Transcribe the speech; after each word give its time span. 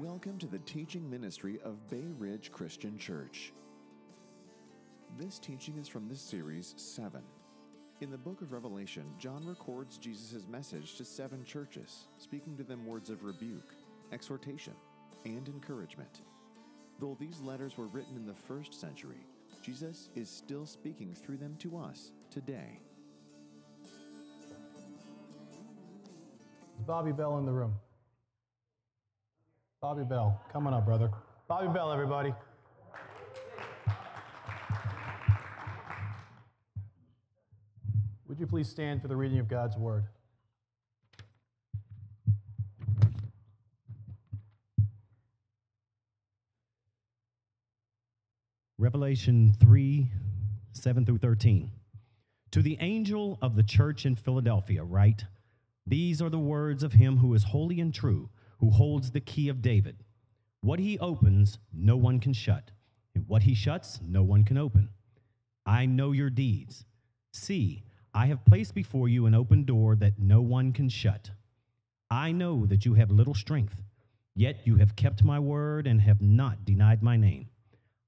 Welcome 0.00 0.38
to 0.38 0.46
the 0.46 0.60
teaching 0.60 1.08
ministry 1.10 1.60
of 1.62 1.90
Bay 1.90 2.06
Ridge 2.18 2.50
Christian 2.50 2.96
Church. 2.96 3.52
This 5.18 5.38
teaching 5.38 5.76
is 5.76 5.86
from 5.86 6.08
the 6.08 6.16
series 6.16 6.72
7. 6.78 7.20
In 8.00 8.10
the 8.10 8.16
book 8.16 8.40
of 8.40 8.52
Revelation, 8.52 9.04
John 9.18 9.44
records 9.44 9.98
Jesus' 9.98 10.46
message 10.48 10.96
to 10.96 11.04
seven 11.04 11.44
churches, 11.44 12.08
speaking 12.16 12.56
to 12.56 12.62
them 12.62 12.86
words 12.86 13.10
of 13.10 13.22
rebuke, 13.22 13.74
exhortation, 14.12 14.72
and 15.26 15.46
encouragement. 15.46 16.22
Though 16.98 17.18
these 17.20 17.40
letters 17.40 17.76
were 17.76 17.88
written 17.88 18.16
in 18.16 18.24
the 18.24 18.32
first 18.32 18.80
century, 18.80 19.26
Jesus 19.62 20.08
is 20.14 20.30
still 20.30 20.64
speaking 20.64 21.14
through 21.14 21.36
them 21.36 21.54
to 21.58 21.76
us 21.76 22.12
today. 22.30 22.80
Bobby 26.86 27.12
Bell 27.12 27.36
in 27.36 27.44
the 27.44 27.52
room? 27.52 27.74
Bobby 29.82 30.04
Bell, 30.04 30.40
come 30.52 30.68
on 30.68 30.74
up, 30.74 30.84
brother. 30.84 31.10
Bobby 31.48 31.66
Bell, 31.66 31.90
everybody. 31.90 32.32
Would 38.28 38.38
you 38.38 38.46
please 38.46 38.68
stand 38.68 39.02
for 39.02 39.08
the 39.08 39.16
reading 39.16 39.40
of 39.40 39.48
God's 39.48 39.76
word? 39.76 40.04
Revelation 48.78 49.52
3 49.58 50.12
7 50.74 51.04
through 51.04 51.18
13. 51.18 51.72
To 52.52 52.62
the 52.62 52.78
angel 52.78 53.36
of 53.42 53.56
the 53.56 53.64
church 53.64 54.06
in 54.06 54.14
Philadelphia, 54.14 54.84
write 54.84 55.24
These 55.84 56.22
are 56.22 56.30
the 56.30 56.38
words 56.38 56.84
of 56.84 56.92
him 56.92 57.16
who 57.16 57.34
is 57.34 57.42
holy 57.42 57.80
and 57.80 57.92
true, 57.92 58.30
who 58.62 58.70
holds 58.70 59.10
the 59.10 59.20
key 59.20 59.48
of 59.48 59.60
David. 59.60 59.96
What 60.60 60.78
he 60.78 60.96
opens, 61.00 61.58
no 61.72 61.96
one 61.96 62.20
can 62.20 62.32
shut, 62.32 62.70
and 63.12 63.24
what 63.26 63.42
he 63.42 63.54
shuts, 63.54 63.98
no 64.00 64.22
one 64.22 64.44
can 64.44 64.56
open. 64.56 64.88
I 65.66 65.84
know 65.84 66.12
your 66.12 66.30
deeds. 66.30 66.84
See, 67.32 67.82
I 68.14 68.26
have 68.26 68.44
placed 68.44 68.72
before 68.72 69.08
you 69.08 69.26
an 69.26 69.34
open 69.34 69.64
door 69.64 69.96
that 69.96 70.20
no 70.20 70.40
one 70.40 70.72
can 70.72 70.88
shut. 70.88 71.28
I 72.08 72.30
know 72.30 72.64
that 72.66 72.84
you 72.84 72.94
have 72.94 73.10
little 73.10 73.34
strength, 73.34 73.82
yet 74.36 74.64
you 74.64 74.76
have 74.76 74.94
kept 74.94 75.24
my 75.24 75.40
word 75.40 75.88
and 75.88 76.00
have 76.00 76.22
not 76.22 76.64
denied 76.64 77.02
my 77.02 77.16
name. 77.16 77.48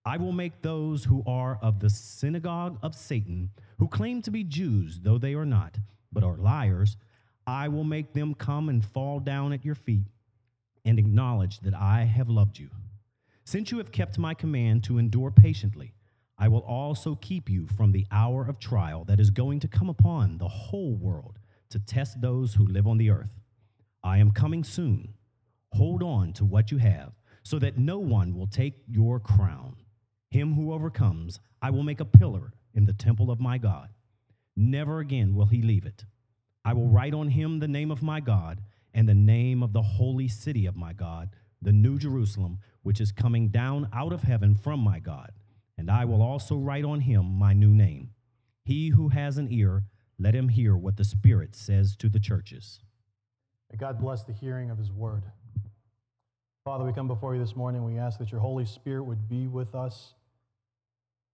I 0.05 0.19
will 0.19 0.33
make 0.33 0.63
those 0.63 1.03
who 1.03 1.25
are 1.27 1.59
of 1.63 1.81
the 1.81 1.91
synagogue 1.91 2.79
of 2.81 2.95
Satan, 2.95 3.51
who 3.79 3.89
claim 3.89 4.23
to 4.23 4.31
be 4.31 4.45
Jews, 4.45 5.01
though 5.03 5.19
they 5.19 5.35
are 5.35 5.47
not, 5.47 5.79
but 6.13 6.23
are 6.23 6.37
liars, 6.37 6.97
I 7.45 7.67
will 7.67 7.83
make 7.83 8.13
them 8.13 8.35
come 8.35 8.69
and 8.69 8.85
fall 8.85 9.19
down 9.19 9.53
at 9.53 9.65
your 9.65 9.75
feet 9.75 10.07
and 10.85 10.99
acknowledge 10.99 11.61
that 11.61 11.75
I 11.75 12.05
have 12.05 12.29
loved 12.29 12.59
you. 12.59 12.71
Since 13.45 13.71
you 13.71 13.79
have 13.79 13.93
kept 13.93 14.19
my 14.19 14.35
command 14.35 14.85
to 14.85 14.99
endure 14.99 15.31
patiently, 15.31 15.95
I 16.39 16.49
will 16.49 16.61
also 16.61 17.15
keep 17.15 17.49
you 17.49 17.67
from 17.67 17.93
the 17.93 18.07
hour 18.11 18.47
of 18.47 18.59
trial 18.59 19.05
that 19.05 19.21
is 19.21 19.31
going 19.31 19.61
to 19.61 19.69
come 19.69 19.89
upon 19.89 20.39
the 20.39 20.49
whole 20.49 20.95
world 20.95 21.39
to 21.71 21.79
test 21.79 22.21
those 22.21 22.55
who 22.55 22.67
live 22.67 22.87
on 22.87 22.99
the 22.99 23.11
earth. 23.11 23.41
I 24.03 24.19
am 24.19 24.33
coming 24.33 24.65
soon. 24.65 25.15
Hold 25.73 26.03
on 26.03 26.33
to 26.35 26.45
what 26.45 26.71
you 26.71 26.79
have, 26.79 27.13
so 27.43 27.59
that 27.59 27.79
no 27.79 27.99
one 27.99 28.37
will 28.37 28.47
take 28.47 28.75
your 28.87 29.21
crown. 29.21 29.77
Him 30.31 30.55
who 30.55 30.73
overcomes, 30.73 31.39
I 31.63 31.71
will 31.71 31.83
make 31.83 32.01
a 32.01 32.05
pillar 32.05 32.53
in 32.75 32.87
the 32.87 32.93
temple 32.93 33.31
of 33.31 33.41
my 33.41 33.59
God. 33.59 33.89
Never 34.57 34.99
again 35.01 35.35
will 35.35 35.47
he 35.47 35.63
leave 35.63 35.87
it. 35.87 36.05
I 36.65 36.73
will 36.73 36.89
write 36.89 37.15
on 37.15 37.29
him 37.29 37.59
the 37.59 37.69
name 37.69 37.91
of 37.91 38.03
my 38.03 38.21
God 38.21 38.61
and 38.95 39.09
the 39.09 39.15
name 39.15 39.63
of 39.63 39.73
the 39.73 39.83
holy 39.83 40.29
city 40.29 40.67
of 40.67 40.77
my 40.77 40.93
God, 40.93 41.31
the 41.61 41.73
new 41.73 41.99
Jerusalem, 41.99 42.59
which 42.83 43.01
is 43.01 43.13
coming 43.13 43.49
down 43.49 43.89
out 43.93 44.13
of 44.13 44.23
heaven 44.23 44.55
from 44.55 44.81
my 44.81 45.01
God. 45.01 45.33
And 45.77 45.91
I 45.91 46.05
will 46.05 46.23
also 46.23 46.57
write 46.57 46.85
on 46.85 47.01
him 47.01 47.25
my 47.25 47.53
new 47.53 47.75
name. 47.75 48.11
He 48.65 48.91
who 48.91 49.09
has 49.09 49.37
an 49.37 49.49
ear, 49.51 49.83
let 50.19 50.35
him 50.35 50.49
hear 50.49 50.77
what 50.77 50.97
the 50.97 51.05
Spirit 51.05 51.57
says 51.57 51.97
to 51.97 52.09
the 52.09 52.21
churches. 52.21 52.81
May 53.71 53.77
God 53.77 53.99
bless 53.99 54.23
the 54.23 54.33
hearing 54.33 54.71
of 54.71 54.79
his 54.79 54.93
word. 54.93 55.25
Father, 56.65 56.85
we 56.85 56.93
come 56.93 57.09
before 57.09 57.35
you 57.35 57.41
this 57.41 57.57
morning. 57.57 57.85
We 57.85 57.99
ask 57.99 58.19
that 58.21 58.31
your 58.31 58.41
Holy 58.41 58.65
Spirit 58.65 59.03
would 59.03 59.29
be 59.29 59.49
with 59.49 59.75
us 59.75 60.15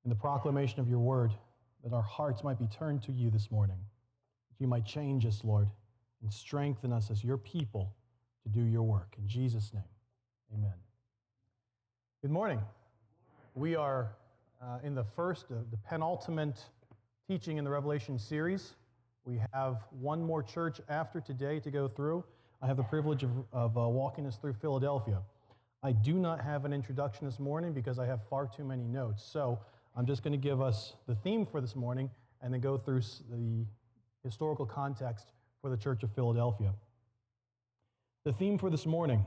in 0.04 0.08
the 0.08 0.16
proclamation 0.16 0.80
of 0.80 0.88
your 0.88 0.98
word, 0.98 1.32
that 1.84 1.92
our 1.92 2.02
hearts 2.02 2.42
might 2.42 2.58
be 2.58 2.66
turned 2.66 3.02
to 3.02 3.12
you 3.12 3.30
this 3.30 3.50
morning, 3.50 3.76
that 4.48 4.60
you 4.60 4.66
might 4.66 4.86
change 4.86 5.26
us, 5.26 5.42
Lord, 5.44 5.68
and 6.22 6.32
strengthen 6.32 6.92
us 6.92 7.10
as 7.10 7.24
your 7.24 7.38
people 7.38 7.92
to 8.42 8.48
do 8.48 8.62
your 8.62 8.82
work. 8.82 9.14
In 9.18 9.26
Jesus' 9.28 9.72
name, 9.72 9.82
amen. 10.54 10.74
Good 12.22 12.30
morning. 12.30 12.60
We 13.54 13.76
are 13.76 14.12
uh, 14.62 14.78
in 14.82 14.94
the 14.94 15.04
first, 15.04 15.46
uh, 15.50 15.56
the 15.70 15.76
penultimate 15.78 16.60
teaching 17.26 17.56
in 17.56 17.64
the 17.64 17.70
Revelation 17.70 18.18
series. 18.18 18.74
We 19.24 19.40
have 19.52 19.84
one 20.00 20.22
more 20.22 20.42
church 20.42 20.80
after 20.88 21.20
today 21.20 21.60
to 21.60 21.70
go 21.70 21.88
through. 21.88 22.24
I 22.62 22.66
have 22.66 22.76
the 22.76 22.82
privilege 22.82 23.22
of, 23.22 23.30
of 23.52 23.78
uh, 23.78 23.88
walking 23.88 24.26
us 24.26 24.36
through 24.36 24.54
Philadelphia. 24.54 25.22
I 25.82 25.92
do 25.92 26.14
not 26.14 26.42
have 26.42 26.66
an 26.66 26.74
introduction 26.74 27.26
this 27.26 27.38
morning 27.38 27.72
because 27.72 27.98
I 27.98 28.04
have 28.04 28.20
far 28.28 28.46
too 28.46 28.64
many 28.64 28.84
notes. 28.84 29.22
So 29.22 29.58
I'm 29.96 30.04
just 30.04 30.22
going 30.22 30.32
to 30.32 30.38
give 30.38 30.60
us 30.60 30.92
the 31.06 31.14
theme 31.14 31.46
for 31.46 31.60
this 31.60 31.74
morning 31.74 32.10
and 32.42 32.52
then 32.52 32.60
go 32.60 32.76
through 32.76 33.00
the 33.30 33.64
historical 34.22 34.66
context 34.66 35.32
for 35.60 35.70
the 35.70 35.76
Church 35.76 36.02
of 36.02 36.12
Philadelphia. 36.14 36.72
The 38.24 38.32
theme 38.32 38.58
for 38.58 38.70
this 38.70 38.86
morning 38.86 39.24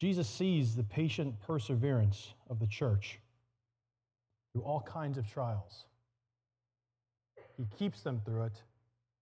Jesus 0.00 0.28
sees 0.28 0.74
the 0.74 0.82
patient 0.82 1.38
perseverance 1.40 2.32
of 2.48 2.58
the 2.58 2.66
church 2.66 3.20
through 4.52 4.62
all 4.62 4.80
kinds 4.80 5.18
of 5.18 5.30
trials. 5.30 5.84
He 7.58 7.66
keeps 7.78 8.00
them 8.02 8.22
through 8.24 8.44
it, 8.44 8.62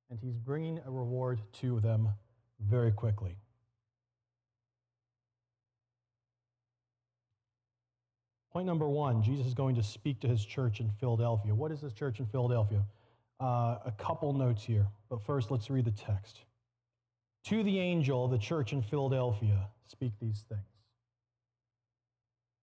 and 0.08 0.20
he's 0.20 0.36
bringing 0.36 0.80
a 0.86 0.90
reward 0.90 1.40
to 1.54 1.80
them 1.80 2.10
very 2.60 2.92
quickly. 2.92 3.36
Point 8.52 8.66
number 8.66 8.88
one 8.88 9.20
Jesus 9.20 9.46
is 9.46 9.54
going 9.54 9.74
to 9.74 9.82
speak 9.82 10.20
to 10.20 10.28
his 10.28 10.44
church 10.44 10.78
in 10.78 10.90
Philadelphia. 11.00 11.52
What 11.52 11.72
is 11.72 11.80
this 11.80 11.92
church 11.92 12.20
in 12.20 12.26
Philadelphia? 12.26 12.84
Uh, 13.40 13.78
a 13.86 13.92
couple 13.96 14.32
notes 14.32 14.64
here, 14.64 14.86
but 15.08 15.22
first 15.22 15.50
let's 15.50 15.70
read 15.70 15.84
the 15.84 15.92
text. 15.92 16.40
To 17.44 17.62
the 17.62 17.78
angel 17.78 18.24
of 18.24 18.30
the 18.32 18.38
church 18.38 18.72
in 18.72 18.82
Philadelphia, 18.82 19.68
speak 19.86 20.12
these 20.20 20.44
things. 20.48 20.60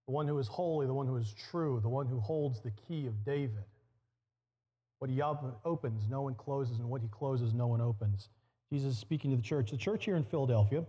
The 0.07 0.11
one 0.11 0.27
who 0.27 0.37
is 0.37 0.47
holy, 0.47 0.85
the 0.85 0.93
one 0.93 1.07
who 1.07 1.15
is 1.15 1.33
true, 1.49 1.79
the 1.81 1.89
one 1.89 2.07
who 2.07 2.19
holds 2.19 2.61
the 2.61 2.71
key 2.71 3.07
of 3.07 3.23
David. 3.23 3.63
What 4.99 5.09
he 5.09 5.21
opens, 5.21 6.09
no 6.09 6.21
one 6.21 6.35
closes, 6.35 6.79
and 6.79 6.89
what 6.89 7.01
he 7.01 7.07
closes, 7.07 7.53
no 7.53 7.67
one 7.67 7.81
opens. 7.81 8.29
Jesus 8.71 8.93
is 8.93 8.99
speaking 8.99 9.31
to 9.31 9.37
the 9.37 9.43
church. 9.43 9.71
The 9.71 9.77
church 9.77 10.05
here 10.05 10.15
in 10.15 10.23
Philadelphia, 10.23 10.85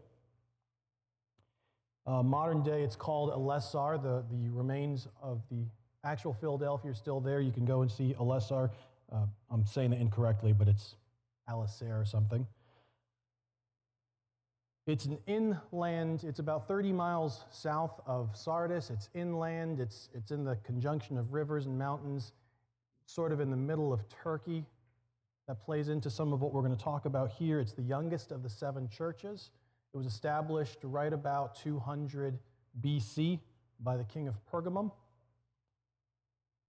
uh, 2.06 2.22
modern 2.22 2.62
day, 2.62 2.82
it's 2.82 2.96
called 2.96 3.30
Elessar. 3.32 4.02
The, 4.02 4.24
the 4.30 4.48
remains 4.50 5.08
of 5.22 5.42
the 5.50 5.64
actual 6.04 6.32
Philadelphia 6.34 6.92
are 6.92 6.94
still 6.94 7.20
there. 7.20 7.40
You 7.40 7.50
can 7.50 7.64
go 7.64 7.82
and 7.82 7.90
see 7.90 8.14
Elessar. 8.18 8.70
Uh, 9.12 9.26
I'm 9.50 9.64
saying 9.64 9.92
it 9.92 10.00
incorrectly, 10.00 10.52
but 10.52 10.68
it's 10.68 10.96
Alisair 11.48 12.00
or 12.00 12.04
something. 12.04 12.46
It's 14.86 15.04
an 15.04 15.18
inland, 15.26 16.22
it's 16.22 16.38
about 16.38 16.68
30 16.68 16.92
miles 16.92 17.44
south 17.50 18.00
of 18.06 18.36
Sardis. 18.36 18.90
It's 18.90 19.08
inland, 19.14 19.80
it's, 19.80 20.08
it's 20.14 20.30
in 20.30 20.44
the 20.44 20.56
conjunction 20.64 21.18
of 21.18 21.32
rivers 21.32 21.66
and 21.66 21.76
mountains, 21.76 22.32
sort 23.04 23.32
of 23.32 23.40
in 23.40 23.50
the 23.50 23.56
middle 23.56 23.92
of 23.92 24.08
Turkey. 24.08 24.64
That 25.48 25.64
plays 25.64 25.88
into 25.88 26.10
some 26.10 26.32
of 26.32 26.40
what 26.40 26.52
we're 26.52 26.62
going 26.62 26.76
to 26.76 26.82
talk 26.82 27.04
about 27.04 27.30
here. 27.30 27.60
It's 27.60 27.72
the 27.72 27.82
youngest 27.82 28.32
of 28.32 28.42
the 28.42 28.48
seven 28.48 28.88
churches. 28.88 29.50
It 29.94 29.96
was 29.96 30.06
established 30.06 30.78
right 30.82 31.12
about 31.12 31.54
200 31.56 32.38
BC 32.80 33.38
by 33.80 33.96
the 33.96 34.04
king 34.04 34.26
of 34.28 34.34
Pergamum. 34.52 34.90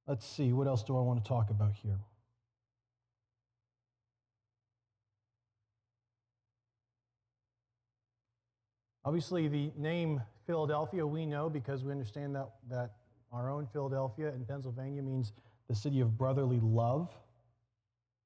Let's 0.08 0.26
see, 0.26 0.54
what 0.54 0.68
else 0.68 0.84
do 0.84 0.98
I 0.98 1.02
want 1.02 1.24
to 1.24 1.28
talk 1.28 1.50
about 1.50 1.74
here? 1.74 1.98
Obviously, 9.08 9.48
the 9.48 9.72
name 9.78 10.22
Philadelphia 10.46 11.08
we 11.08 11.26
know 11.26 11.50
because 11.50 11.82
we 11.82 11.94
understand 11.94 12.36
that, 12.36 12.50
that 12.70 12.92
our 13.32 13.50
own 13.50 13.66
Philadelphia 13.72 14.34
in 14.34 14.44
Pennsylvania 14.44 15.02
means 15.02 15.32
the 15.70 15.76
city 15.76 16.02
of 16.02 16.18
brotherly 16.18 16.60
love. 16.62 17.10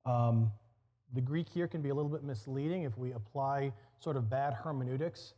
Um, 0.07 0.51
the 1.13 1.21
Greek 1.21 1.47
here 1.49 1.67
can 1.67 1.83
be 1.83 1.89
a 1.89 1.93
little 1.93 2.09
bit 2.09 2.23
misleading 2.23 2.81
if 2.81 2.97
we 2.97 3.11
apply 3.11 3.73
sort 3.99 4.17
of 4.17 4.27
bad 4.27 4.55
hermeneutics. 4.55 5.35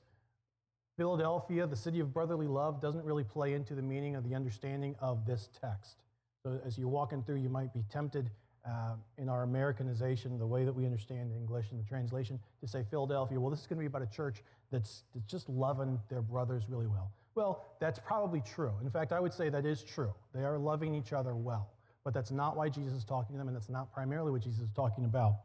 Philadelphia, 0.95 1.67
the 1.67 1.75
city 1.75 1.99
of 1.99 2.13
brotherly 2.13 2.47
love, 2.47 2.79
doesn't 2.79 3.03
really 3.03 3.25
play 3.25 3.51
into 3.51 3.75
the 3.75 3.81
meaning 3.81 4.15
of 4.15 4.23
the 4.23 4.33
understanding 4.33 4.95
of 5.01 5.25
this 5.25 5.49
text. 5.59 6.03
So 6.41 6.57
as 6.65 6.77
you're 6.77 6.87
walking 6.87 7.21
through, 7.21 7.41
you 7.41 7.49
might 7.49 7.73
be 7.73 7.83
tempted 7.91 8.31
uh, 8.65 8.95
in 9.18 9.30
our 9.30 9.44
Americanization, 9.44 10.38
the 10.39 10.48
way 10.48 10.63
that 10.63 10.74
we 10.74 10.86
understand 10.86 11.31
English 11.31 11.71
and 11.71 11.80
the 11.80 11.88
translation, 11.88 12.39
to 12.62 12.68
say 12.68 12.83
Philadelphia, 12.89 13.39
well, 13.39 13.50
this 13.50 13.60
is 13.60 13.68
going 13.68 13.77
to 13.77 13.81
be 13.81 13.88
about 13.88 14.01
a 14.01 14.15
church 14.15 14.42
that's, 14.71 15.04
that's 15.13 15.25
just 15.25 15.50
loving 15.50 16.00
their 16.10 16.21
brothers 16.21 16.63
really 16.69 16.88
well. 16.88 17.12
Well, 17.36 17.65
that's 17.80 18.00
probably 18.00 18.42
true. 18.42 18.74
In 18.81 18.89
fact, 18.89 19.12
I 19.12 19.19
would 19.19 19.33
say 19.33 19.50
that 19.50 19.65
is 19.65 19.83
true. 19.83 20.13
They 20.33 20.44
are 20.44 20.57
loving 20.57 20.94
each 20.95 21.13
other 21.13 21.36
well. 21.36 21.69
But 22.04 22.13
that's 22.13 22.31
not 22.31 22.56
why 22.56 22.69
Jesus 22.69 22.94
is 22.94 23.06
talking 23.06 23.33
to 23.33 23.38
them, 23.38 23.48
and 23.48 23.56
that's 23.56 23.69
not 23.69 23.94
primarily 23.94 24.31
what 24.31 24.42
Jesus 24.42 24.60
is 24.60 24.71
talking 24.75 25.06
about. 25.06 25.38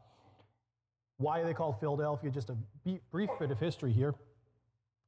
Why 1.17 1.39
are 1.39 1.45
they 1.45 1.53
called 1.53 1.79
Philadelphia? 1.79 2.29
Just 2.31 2.49
a 2.49 2.57
brief 3.11 3.29
bit 3.39 3.51
of 3.51 3.59
history 3.59 3.91
here. 3.91 4.15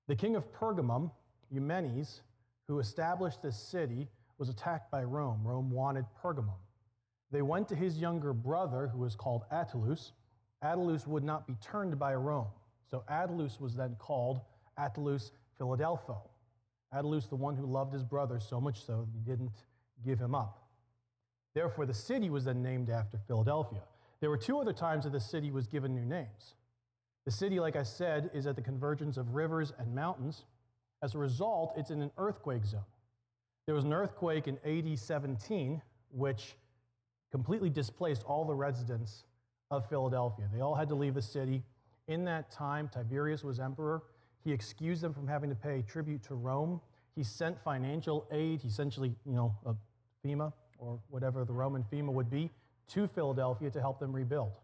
The 0.07 0.15
king 0.15 0.35
of 0.35 0.51
Pergamum, 0.53 1.11
Eumenes, 1.49 2.21
who 2.67 2.79
established 2.79 3.41
this 3.41 3.57
city, 3.57 4.07
was 4.37 4.49
attacked 4.49 4.91
by 4.91 5.03
Rome. 5.03 5.41
Rome 5.43 5.69
wanted 5.71 6.05
Pergamum. 6.21 6.57
They 7.31 7.41
went 7.41 7.67
to 7.69 7.75
his 7.75 7.97
younger 7.97 8.33
brother, 8.33 8.87
who 8.87 8.99
was 8.99 9.15
called 9.15 9.43
Attalus. 9.51 10.11
Attalus 10.63 11.07
would 11.07 11.23
not 11.23 11.47
be 11.47 11.55
turned 11.61 11.97
by 11.97 12.13
Rome. 12.13 12.47
So 12.89 13.03
Attalus 13.09 13.59
was 13.59 13.75
then 13.75 13.95
called 13.97 14.41
Attalus 14.77 15.31
Philadelpho. 15.59 16.17
Attalus, 16.93 17.29
the 17.29 17.35
one 17.35 17.55
who 17.55 17.65
loved 17.65 17.93
his 17.93 18.03
brother 18.03 18.39
so 18.39 18.59
much 18.59 18.85
so 18.85 19.05
that 19.05 19.13
he 19.13 19.19
didn't 19.19 19.63
give 20.03 20.19
him 20.19 20.35
up. 20.35 20.67
Therefore, 21.53 21.85
the 21.85 21.93
city 21.93 22.29
was 22.29 22.45
then 22.45 22.61
named 22.61 22.89
after 22.89 23.17
Philadelphia. 23.27 23.81
There 24.19 24.29
were 24.29 24.37
two 24.37 24.59
other 24.59 24.73
times 24.73 25.05
that 25.05 25.13
the 25.13 25.19
city 25.19 25.51
was 25.51 25.67
given 25.67 25.95
new 25.95 26.05
names. 26.05 26.55
The 27.25 27.31
city, 27.31 27.59
like 27.59 27.75
I 27.75 27.83
said, 27.83 28.29
is 28.33 28.47
at 28.47 28.55
the 28.55 28.61
convergence 28.61 29.17
of 29.17 29.35
rivers 29.35 29.73
and 29.77 29.93
mountains. 29.93 30.43
As 31.01 31.15
a 31.15 31.17
result, 31.17 31.73
it's 31.77 31.91
in 31.91 32.01
an 32.01 32.11
earthquake 32.17 32.65
zone. 32.65 32.81
There 33.65 33.75
was 33.75 33.85
an 33.85 33.93
earthquake 33.93 34.47
in 34.47 34.57
AD 34.65 34.97
17, 34.97 35.81
which 36.11 36.55
completely 37.31 37.69
displaced 37.69 38.23
all 38.23 38.45
the 38.45 38.53
residents 38.53 39.23
of 39.69 39.87
Philadelphia. 39.89 40.49
They 40.53 40.61
all 40.61 40.75
had 40.75 40.89
to 40.89 40.95
leave 40.95 41.13
the 41.13 41.21
city. 41.21 41.63
In 42.07 42.25
that 42.25 42.51
time, 42.51 42.89
Tiberius 42.93 43.43
was 43.43 43.59
emperor. 43.59 44.03
He 44.43 44.51
excused 44.51 45.01
them 45.01 45.13
from 45.13 45.27
having 45.27 45.49
to 45.49 45.55
pay 45.55 45.83
tribute 45.87 46.23
to 46.23 46.35
Rome. 46.35 46.81
He 47.15 47.23
sent 47.23 47.61
financial 47.63 48.27
aid, 48.31 48.65
essentially, 48.65 49.15
you 49.25 49.33
know, 49.33 49.55
a 49.65 49.75
FEMA 50.25 50.51
or 50.77 50.99
whatever 51.09 51.45
the 51.45 51.53
Roman 51.53 51.83
FEMA 51.91 52.11
would 52.11 52.29
be, 52.29 52.49
to 52.89 53.07
Philadelphia 53.07 53.69
to 53.69 53.79
help 53.79 53.99
them 53.99 54.11
rebuild. 54.11 54.59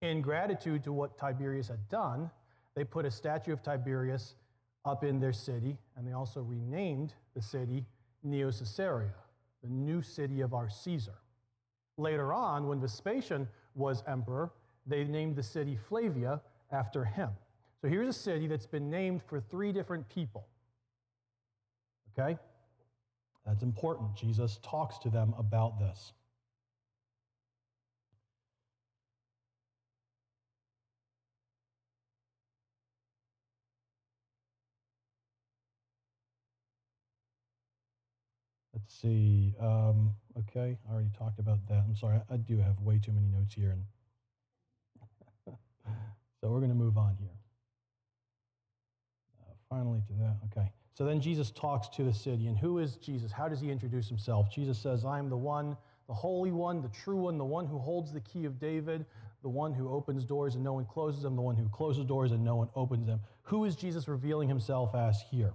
In 0.00 0.22
gratitude 0.22 0.84
to 0.84 0.92
what 0.92 1.18
Tiberius 1.18 1.68
had 1.68 1.88
done, 1.88 2.30
they 2.74 2.84
put 2.84 3.04
a 3.04 3.10
statue 3.10 3.52
of 3.52 3.62
Tiberius 3.62 4.34
up 4.84 5.04
in 5.04 5.18
their 5.18 5.32
city, 5.32 5.76
and 5.96 6.06
they 6.06 6.12
also 6.12 6.40
renamed 6.40 7.14
the 7.34 7.42
city 7.42 7.84
Neo 8.22 8.50
Caesarea, 8.50 9.14
the 9.62 9.68
new 9.68 10.02
city 10.02 10.40
of 10.40 10.54
our 10.54 10.68
Caesar. 10.68 11.14
Later 11.96 12.32
on, 12.32 12.66
when 12.66 12.80
Vespasian 12.80 13.48
was 13.74 14.02
emperor, 14.06 14.50
they 14.86 15.04
named 15.04 15.36
the 15.36 15.42
city 15.42 15.78
Flavia 15.88 16.40
after 16.72 17.04
him. 17.04 17.30
So 17.80 17.88
here's 17.88 18.08
a 18.08 18.18
city 18.18 18.46
that's 18.46 18.66
been 18.66 18.90
named 18.90 19.22
for 19.22 19.40
three 19.40 19.72
different 19.72 20.08
people. 20.08 20.46
Okay? 22.18 22.38
That's 23.46 23.62
important. 23.62 24.16
Jesus 24.16 24.58
talks 24.62 24.98
to 24.98 25.10
them 25.10 25.34
about 25.38 25.78
this. 25.78 26.12
Let's 38.72 39.00
see. 39.00 39.54
Um, 39.60 40.14
okay, 40.38 40.78
I 40.88 40.92
already 40.92 41.10
talked 41.16 41.38
about 41.38 41.66
that. 41.68 41.84
I'm 41.86 41.94
sorry, 41.94 42.20
I, 42.30 42.36
do 42.36 42.58
have 42.58 42.80
way 42.80 42.98
too 42.98 43.12
many 43.12 43.26
notes 43.26 43.54
here. 43.54 43.70
And 43.70 43.82
so 46.40 46.48
we're 46.48 46.58
going 46.58 46.70
to 46.70 46.76
move 46.76 46.98
on 46.98 47.16
here. 47.18 47.36
Uh, 49.40 49.52
finally, 49.68 50.00
to 50.08 50.12
that. 50.14 50.36
Okay. 50.46 50.70
So 50.94 51.04
then 51.04 51.20
Jesus 51.20 51.50
talks 51.50 51.88
to 51.96 52.04
the 52.04 52.12
city. 52.12 52.46
And 52.46 52.56
who 52.56 52.78
is 52.78 52.96
Jesus? 52.96 53.32
How 53.32 53.48
does 53.48 53.60
he 53.60 53.70
introduce 53.70 54.08
himself? 54.08 54.52
Jesus 54.52 54.78
says, 54.78 55.04
I 55.04 55.18
am 55.18 55.28
the 55.28 55.36
one, 55.36 55.76
the 56.06 56.14
Holy 56.14 56.52
One, 56.52 56.82
the 56.82 56.88
true 56.88 57.16
one, 57.16 57.38
the 57.38 57.44
one 57.44 57.66
who 57.66 57.78
holds 57.78 58.12
the 58.12 58.20
key 58.20 58.44
of 58.44 58.60
David, 58.60 59.04
the 59.42 59.48
one 59.48 59.74
who 59.74 59.90
opens 59.90 60.24
doors 60.24 60.54
and 60.54 60.62
no 60.62 60.72
one 60.72 60.84
closes 60.84 61.22
them, 61.22 61.36
the 61.36 61.42
one 61.42 61.56
who 61.56 61.68
closes 61.68 62.04
doors 62.04 62.32
and 62.32 62.44
no 62.44 62.56
one 62.56 62.68
opens 62.76 63.06
them. 63.06 63.20
Who 63.42 63.64
is 63.64 63.74
Jesus 63.76 64.08
revealing 64.08 64.48
himself 64.48 64.94
as 64.94 65.20
here? 65.30 65.52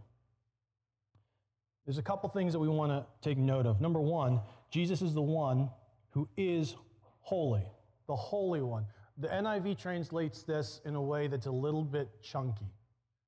There's 1.86 1.98
a 1.98 2.04
couple 2.04 2.30
things 2.30 2.54
that 2.54 2.60
we 2.60 2.68
want 2.68 2.92
to 2.92 3.06
take 3.28 3.38
note 3.38 3.66
of. 3.66 3.82
Number 3.82 4.00
one, 4.00 4.42
Jesus 4.69 5.01
is 5.01 5.13
the 5.13 5.21
one 5.21 5.69
who 6.12 6.27
is 6.38 6.75
holy, 7.21 7.68
the 8.07 8.16
Holy 8.16 8.62
One. 8.62 8.86
The 9.18 9.27
NIV 9.27 9.77
translates 9.77 10.44
this 10.44 10.80
in 10.86 10.95
a 10.95 11.01
way 11.01 11.27
that's 11.27 11.48
a 11.48 11.51
little 11.51 11.83
bit 11.83 12.10
chunky. 12.21 12.71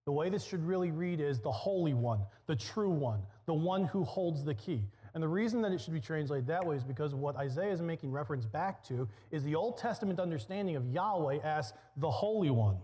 The 0.06 0.12
way 0.12 0.30
this 0.30 0.44
should 0.44 0.66
really 0.66 0.92
read 0.92 1.20
is 1.20 1.40
the 1.40 1.52
Holy 1.52 1.94
One, 1.94 2.22
the 2.48 2.56
true 2.56 2.90
one, 2.90 3.22
the 3.46 3.54
one 3.54 3.86
who 3.86 4.04
holds 4.04 4.44
the 4.44 4.56
key. 4.56 4.88
And 5.14 5.22
the 5.22 5.28
reason 5.28 5.62
that 5.62 5.72
it 5.72 5.82
should 5.82 5.94
be 5.94 6.00
translated 6.00 6.48
that 6.48 6.66
way 6.66 6.76
is 6.76 6.84
because 6.84 7.14
what 7.14 7.36
Isaiah 7.36 7.72
is 7.72 7.82
making 7.82 8.12
reference 8.12 8.46
back 8.46 8.84
to 8.86 9.08
is 9.30 9.44
the 9.44 9.56
Old 9.56 9.78
Testament 9.78 10.20
understanding 10.20 10.76
of 10.76 10.88
Yahweh 10.88 11.40
as 11.44 11.74
the 11.98 12.10
Holy 12.10 12.50
One. 12.50 12.78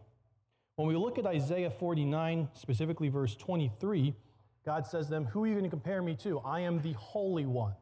When 0.76 0.88
we 0.88 0.96
look 0.96 1.18
at 1.18 1.26
Isaiah 1.26 1.72
49, 1.72 2.50
specifically 2.54 3.10
verse 3.10 3.36
23, 3.36 4.14
God 4.66 4.86
says 4.86 5.06
to 5.06 5.12
them, 5.12 5.26
Who 5.26 5.44
are 5.44 5.48
you 5.48 5.54
going 5.54 5.64
to 5.64 5.70
compare 5.70 6.02
me 6.02 6.16
to? 6.18 6.40
I 6.40 6.60
am 6.60 6.82
the 6.82 6.94
Holy 6.94 7.46
One. 7.46 7.74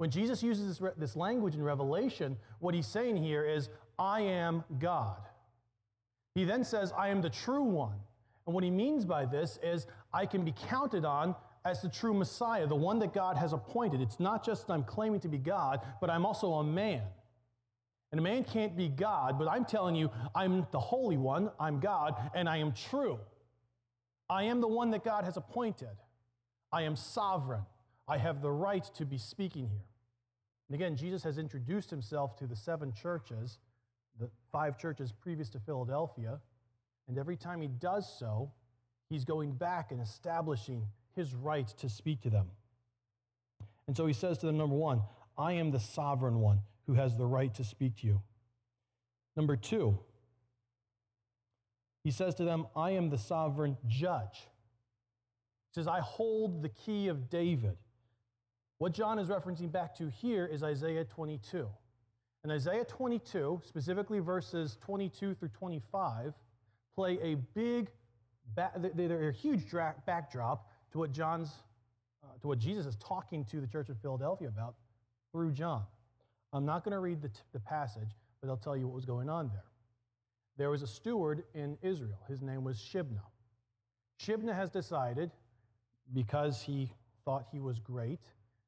When 0.00 0.08
Jesus 0.08 0.42
uses 0.42 0.78
this, 0.78 0.92
this 0.96 1.14
language 1.14 1.54
in 1.54 1.62
Revelation, 1.62 2.38
what 2.58 2.74
he's 2.74 2.86
saying 2.86 3.18
here 3.18 3.44
is, 3.44 3.68
I 3.98 4.22
am 4.22 4.64
God. 4.78 5.18
He 6.34 6.44
then 6.44 6.64
says, 6.64 6.90
I 6.96 7.08
am 7.08 7.20
the 7.20 7.28
true 7.28 7.64
one. 7.64 7.98
And 8.46 8.54
what 8.54 8.64
he 8.64 8.70
means 8.70 9.04
by 9.04 9.26
this 9.26 9.58
is, 9.62 9.86
I 10.10 10.24
can 10.24 10.42
be 10.42 10.54
counted 10.68 11.04
on 11.04 11.34
as 11.66 11.82
the 11.82 11.90
true 11.90 12.14
Messiah, 12.14 12.66
the 12.66 12.74
one 12.74 12.98
that 13.00 13.12
God 13.12 13.36
has 13.36 13.52
appointed. 13.52 14.00
It's 14.00 14.18
not 14.18 14.42
just 14.42 14.70
I'm 14.70 14.84
claiming 14.84 15.20
to 15.20 15.28
be 15.28 15.36
God, 15.36 15.82
but 16.00 16.08
I'm 16.08 16.24
also 16.24 16.54
a 16.54 16.64
man. 16.64 17.02
And 18.10 18.18
a 18.18 18.22
man 18.22 18.42
can't 18.42 18.74
be 18.74 18.88
God, 18.88 19.38
but 19.38 19.48
I'm 19.48 19.66
telling 19.66 19.96
you, 19.96 20.10
I'm 20.34 20.66
the 20.70 20.80
Holy 20.80 21.18
One, 21.18 21.50
I'm 21.60 21.78
God, 21.78 22.14
and 22.34 22.48
I 22.48 22.56
am 22.56 22.72
true. 22.72 23.18
I 24.30 24.44
am 24.44 24.62
the 24.62 24.68
one 24.68 24.92
that 24.92 25.04
God 25.04 25.26
has 25.26 25.36
appointed. 25.36 25.98
I 26.72 26.84
am 26.84 26.96
sovereign. 26.96 27.66
I 28.08 28.16
have 28.16 28.40
the 28.40 28.50
right 28.50 28.84
to 28.94 29.04
be 29.04 29.18
speaking 29.18 29.68
here. 29.68 29.89
And 30.70 30.76
again, 30.76 30.96
Jesus 30.96 31.24
has 31.24 31.36
introduced 31.36 31.90
himself 31.90 32.36
to 32.36 32.46
the 32.46 32.54
seven 32.54 32.92
churches, 32.92 33.58
the 34.20 34.30
five 34.52 34.78
churches 34.78 35.12
previous 35.12 35.48
to 35.50 35.58
Philadelphia. 35.58 36.38
And 37.08 37.18
every 37.18 37.36
time 37.36 37.60
he 37.60 37.66
does 37.66 38.08
so, 38.18 38.52
he's 39.08 39.24
going 39.24 39.52
back 39.52 39.90
and 39.90 40.00
establishing 40.00 40.86
his 41.16 41.34
right 41.34 41.66
to 41.78 41.88
speak 41.88 42.20
to 42.22 42.30
them. 42.30 42.46
And 43.88 43.96
so 43.96 44.06
he 44.06 44.12
says 44.12 44.38
to 44.38 44.46
them, 44.46 44.56
number 44.56 44.76
one, 44.76 45.02
I 45.36 45.54
am 45.54 45.72
the 45.72 45.80
sovereign 45.80 46.38
one 46.38 46.60
who 46.86 46.94
has 46.94 47.16
the 47.16 47.26
right 47.26 47.52
to 47.56 47.64
speak 47.64 47.96
to 48.02 48.06
you. 48.06 48.22
Number 49.34 49.56
two, 49.56 49.98
he 52.04 52.12
says 52.12 52.36
to 52.36 52.44
them, 52.44 52.68
I 52.76 52.92
am 52.92 53.10
the 53.10 53.18
sovereign 53.18 53.76
judge 53.88 54.46
He 55.68 55.74
says, 55.74 55.88
I 55.88 55.98
hold 55.98 56.62
the 56.62 56.68
key 56.68 57.08
of 57.08 57.28
David. 57.28 57.76
What 58.80 58.94
John 58.94 59.18
is 59.18 59.28
referencing 59.28 59.70
back 59.70 59.94
to 59.96 60.08
here 60.08 60.46
is 60.46 60.62
Isaiah 60.62 61.04
22. 61.04 61.68
And 62.42 62.50
Isaiah 62.50 62.86
22, 62.86 63.60
specifically 63.62 64.20
verses 64.20 64.78
22 64.80 65.34
through 65.34 65.48
25, 65.50 66.32
play 66.94 67.18
a 67.22 67.34
big, 67.34 67.90
they're 68.56 69.28
a 69.28 69.32
huge 69.34 69.64
backdrop 70.06 70.70
to 70.92 70.98
what 70.98 71.12
John's, 71.12 71.50
uh, 72.24 72.28
to 72.40 72.48
what 72.48 72.58
Jesus 72.58 72.86
is 72.86 72.96
talking 72.96 73.44
to 73.44 73.60
the 73.60 73.66
church 73.66 73.90
of 73.90 73.98
Philadelphia 74.00 74.48
about 74.48 74.76
through 75.30 75.52
John. 75.52 75.84
I'm 76.54 76.64
not 76.64 76.82
going 76.82 76.94
to 76.94 77.00
read 77.00 77.20
the, 77.20 77.28
t- 77.28 77.40
the 77.52 77.60
passage, 77.60 78.16
but 78.40 78.48
I'll 78.48 78.56
tell 78.56 78.78
you 78.78 78.86
what 78.86 78.94
was 78.94 79.04
going 79.04 79.28
on 79.28 79.48
there. 79.48 79.64
There 80.56 80.70
was 80.70 80.80
a 80.80 80.86
steward 80.86 81.42
in 81.52 81.76
Israel. 81.82 82.20
His 82.30 82.40
name 82.40 82.64
was 82.64 82.78
Shibna. 82.78 83.20
Shibna 84.18 84.54
has 84.54 84.70
decided 84.70 85.32
because 86.14 86.62
he 86.62 86.90
thought 87.26 87.44
he 87.52 87.60
was 87.60 87.78
great, 87.78 88.20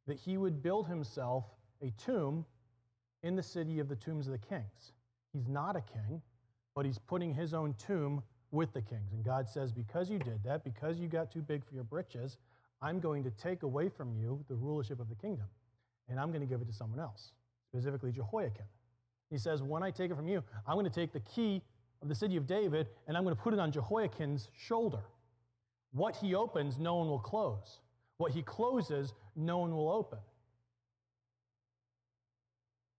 that 0.07 0.19
he 0.19 0.37
would 0.37 0.63
build 0.63 0.87
himself 0.87 1.45
a 1.81 1.91
tomb 1.93 2.45
in 3.23 3.37
the 3.37 3.43
city 3.43 3.79
of 3.79 3.89
the 3.89 3.97
tombs 3.97 4.27
of 4.27 4.33
the 4.33 4.39
kings. 4.39 4.93
He's 5.33 5.49
not 5.49 5.77
a 5.77 5.81
king, 5.81 6.21
but 6.75 6.85
he's 6.85 6.99
putting 6.99 7.35
his 7.35 7.55
own 7.55 7.75
tomb 7.75 8.23
with 8.51 8.73
the 8.73 8.83
kings. 8.83 9.13
And 9.13 9.25
God 9.25 9.49
says, 9.49 9.73
Because 9.73 10.11
you 10.11 10.19
did 10.19 10.43
that, 10.45 10.65
because 10.65 10.99
you 10.99 11.09
got 11.09 11.31
too 11.31 11.43
big 11.43 11.65
for 11.65 11.75
your 11.75 11.85
britches, 11.85 12.37
I'm 12.81 13.01
going 13.01 13.23
to 13.25 13.31
take 13.31 13.63
away 13.63 13.89
from 13.89 14.13
you 14.13 14.45
the 14.49 14.57
rulership 14.57 15.01
of 15.01 15.09
the 15.09 15.15
kingdom, 15.15 15.47
and 16.09 16.19
I'm 16.19 16.29
going 16.29 16.41
to 16.41 16.47
give 16.47 16.61
it 16.61 16.67
to 16.67 16.73
someone 16.73 17.01
else, 17.01 17.33
specifically 17.69 18.13
Jehoiakim. 18.13 18.67
He 19.31 19.39
says, 19.39 19.63
When 19.63 19.83
I 19.83 19.91
take 19.91 20.11
it 20.11 20.17
from 20.17 20.29
you, 20.29 20.43
I'm 20.67 20.75
going 20.75 20.85
to 20.85 20.91
take 20.91 21.13
the 21.13 21.21
key 21.21 21.63
of 22.03 22.09
the 22.09 22.15
city 22.15 22.37
of 22.37 22.47
David, 22.47 22.89
and 23.07 23.17
I'm 23.17 23.23
going 23.23 23.35
to 23.35 23.41
put 23.41 23.55
it 23.55 23.61
on 23.61 23.71
Jehoiakim's 23.71 24.49
shoulder. 24.57 25.05
What 25.93 26.17
he 26.17 26.35
opens, 26.35 26.79
no 26.79 26.97
one 26.97 27.09
will 27.09 27.19
close. 27.19 27.79
What 28.23 28.31
he 28.31 28.43
closes, 28.43 29.15
no 29.35 29.59
one 29.59 29.75
will 29.75 29.91
open. 29.91 30.21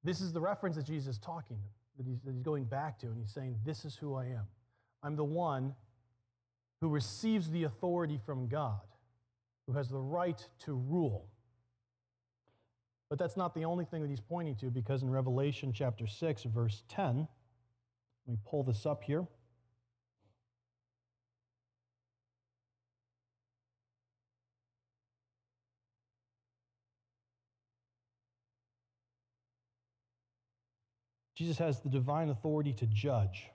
This 0.03 0.19
is 0.19 0.33
the 0.33 0.41
reference 0.41 0.75
that 0.75 0.85
Jesus 0.85 1.15
is 1.15 1.17
talking, 1.17 1.59
that 1.97 2.05
he's, 2.05 2.19
that 2.25 2.33
he's 2.33 2.43
going 2.43 2.65
back 2.65 2.99
to, 2.99 3.05
and 3.05 3.17
he's 3.17 3.31
saying, 3.31 3.55
This 3.65 3.85
is 3.85 3.95
who 3.95 4.15
I 4.15 4.25
am. 4.25 4.45
I'm 5.01 5.15
the 5.15 5.23
one 5.23 5.75
who 6.81 6.89
receives 6.89 7.49
the 7.49 7.63
authority 7.63 8.19
from 8.25 8.49
God, 8.49 8.81
who 9.65 9.71
has 9.77 9.87
the 9.87 9.97
right 9.97 10.45
to 10.65 10.73
rule. 10.73 11.29
But 13.09 13.17
that's 13.17 13.37
not 13.37 13.55
the 13.55 13.63
only 13.63 13.85
thing 13.85 14.01
that 14.01 14.09
he's 14.09 14.19
pointing 14.19 14.57
to, 14.57 14.65
because 14.65 15.03
in 15.03 15.09
Revelation 15.09 15.71
chapter 15.71 16.05
6, 16.05 16.43
verse 16.43 16.83
10, 16.89 17.15
let 17.15 17.27
me 18.27 18.37
pull 18.45 18.63
this 18.63 18.85
up 18.85 19.05
here. 19.05 19.23
Jesus 31.43 31.57
has 31.57 31.81
the 31.81 31.89
divine 31.89 32.29
authority 32.29 32.71
to 32.71 32.85
judge. 32.85 33.49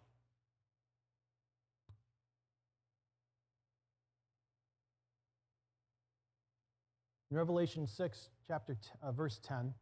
In 7.30 7.36
Revelation 7.38 7.86
6, 7.86 8.28
chapter 8.46 8.74
t- 8.74 8.90
uh, 9.02 9.10
verse 9.12 9.40
10, 9.42 9.72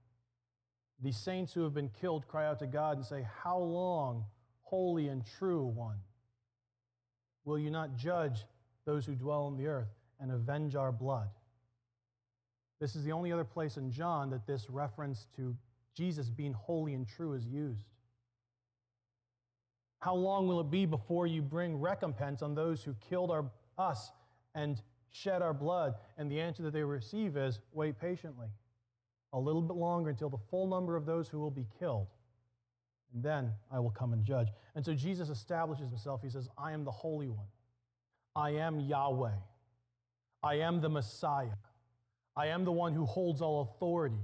the 1.03 1.11
saints 1.11 1.53
who 1.53 1.65
have 1.65 1.75
been 1.75 1.89
killed 1.89 2.29
cry 2.29 2.47
out 2.47 2.61
to 2.61 2.69
God 2.69 2.97
and 2.97 3.05
say, 3.05 3.27
How 3.43 3.59
long, 3.59 4.25
holy 4.63 5.09
and 5.09 5.25
true 5.39 5.65
one, 5.65 5.99
will 7.45 7.59
you 7.59 7.73
not 7.73 7.97
judge 7.97 8.45
those 8.85 9.05
who 9.05 9.17
dwell 9.17 9.47
on 9.47 9.57
the 9.57 9.67
earth 9.67 9.91
and 10.21 10.31
avenge 10.31 10.77
our 10.77 10.93
blood? 10.93 11.31
This 12.81 12.95
is 12.95 13.03
the 13.03 13.11
only 13.11 13.33
other 13.33 13.43
place 13.43 13.77
in 13.77 13.91
John 13.91 14.31
that 14.31 14.47
this 14.47 14.71
reference 14.71 15.27
to 15.35 15.57
Jesus 15.97 16.31
being 16.31 16.53
holy 16.53 16.95
and 16.95 17.05
true 17.09 17.33
is 17.33 17.45
used. 17.45 17.87
How 20.07 20.15
long 20.15 20.47
will 20.47 20.61
it 20.61 20.71
be 20.71 20.87
before 20.87 21.27
you 21.27 21.43
bring 21.43 21.81
recompense 21.81 22.41
on 22.41 22.55
those 22.55 22.85
who 22.85 22.95
killed 23.11 23.33
our, 23.33 23.51
us 23.77 24.13
and 24.55 24.81
shed 25.11 25.43
our 25.43 25.53
blood? 25.53 25.95
And 26.17 26.31
the 26.31 26.41
answer 26.41 26.63
that 26.63 26.73
they 26.73 26.85
receive 26.85 27.37
is 27.37 27.59
wait 27.73 27.99
patiently 27.99 28.47
a 29.33 29.41
little 29.41 29.61
bit 29.61 29.77
longer 29.77 30.11
until 30.11 30.29
the 30.29 30.39
full 30.49 30.69
number 30.69 30.95
of 30.95 31.07
those 31.07 31.29
who 31.29 31.41
will 31.41 31.51
be 31.51 31.67
killed. 31.81 32.07
And 33.13 33.21
then 33.21 33.51
I 33.69 33.81
will 33.81 33.91
come 33.91 34.13
and 34.13 34.25
judge. 34.25 34.47
And 34.77 34.85
so 34.85 34.95
Jesus 34.95 35.29
establishes 35.29 35.89
himself. 35.89 36.23
He 36.23 36.31
says, 36.31 36.49
I 36.57 36.71
am 36.71 36.85
the 36.85 36.93
Holy 36.93 37.29
One. 37.29 37.49
I 38.37 38.51
am 38.51 38.79
Yahweh. 38.79 39.35
I 40.41 40.55
am 40.55 40.81
the 40.81 40.89
Messiah. 40.89 41.59
I 42.37 42.47
am 42.47 42.65
the 42.65 42.71
one 42.71 42.93
who 42.93 43.07
holds 43.07 43.43
all 43.43 43.63
authority 43.63 44.23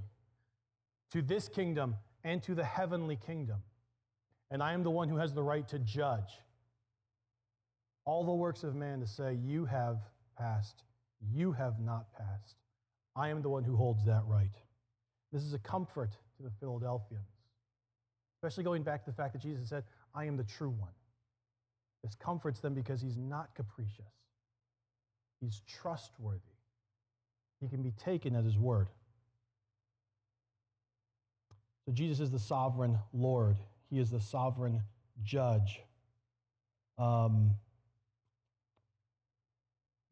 to 1.11 1.23
this 1.23 1.49
kingdom 1.49 1.97
and 2.23 2.41
to 2.45 2.55
the 2.55 2.63
heavenly 2.63 3.17
kingdom. 3.17 3.65
And 4.53 4.63
I 4.63 4.75
am 4.75 4.85
the 4.85 4.91
one 4.91 5.09
who 5.09 5.17
has 5.17 5.33
the 5.33 5.43
right 5.43 5.67
to 5.69 5.79
judge 5.81 6.39
all 8.05 8.25
the 8.25 8.33
works 8.33 8.65
of 8.65 8.75
man 8.75 9.01
to 9.01 9.07
say, 9.07 9.39
You 9.43 9.65
have 9.65 9.97
passed, 10.39 10.85
you 11.33 11.53
have 11.53 11.81
not 11.81 12.13
passed. 12.13 12.57
I 13.17 13.31
am 13.31 13.43
the 13.43 13.49
one 13.49 13.65
who 13.65 13.77
holds 13.77 14.05
that 14.05 14.23
right. 14.27 14.55
This 15.33 15.43
is 15.43 15.55
a 15.55 15.59
comfort 15.59 16.11
to 16.37 16.43
the 16.43 16.51
Philadelphians, 16.61 17.31
especially 18.37 18.65
going 18.65 18.83
back 18.83 19.05
to 19.05 19.11
the 19.11 19.17
fact 19.17 19.33
that 19.33 19.43
Jesus 19.43 19.69
said, 19.69 19.85
I 20.15 20.27
am 20.27 20.37
the 20.37 20.45
true 20.45 20.71
one. 20.71 20.93
This 22.05 22.15
comforts 22.15 22.61
them 22.61 22.75
because 22.75 23.01
he's 23.01 23.17
not 23.17 23.55
capricious, 23.55 24.13
he's 25.41 25.63
trustworthy. 25.67 26.41
He 27.63 27.69
can 27.69 27.83
be 27.83 27.93
taken 27.93 28.37
at 28.37 28.45
his 28.45 28.59
word. 28.59 28.89
So 31.87 31.93
Jesus 31.93 32.19
is 32.19 32.31
the 32.31 32.39
sovereign 32.39 32.99
Lord, 33.13 33.57
he 33.93 33.99
is 33.99 34.11
the 34.11 34.21
sovereign 34.21 34.83
judge. 35.23 35.83
Um, 36.99 37.51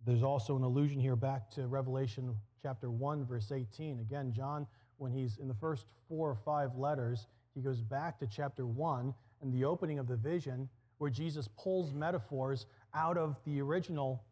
there's 0.07 0.23
also 0.23 0.55
an 0.55 0.63
allusion 0.63 1.01
here 1.01 1.17
back 1.17 1.51
to 1.53 1.67
Revelation 1.67 2.37
chapter 2.63 2.91
1, 2.91 3.25
verse 3.25 3.51
18. 3.51 4.01
Again, 4.01 4.35
John, 4.37 4.67
when 4.99 5.13
he's 5.13 5.39
in 5.39 5.49
the 5.49 5.55
first 5.55 5.87
four 6.11 6.29
or 6.29 6.35
five 6.35 6.77
letters, 6.77 7.27
he 7.55 7.63
goes 7.63 7.81
back 7.81 8.19
to 8.19 8.27
chapter 8.27 8.67
1 8.67 9.15
and 9.41 9.51
the 9.51 9.65
opening 9.65 9.99
of 9.99 10.07
the 10.07 10.17
vision, 10.17 10.69
where 10.99 11.11
Jesus 11.11 11.49
pulls 11.57 11.95
metaphors 11.95 12.67
out 12.95 13.17
of 13.17 13.39
the 13.47 13.63
original 13.63 14.23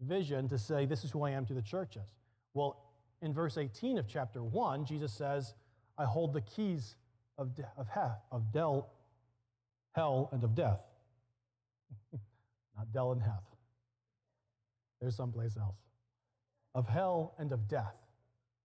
vision 0.00 0.48
to 0.48 0.58
say, 0.58 0.84
This 0.84 1.04
is 1.04 1.12
who 1.12 1.22
I 1.22 1.30
am 1.30 1.46
to 1.46 1.54
the 1.54 1.62
churches. 1.62 2.08
Well, 2.54 2.82
in 3.22 3.32
verse 3.32 3.56
18 3.56 3.98
of 3.98 4.08
chapter 4.08 4.42
1, 4.42 4.84
Jesus 4.84 5.12
says, 5.12 5.54
I 5.96 6.04
hold 6.06 6.32
the 6.32 6.40
keys 6.40 6.96
of, 7.38 7.54
de- 7.54 7.68
of, 7.76 7.86
of 8.32 8.52
del, 8.52 8.90
hell 9.96 10.28
and 10.30 10.44
of 10.44 10.54
death. 10.54 10.80
Not 12.76 12.92
Del 12.92 13.12
and 13.12 13.22
Heth. 13.22 13.56
There's 15.00 15.16
someplace 15.16 15.56
else. 15.56 15.78
Of 16.74 16.86
hell 16.86 17.34
and 17.38 17.50
of 17.50 17.66
death. 17.66 17.96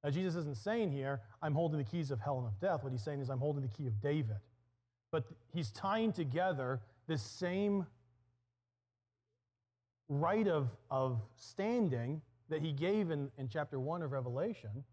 Now, 0.04 0.10
Jesus 0.10 0.36
isn't 0.36 0.58
saying 0.58 0.92
here, 0.92 1.22
I'm 1.42 1.54
holding 1.54 1.78
the 1.78 1.86
keys 1.86 2.12
of 2.12 2.20
hell 2.20 2.38
and 2.40 2.48
of 2.48 2.60
death. 2.60 2.84
What 2.84 2.92
he's 2.92 3.04
saying 3.04 3.22
is, 3.22 3.30
I'm 3.30 3.40
holding 3.40 3.62
the 3.62 3.70
key 3.70 3.88
of 3.88 4.02
David. 4.02 4.38
But 5.12 5.26
he's 5.54 5.72
tying 5.72 6.12
together 6.12 6.82
this 7.08 7.22
same 7.22 7.86
right 10.10 10.48
of, 10.48 10.70
of 10.90 11.22
standing 11.36 12.22
that 12.50 12.62
he 12.62 12.74
gave 12.74 13.12
in, 13.12 13.30
in 13.38 13.48
chapter 13.48 13.80
1 13.80 14.02
of 14.02 14.12
Revelation 14.12 14.84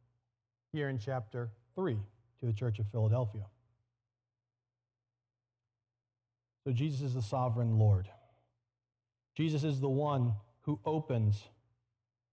here 0.73 0.89
in 0.89 0.99
chapter 0.99 1.51
3 1.75 1.97
to 2.41 2.47
the 2.47 2.53
church 2.53 2.79
of 2.79 2.87
Philadelphia. 2.93 3.45
So 6.69 6.75
Jesus 6.75 7.01
is 7.01 7.15
the 7.15 7.23
sovereign 7.23 7.79
Lord. 7.79 8.11
Jesus 9.35 9.65
is 9.65 9.81
the 9.81 9.89
one 9.89 10.35
who 10.65 10.79
opens 10.85 11.45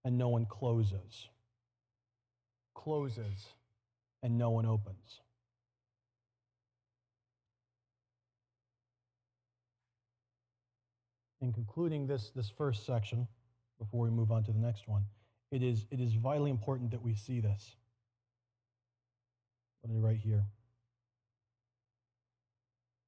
and 0.04 0.18
no 0.18 0.28
one 0.28 0.44
closes, 0.44 1.30
closes 2.74 3.46
and 4.22 4.36
no 4.36 4.50
one 4.50 4.66
opens. 4.66 5.22
In 11.40 11.50
concluding 11.54 12.06
this, 12.06 12.30
this 12.36 12.50
first 12.50 12.84
section, 12.84 13.26
before 13.78 14.02
we 14.02 14.10
move 14.10 14.30
on 14.30 14.44
to 14.44 14.52
the 14.52 14.58
next 14.58 14.86
one, 14.86 15.06
it 15.50 15.62
is, 15.62 15.86
it 15.90 15.98
is 15.98 16.12
vitally 16.12 16.50
important 16.50 16.90
that 16.90 17.00
we 17.00 17.14
see 17.14 17.40
this. 17.40 17.74
Did 19.82 19.96
I 19.96 19.98
write 19.98 20.18
here? 20.18 20.44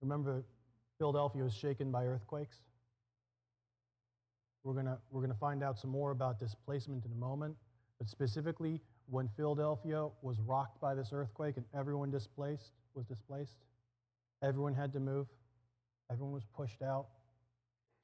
Remember, 0.00 0.46
Philadelphia 0.98 1.42
was 1.42 1.54
shaken 1.54 1.90
by 1.90 2.04
earthquakes? 2.04 2.56
We're 4.64 4.74
going 4.74 4.86
we're 5.10 5.20
going 5.20 5.32
to 5.32 5.38
find 5.38 5.62
out 5.62 5.78
some 5.78 5.90
more 5.90 6.10
about 6.10 6.38
displacement 6.38 7.04
in 7.04 7.12
a 7.12 7.14
moment, 7.14 7.56
but 7.98 8.08
specifically 8.08 8.80
when 9.08 9.28
Philadelphia 9.36 10.08
was 10.22 10.38
rocked 10.40 10.80
by 10.80 10.94
this 10.94 11.10
earthquake 11.12 11.56
and 11.56 11.64
everyone 11.74 12.10
displaced 12.10 12.72
was 12.94 13.06
displaced, 13.06 13.56
everyone 14.42 14.74
had 14.74 14.92
to 14.92 15.00
move, 15.00 15.26
everyone 16.10 16.34
was 16.34 16.44
pushed 16.54 16.82
out. 16.82 17.06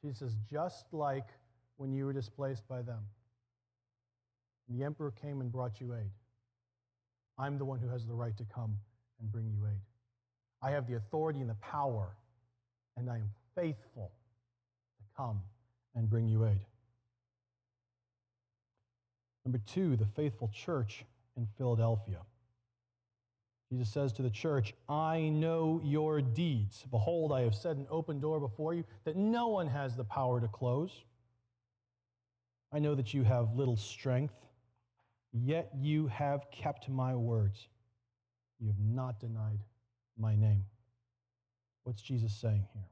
Jesus 0.02 0.18
says, 0.18 0.36
just 0.50 0.86
like 0.92 1.28
when 1.76 1.92
you 1.92 2.06
were 2.06 2.12
displaced 2.12 2.66
by 2.68 2.82
them. 2.82 3.00
The 4.68 4.84
emperor 4.84 5.10
came 5.10 5.40
and 5.40 5.50
brought 5.50 5.80
you 5.80 5.94
aid. 5.94 6.10
I'm 7.38 7.58
the 7.58 7.64
one 7.64 7.80
who 7.80 7.88
has 7.88 8.06
the 8.06 8.14
right 8.14 8.36
to 8.36 8.44
come 8.44 8.76
and 9.20 9.30
bring 9.30 9.50
you 9.50 9.66
aid. 9.66 9.80
I 10.62 10.70
have 10.70 10.86
the 10.86 10.94
authority 10.94 11.40
and 11.40 11.50
the 11.50 11.56
power, 11.56 12.16
and 12.96 13.10
I 13.10 13.16
am 13.16 13.30
faithful 13.54 14.12
to 14.98 15.04
come 15.16 15.40
and 15.94 16.08
bring 16.08 16.28
you 16.28 16.46
aid. 16.46 16.66
Number 19.44 19.58
two, 19.66 19.96
the 19.96 20.06
faithful 20.06 20.50
church 20.54 21.04
in 21.36 21.46
Philadelphia. 21.58 22.18
Jesus 23.70 23.92
says 23.92 24.12
to 24.14 24.22
the 24.22 24.30
church, 24.30 24.74
I 24.88 25.28
know 25.28 25.80
your 25.82 26.20
deeds. 26.20 26.84
Behold, 26.90 27.32
I 27.32 27.42
have 27.42 27.54
set 27.54 27.76
an 27.76 27.86
open 27.90 28.20
door 28.20 28.40
before 28.40 28.74
you 28.74 28.84
that 29.04 29.16
no 29.16 29.48
one 29.48 29.66
has 29.66 29.96
the 29.96 30.04
power 30.04 30.40
to 30.40 30.48
close. 30.48 31.04
I 32.72 32.78
know 32.78 32.94
that 32.94 33.14
you 33.14 33.22
have 33.24 33.54
little 33.54 33.76
strength, 33.76 34.34
yet 35.32 35.70
you 35.76 36.06
have 36.08 36.50
kept 36.50 36.88
my 36.88 37.14
words. 37.14 37.68
You 38.60 38.68
have 38.68 38.78
not 38.78 39.20
denied 39.20 39.60
my 40.18 40.36
name. 40.36 40.64
What's 41.84 42.02
Jesus 42.02 42.32
saying 42.34 42.66
here? 42.72 42.88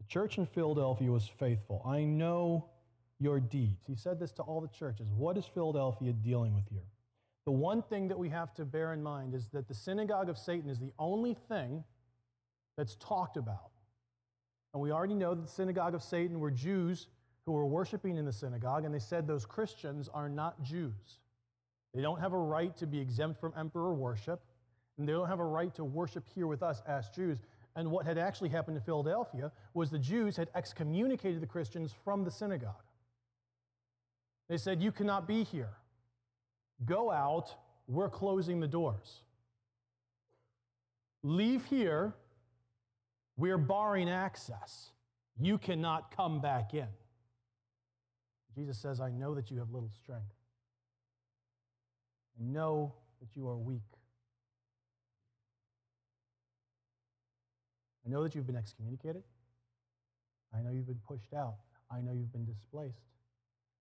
The 0.00 0.06
church 0.06 0.38
in 0.38 0.46
Philadelphia 0.46 1.10
was 1.10 1.26
faithful. 1.26 1.82
I 1.86 2.04
know 2.04 2.66
your 3.18 3.40
deeds. 3.40 3.84
He 3.86 3.94
said 3.94 4.18
this 4.18 4.32
to 4.32 4.42
all 4.42 4.60
the 4.60 4.68
churches. 4.68 5.08
What 5.16 5.36
is 5.36 5.46
Philadelphia 5.46 6.12
dealing 6.12 6.54
with 6.54 6.68
here? 6.68 6.86
The 7.44 7.52
one 7.52 7.82
thing 7.82 8.08
that 8.08 8.18
we 8.18 8.28
have 8.28 8.54
to 8.54 8.64
bear 8.64 8.92
in 8.92 9.02
mind 9.02 9.34
is 9.34 9.48
that 9.48 9.68
the 9.68 9.74
synagogue 9.74 10.28
of 10.28 10.38
Satan 10.38 10.70
is 10.70 10.78
the 10.78 10.92
only 10.98 11.36
thing 11.48 11.82
that's 12.76 12.96
talked 12.96 13.36
about. 13.36 13.70
And 14.74 14.82
we 14.82 14.92
already 14.92 15.14
know 15.14 15.34
that 15.34 15.42
the 15.42 15.52
synagogue 15.52 15.94
of 15.94 16.02
Satan 16.02 16.40
were 16.40 16.50
Jews 16.50 17.08
who 17.44 17.52
were 17.52 17.66
worshiping 17.66 18.16
in 18.16 18.24
the 18.24 18.32
synagogue, 18.32 18.84
and 18.84 18.94
they 18.94 19.00
said 19.00 19.26
those 19.26 19.44
Christians 19.44 20.08
are 20.12 20.28
not 20.28 20.62
Jews. 20.62 21.18
They 21.94 22.00
don't 22.00 22.20
have 22.20 22.32
a 22.32 22.38
right 22.38 22.74
to 22.78 22.86
be 22.86 23.00
exempt 23.00 23.40
from 23.40 23.52
emperor 23.56 23.92
worship, 23.92 24.40
And 24.98 25.08
they 25.08 25.12
don't 25.12 25.28
have 25.28 25.40
a 25.40 25.44
right 25.44 25.74
to 25.74 25.84
worship 25.84 26.24
here 26.34 26.46
with 26.46 26.62
us 26.62 26.82
as 26.86 27.08
Jews. 27.08 27.38
And 27.74 27.90
what 27.90 28.04
had 28.04 28.18
actually 28.18 28.50
happened 28.50 28.76
in 28.76 28.82
Philadelphia 28.82 29.50
was 29.74 29.90
the 29.90 29.98
Jews 29.98 30.36
had 30.36 30.50
excommunicated 30.54 31.40
the 31.40 31.46
Christians 31.46 31.94
from 32.04 32.24
the 32.24 32.30
synagogue. 32.30 32.74
They 34.48 34.58
said, 34.58 34.82
You 34.82 34.92
cannot 34.92 35.26
be 35.26 35.44
here. 35.44 35.70
Go 36.84 37.10
out. 37.10 37.54
We're 37.88 38.10
closing 38.10 38.60
the 38.60 38.68
doors. 38.68 39.22
Leave 41.22 41.64
here. 41.64 42.14
We're 43.36 43.58
barring 43.58 44.10
access. 44.10 44.90
You 45.40 45.58
cannot 45.58 46.14
come 46.14 46.40
back 46.40 46.74
in. 46.74 46.88
Jesus 48.54 48.78
says, 48.78 49.00
I 49.00 49.10
know 49.10 49.34
that 49.34 49.50
you 49.50 49.58
have 49.58 49.70
little 49.70 49.90
strength. 50.02 50.34
I 52.38 52.44
know 52.44 52.94
that 53.20 53.34
you 53.34 53.48
are 53.48 53.56
weak. 53.56 53.80
I 58.06 58.10
know 58.10 58.22
that 58.22 58.34
you've 58.34 58.46
been 58.46 58.56
excommunicated. 58.56 59.22
I 60.54 60.60
know 60.60 60.70
you've 60.70 60.86
been 60.86 61.00
pushed 61.06 61.32
out. 61.34 61.56
I 61.90 62.00
know 62.00 62.12
you've 62.12 62.32
been 62.32 62.44
displaced. 62.44 63.06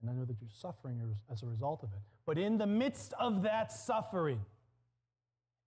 And 0.02 0.10
I 0.10 0.14
know 0.14 0.26
that 0.26 0.38
you're 0.40 0.50
suffering 0.50 1.02
as 1.32 1.44
a 1.44 1.46
result 1.46 1.84
of 1.84 1.90
it. 1.94 2.00
But 2.26 2.38
in 2.38 2.58
the 2.58 2.68
midst 2.68 3.14
of 3.20 3.44
that 3.44 3.72
suffering, 3.72 4.42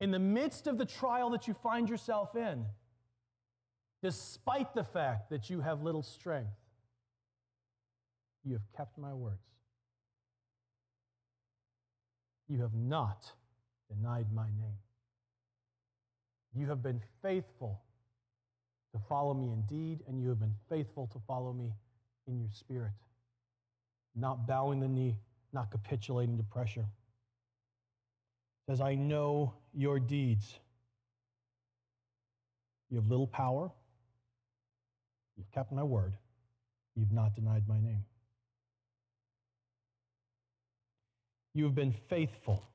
in 0.01 0.11
the 0.11 0.19
midst 0.19 0.67
of 0.67 0.79
the 0.79 0.85
trial 0.85 1.31
that 1.31 1.47
you 1.47 1.55
find 1.55 1.89
yourself 1.89 2.35
in, 2.37 2.65
despite 4.03 4.75
the 4.75 4.85
fact 4.85 5.31
that 5.31 5.51
you 5.51 5.61
have 5.61 5.83
little 5.83 6.03
strength, 6.03 6.51
you 8.45 8.53
have 8.53 8.73
kept 8.77 8.99
my 8.99 9.15
words. 9.15 9.39
You 12.49 12.61
have 12.61 12.75
not 12.75 13.33
denied 13.89 14.27
my 14.33 14.47
name. 14.47 14.79
You 16.55 16.67
have 16.67 16.83
been 16.83 17.01
faithful 17.23 17.81
follow 19.09 19.35
me 19.35 19.53
in 19.53 19.63
deed, 19.63 20.03
and 20.07 20.21
you 20.21 20.29
have 20.29 20.41
been 20.41 20.55
faithful 20.69 21.07
to 21.13 21.19
follow 21.27 21.53
me 21.53 21.73
in 22.27 22.39
your 22.41 22.51
spirit, 22.51 22.93
not 24.15 24.47
bowing 24.47 24.81
the 24.81 24.89
knee, 24.89 25.19
not 25.53 25.71
capitulating 25.71 26.37
to 26.37 26.43
pressure. 26.43 26.87
It 28.67 28.73
says, 28.73 28.81
I 28.81 28.95
know 28.95 29.55
your 29.75 30.01
deeds. 30.01 30.59
You 32.91 32.97
have 32.97 33.09
little 33.09 33.27
power. 33.27 33.71
You've 35.37 35.51
kept 35.53 35.73
my 35.73 35.83
word. 35.83 36.15
You've 36.95 37.13
not 37.13 37.35
denied 37.35 37.69
my 37.69 37.81
name. 37.81 38.05
You 41.55 41.65
have 41.65 41.75
been 41.75 41.93
faithful. 41.93 42.69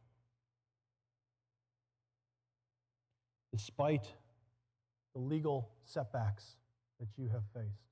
Despite 3.51 4.13
the 5.20 5.26
legal 5.26 5.70
setbacks 5.84 6.56
that 7.00 7.08
you 7.18 7.28
have 7.30 7.44
faced, 7.54 7.90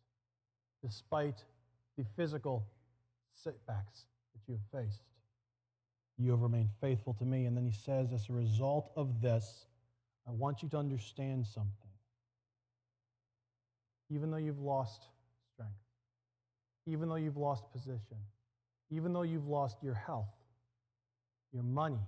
despite 0.81 1.43
the 1.97 2.05
physical 2.15 2.65
setbacks 3.33 4.05
that 4.33 4.41
you 4.47 4.57
have 4.57 4.81
faced. 4.81 5.01
You 6.17 6.31
have 6.31 6.41
remained 6.41 6.69
faithful 6.79 7.13
to 7.15 7.25
me. 7.25 7.45
And 7.45 7.55
then 7.55 7.65
he 7.65 7.71
says, 7.71 8.13
as 8.13 8.29
a 8.29 8.33
result 8.33 8.91
of 8.95 9.21
this, 9.21 9.65
I 10.27 10.31
want 10.31 10.63
you 10.63 10.69
to 10.69 10.77
understand 10.77 11.45
something. 11.45 11.71
Even 14.09 14.31
though 14.31 14.37
you've 14.37 14.61
lost 14.61 15.03
strength, 15.53 15.73
even 16.85 17.09
though 17.09 17.15
you've 17.15 17.37
lost 17.37 17.69
position, 17.71 18.17
even 18.89 19.11
though 19.11 19.23
you've 19.23 19.47
lost 19.47 19.77
your 19.83 19.95
health, 19.95 20.33
your 21.51 21.63
money, 21.63 22.07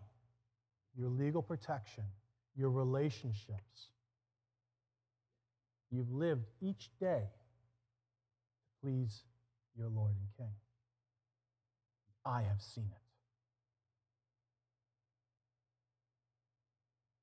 your 0.97 1.09
legal 1.09 1.41
protection, 1.41 2.05
your 2.55 2.69
relationships, 2.69 3.89
You've 5.91 6.11
lived 6.11 6.45
each 6.61 6.89
day 6.99 7.23
to 7.23 8.87
please 8.87 9.23
your 9.77 9.89
Lord 9.89 10.11
and 10.11 10.27
King. 10.37 10.53
I 12.25 12.41
have 12.41 12.61
seen 12.61 12.89
it. 12.91 13.01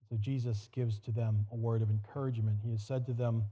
So 0.09 0.17
Jesus 0.17 0.69
gives 0.73 0.99
to 1.01 1.11
them 1.11 1.47
a 1.53 1.57
word 1.57 1.83
of 1.83 1.91
encouragement. 1.91 2.59
He 2.65 2.71
has 2.71 2.83
said 2.83 3.07
to 3.07 3.13
them, 3.13 3.45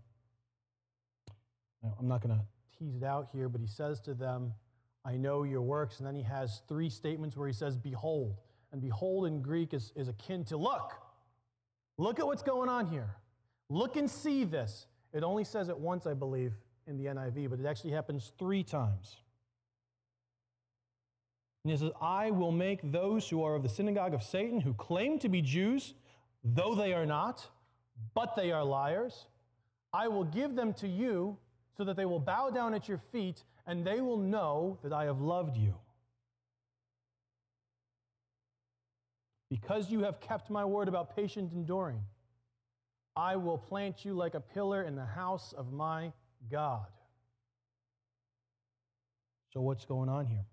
I'm 1.98 2.08
not 2.08 2.22
going 2.22 2.34
to 2.34 2.44
tease 2.78 2.96
it 2.96 3.02
out 3.02 3.28
here, 3.32 3.48
but 3.48 3.60
he 3.60 3.66
says 3.66 4.00
to 4.02 4.14
them, 4.14 4.54
I 5.04 5.16
know 5.16 5.42
your 5.42 5.62
works. 5.62 5.98
And 5.98 6.06
then 6.06 6.14
he 6.14 6.22
has 6.22 6.62
three 6.68 6.88
statements 6.88 7.36
where 7.36 7.46
he 7.46 7.52
says, 7.52 7.76
Behold. 7.76 8.36
And 8.72 8.80
behold 8.80 9.26
in 9.26 9.42
Greek 9.42 9.74
is, 9.74 9.92
is 9.94 10.08
akin 10.08 10.44
to 10.46 10.56
look. 10.56 10.94
Look 11.98 12.18
at 12.18 12.26
what's 12.26 12.42
going 12.42 12.68
on 12.68 12.86
here. 12.86 13.16
Look 13.68 13.96
and 13.96 14.10
see 14.10 14.44
this. 14.44 14.86
It 15.14 15.22
only 15.22 15.44
says 15.44 15.68
it 15.68 15.79
once, 15.79 16.07
I 16.07 16.12
believe, 16.12 16.53
in 16.87 16.98
the 16.98 17.07
NIV, 17.07 17.48
but 17.48 17.61
it 17.61 17.66
actually 17.66 17.92
happens 17.92 18.33
three 18.37 18.64
times. 18.64 19.16
And 21.64 21.70
he 21.70 21.79
says, 21.79 21.92
I 22.03 22.31
will 22.31 22.53
make 22.53 22.92
those 22.92 23.29
who 23.29 23.42
are 23.42 23.55
of 23.55 23.62
the 23.62 23.68
synagogue 23.68 24.12
of 24.12 24.22
Satan, 24.22 24.61
who 24.61 24.74
claim 24.74 25.18
to 25.20 25.29
be 25.31 25.40
Jews, 25.40 25.94
though 26.42 26.74
they 26.74 26.92
are 26.92 27.07
not, 27.07 27.46
but 28.12 28.35
they 28.37 28.50
are 28.53 28.64
liars, 28.64 29.27
I 29.92 30.09
will 30.09 30.24
give 30.24 30.57
them 30.57 30.74
to 30.74 30.88
you 30.88 31.38
so 31.77 31.85
that 31.85 31.96
they 31.96 32.05
will 32.05 32.18
bow 32.18 32.50
down 32.50 32.74
at 32.74 32.88
your 32.88 32.98
feet 32.98 33.44
and 33.66 33.85
they 33.85 34.00
will 34.00 34.18
know 34.18 34.79
that 34.83 34.92
I 34.92 35.05
have 35.05 35.20
loved 35.20 35.57
you. 35.57 35.74
Because 39.48 39.90
you 39.90 40.00
have 40.03 40.20
kept 40.20 40.50
my 40.50 40.64
word 40.64 40.88
about 40.88 41.14
patient 41.14 41.53
enduring. 41.53 42.03
I 43.16 43.37
will 43.37 43.59
plant 43.59 44.05
you 44.05 44.14
like 44.14 44.35
a 44.35 44.40
pillar 44.40 44.83
in 44.83 44.96
the 44.96 45.05
house 45.05 45.53
of 45.57 45.72
my 45.72 46.12
God. 46.50 46.87
So, 49.53 49.61
what's 49.61 49.85
going 49.85 50.09
on 50.09 50.27
here? 50.27 50.44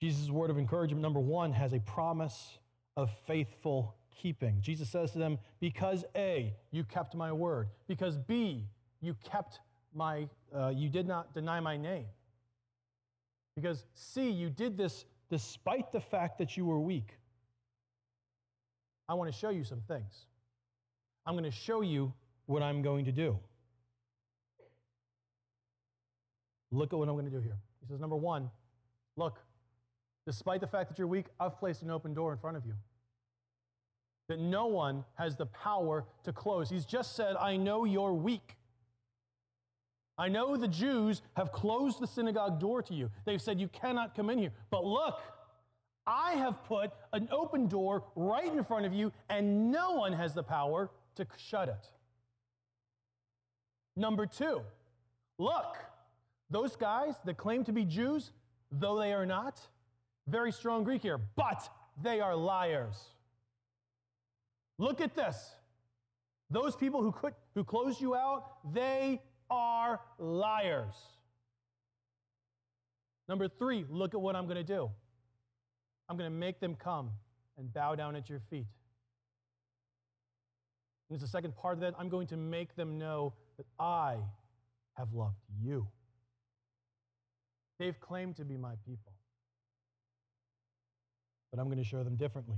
Jesus' 0.00 0.30
word 0.30 0.50
of 0.50 0.58
encouragement, 0.58 1.00
number 1.00 1.20
one, 1.20 1.52
has 1.52 1.72
a 1.72 1.80
promise 1.80 2.58
of 2.96 3.10
faithful 3.26 3.94
keeping. 4.20 4.60
Jesus 4.60 4.90
says 4.90 5.12
to 5.12 5.18
them, 5.18 5.38
Because 5.60 6.04
A, 6.16 6.52
you 6.72 6.84
kept 6.84 7.14
my 7.14 7.32
word. 7.32 7.68
Because 7.86 8.18
B, 8.18 8.66
you 9.00 9.14
kept 9.30 9.60
my, 9.94 10.28
uh, 10.54 10.72
you 10.74 10.88
did 10.88 11.06
not 11.06 11.32
deny 11.34 11.60
my 11.60 11.76
name. 11.76 12.06
Because 13.54 13.84
C, 13.94 14.28
you 14.28 14.50
did 14.50 14.76
this 14.76 15.04
despite 15.30 15.92
the 15.92 16.00
fact 16.00 16.38
that 16.38 16.56
you 16.56 16.64
were 16.64 16.80
weak. 16.80 17.16
I 19.08 19.14
want 19.14 19.32
to 19.32 19.38
show 19.38 19.50
you 19.50 19.64
some 19.64 19.80
things. 19.86 20.26
I'm 21.26 21.34
going 21.34 21.44
to 21.44 21.50
show 21.50 21.80
you 21.80 22.12
what 22.46 22.62
I'm 22.62 22.82
going 22.82 23.04
to 23.06 23.12
do. 23.12 23.38
Look 26.70 26.92
at 26.92 26.98
what 26.98 27.08
I'm 27.08 27.14
going 27.14 27.26
to 27.26 27.30
do 27.30 27.40
here. 27.40 27.56
He 27.80 27.86
says, 27.86 28.00
number 28.00 28.16
one, 28.16 28.50
look, 29.16 29.38
despite 30.26 30.60
the 30.60 30.66
fact 30.66 30.88
that 30.88 30.98
you're 30.98 31.06
weak, 31.06 31.26
I've 31.38 31.58
placed 31.58 31.82
an 31.82 31.90
open 31.90 32.14
door 32.14 32.32
in 32.32 32.38
front 32.38 32.56
of 32.56 32.66
you. 32.66 32.74
That 34.28 34.40
no 34.40 34.66
one 34.66 35.04
has 35.14 35.36
the 35.36 35.46
power 35.46 36.06
to 36.24 36.32
close. 36.32 36.70
He's 36.70 36.86
just 36.86 37.14
said, 37.14 37.36
I 37.36 37.56
know 37.56 37.84
you're 37.84 38.14
weak. 38.14 38.56
I 40.16 40.28
know 40.28 40.56
the 40.56 40.68
Jews 40.68 41.22
have 41.36 41.52
closed 41.52 42.00
the 42.00 42.06
synagogue 42.06 42.60
door 42.60 42.82
to 42.82 42.94
you. 42.94 43.10
They've 43.24 43.42
said, 43.42 43.60
You 43.60 43.68
cannot 43.68 44.14
come 44.14 44.30
in 44.30 44.38
here. 44.38 44.52
But 44.70 44.84
look, 44.84 45.20
I 46.06 46.32
have 46.32 46.62
put 46.64 46.90
an 47.12 47.28
open 47.30 47.66
door 47.66 48.04
right 48.14 48.52
in 48.52 48.62
front 48.64 48.86
of 48.86 48.92
you, 48.92 49.12
and 49.28 49.70
no 49.70 49.92
one 49.92 50.12
has 50.12 50.34
the 50.34 50.42
power 50.42 50.90
to 51.16 51.26
shut 51.36 51.68
it. 51.68 51.88
Number 53.96 54.26
two, 54.26 54.60
look, 55.38 55.76
those 56.50 56.76
guys 56.76 57.14
that 57.24 57.36
claim 57.36 57.64
to 57.64 57.72
be 57.72 57.84
Jews, 57.84 58.32
though 58.70 58.98
they 58.98 59.12
are 59.12 59.26
not, 59.26 59.60
very 60.26 60.52
strong 60.52 60.84
Greek 60.84 61.02
here, 61.02 61.18
but 61.36 61.68
they 62.02 62.20
are 62.20 62.34
liars. 62.34 62.96
Look 64.78 65.00
at 65.00 65.14
this. 65.14 65.54
Those 66.50 66.76
people 66.76 67.02
who, 67.02 67.12
could, 67.12 67.34
who 67.54 67.64
closed 67.64 68.00
you 68.00 68.14
out, 68.14 68.72
they 68.72 69.22
are 69.50 70.00
liars. 70.18 70.94
Number 73.28 73.48
three, 73.48 73.84
look 73.88 74.14
at 74.14 74.20
what 74.20 74.36
I'm 74.36 74.44
going 74.44 74.56
to 74.56 74.64
do. 74.64 74.90
I'm 76.08 76.16
going 76.16 76.30
to 76.30 76.36
make 76.36 76.60
them 76.60 76.74
come 76.74 77.10
and 77.58 77.72
bow 77.72 77.94
down 77.94 78.16
at 78.16 78.28
your 78.28 78.40
feet. 78.50 78.66
And 81.08 81.16
as 81.16 81.20
the 81.20 81.28
second 81.28 81.56
part 81.56 81.74
of 81.74 81.80
that, 81.80 81.94
I'm 81.98 82.08
going 82.08 82.26
to 82.28 82.36
make 82.36 82.76
them 82.76 82.98
know 82.98 83.34
that 83.56 83.66
I 83.78 84.16
have 84.94 85.12
loved 85.12 85.36
you. 85.62 85.86
They've 87.78 87.98
claimed 87.98 88.36
to 88.36 88.44
be 88.44 88.56
my 88.56 88.74
people, 88.86 89.12
but 91.50 91.60
I'm 91.60 91.66
going 91.66 91.78
to 91.78 91.84
show 91.84 92.04
them 92.04 92.16
differently. 92.16 92.56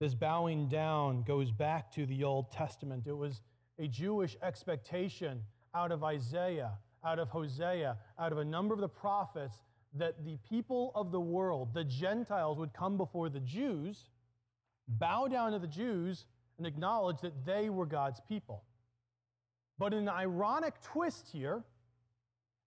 This 0.00 0.14
bowing 0.14 0.68
down 0.68 1.22
goes 1.22 1.50
back 1.50 1.92
to 1.94 2.06
the 2.06 2.24
Old 2.24 2.52
Testament. 2.52 3.06
It 3.06 3.16
was 3.16 3.42
a 3.78 3.88
Jewish 3.88 4.36
expectation 4.42 5.42
out 5.74 5.92
of 5.92 6.04
Isaiah, 6.04 6.72
out 7.04 7.18
of 7.18 7.28
Hosea, 7.28 7.96
out 8.18 8.32
of 8.32 8.38
a 8.38 8.44
number 8.44 8.74
of 8.74 8.80
the 8.80 8.88
prophets 8.88 9.56
that 9.98 10.24
the 10.24 10.38
people 10.48 10.92
of 10.94 11.12
the 11.12 11.20
world, 11.20 11.74
the 11.74 11.84
Gentiles, 11.84 12.58
would 12.58 12.72
come 12.72 12.96
before 12.96 13.28
the 13.28 13.40
Jews, 13.40 14.08
bow 14.86 15.28
down 15.28 15.52
to 15.52 15.58
the 15.58 15.66
Jews, 15.66 16.24
and 16.56 16.66
acknowledge 16.66 17.20
that 17.20 17.44
they 17.44 17.70
were 17.70 17.86
God's 17.86 18.20
people. 18.28 18.64
But 19.78 19.92
in 19.92 20.00
an 20.00 20.08
ironic 20.08 20.74
twist 20.82 21.28
here, 21.32 21.62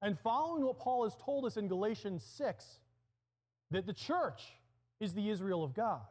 and 0.01 0.17
following 0.19 0.63
what 0.63 0.79
Paul 0.79 1.03
has 1.03 1.15
told 1.15 1.45
us 1.45 1.57
in 1.57 1.67
Galatians 1.67 2.23
6, 2.37 2.65
that 3.71 3.85
the 3.85 3.93
church 3.93 4.41
is 4.99 5.13
the 5.13 5.29
Israel 5.29 5.63
of 5.63 5.73
God. 5.73 6.01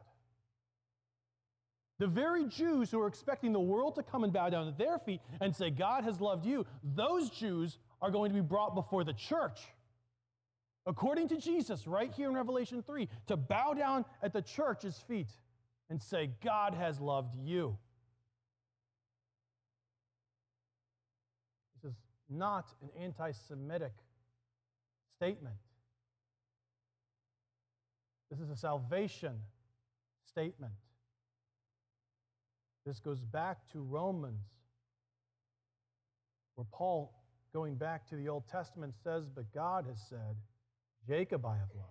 The 1.99 2.07
very 2.07 2.45
Jews 2.45 2.89
who 2.89 2.99
are 2.99 3.07
expecting 3.07 3.53
the 3.53 3.59
world 3.59 3.95
to 3.95 4.03
come 4.03 4.23
and 4.23 4.33
bow 4.33 4.49
down 4.49 4.67
at 4.67 4.77
their 4.77 4.97
feet 4.97 5.21
and 5.39 5.55
say, 5.55 5.69
God 5.69 6.03
has 6.03 6.19
loved 6.19 6.45
you, 6.45 6.65
those 6.83 7.29
Jews 7.29 7.77
are 8.01 8.09
going 8.09 8.31
to 8.31 8.35
be 8.35 8.41
brought 8.41 8.73
before 8.73 9.03
the 9.03 9.13
church. 9.13 9.59
According 10.85 11.27
to 11.29 11.37
Jesus, 11.37 11.85
right 11.85 12.11
here 12.11 12.27
in 12.27 12.35
Revelation 12.35 12.81
3, 12.81 13.07
to 13.27 13.37
bow 13.37 13.73
down 13.73 14.05
at 14.23 14.33
the 14.33 14.41
church's 14.41 14.97
feet 14.97 15.29
and 15.89 16.01
say, 16.01 16.31
God 16.43 16.73
has 16.73 16.99
loved 16.99 17.35
you. 17.35 17.77
This 21.75 21.91
is 21.91 21.97
not 22.29 22.67
an 22.81 22.89
anti 22.99 23.31
Semitic 23.31 23.93
statement. 25.17 25.55
This 28.31 28.39
is 28.39 28.49
a 28.49 28.55
salvation 28.55 29.33
statement. 30.25 30.73
This 32.85 32.99
goes 32.99 33.19
back 33.19 33.59
to 33.73 33.81
Romans, 33.81 34.47
where 36.55 36.65
Paul, 36.71 37.13
going 37.53 37.75
back 37.75 38.07
to 38.09 38.15
the 38.15 38.29
Old 38.29 38.47
Testament, 38.47 38.95
says, 39.03 39.27
But 39.27 39.53
God 39.53 39.85
has 39.85 40.01
said, 40.09 40.37
Jacob 41.07 41.45
I 41.45 41.57
have 41.57 41.69
loved, 41.75 41.87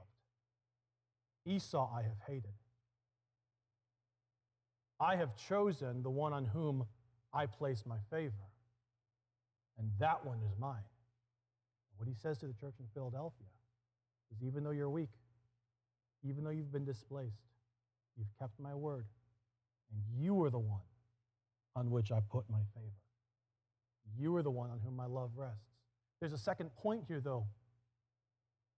Esau 1.46 1.90
I 1.92 2.02
have 2.02 2.18
hated. 2.26 2.54
I 5.00 5.16
have 5.16 5.34
chosen 5.36 6.02
the 6.02 6.10
one 6.10 6.32
on 6.32 6.44
whom 6.44 6.86
I 7.32 7.46
place 7.46 7.84
my 7.86 7.96
favor, 8.10 8.34
and 9.78 9.90
that 9.98 10.24
one 10.24 10.38
is 10.46 10.52
mine. 10.58 10.84
What 11.96 12.08
he 12.08 12.14
says 12.14 12.38
to 12.38 12.46
the 12.46 12.54
church 12.54 12.74
in 12.80 12.86
Philadelphia 12.94 13.46
is 14.32 14.42
even 14.42 14.64
though 14.64 14.70
you're 14.70 14.90
weak, 14.90 15.10
even 16.22 16.44
though 16.44 16.50
you've 16.50 16.72
been 16.72 16.84
displaced, 16.84 17.42
you've 18.16 18.32
kept 18.38 18.58
my 18.60 18.74
word, 18.74 19.06
and 19.92 20.02
you 20.22 20.42
are 20.42 20.50
the 20.50 20.58
one 20.58 20.80
on 21.76 21.90
which 21.90 22.12
I 22.12 22.20
put 22.30 22.48
my 22.50 22.60
favor. 22.74 23.00
You 24.18 24.36
are 24.36 24.42
the 24.42 24.50
one 24.50 24.70
on 24.70 24.80
whom 24.80 24.96
my 24.96 25.06
love 25.06 25.30
rests. 25.36 25.64
There's 26.20 26.32
a 26.32 26.38
second 26.38 26.74
point 26.76 27.04
here, 27.08 27.20
though. 27.20 27.46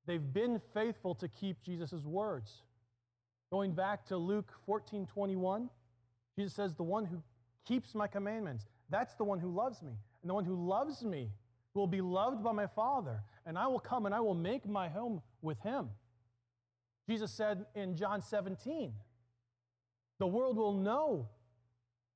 They've 0.07 0.33
been 0.33 0.61
faithful 0.75 1.15
to 1.17 1.29
keep 1.29 1.63
Jesus' 1.63 2.05
words. 2.05 2.63
Going 3.51 3.73
back 3.73 4.05
to 4.07 4.17
Luke 4.17 4.53
14 4.67 5.07
21, 5.07 5.69
Jesus 6.37 6.55
says, 6.55 6.75
The 6.75 6.83
one 6.83 7.05
who 7.05 7.23
keeps 7.67 7.95
my 7.95 8.07
commandments, 8.07 8.65
that's 8.91 9.15
the 9.15 9.25
one 9.25 9.39
who 9.39 9.51
loves 9.51 9.83
me. 9.83 9.93
And 10.23 10.31
the 10.31 10.35
one 10.35 10.45
who 10.45 10.69
loves 10.69 11.03
me 11.03 11.31
will 11.75 11.87
be 11.87 12.01
loved 12.01 12.43
by 12.43 12.53
my 12.53 12.67
Father, 12.67 13.23
and 13.47 13.59
I 13.59 13.67
will 13.67 13.81
come 13.81 14.07
and 14.07 14.15
I 14.15 14.21
will 14.21 14.35
make 14.35 14.69
my 14.69 14.89
home 14.89 15.23
with 15.41 15.61
him. 15.61 15.91
Jesus 17.09 17.33
said 17.33 17.67
in 17.75 17.97
John 17.97 18.23
17, 18.23 18.93
The 20.19 20.27
world 20.27 20.57
will 20.57 20.75
know 20.75 21.29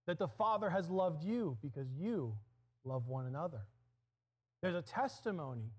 that 0.07 0.19
the 0.19 0.29
Father 0.29 0.71
has 0.71 0.89
loved 0.89 1.25
you 1.25 1.59
because 1.63 1.89
you 1.99 2.35
love 2.85 3.09
one 3.09 3.27
another. 3.27 3.63
There's 4.63 4.77
a 4.77 4.83
testimony 4.83 5.71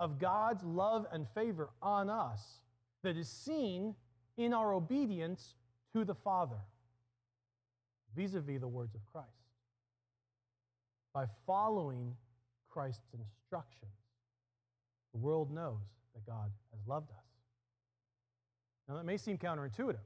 of 0.00 0.18
God's 0.18 0.64
love 0.64 1.06
and 1.12 1.28
favor 1.34 1.68
on 1.82 2.10
us 2.10 2.40
that 3.04 3.16
is 3.16 3.28
seen 3.28 3.94
in 4.36 4.54
our 4.54 4.72
obedience 4.72 5.54
to 5.92 6.04
the 6.04 6.14
Father 6.14 6.56
vis 8.16 8.34
a 8.34 8.40
vis 8.40 8.60
the 8.60 8.66
words 8.66 8.94
of 8.94 9.04
Christ. 9.12 9.28
By 11.12 11.26
following 11.46 12.16
Christ's 12.68 13.14
instructions, 13.14 13.92
the 15.12 15.18
world 15.18 15.52
knows 15.52 15.82
that 16.14 16.26
God 16.26 16.50
has 16.72 16.80
loved 16.86 17.10
us. 17.10 17.16
Now, 18.88 18.96
that 18.96 19.04
may 19.04 19.16
seem 19.16 19.38
counterintuitive. 19.38 19.98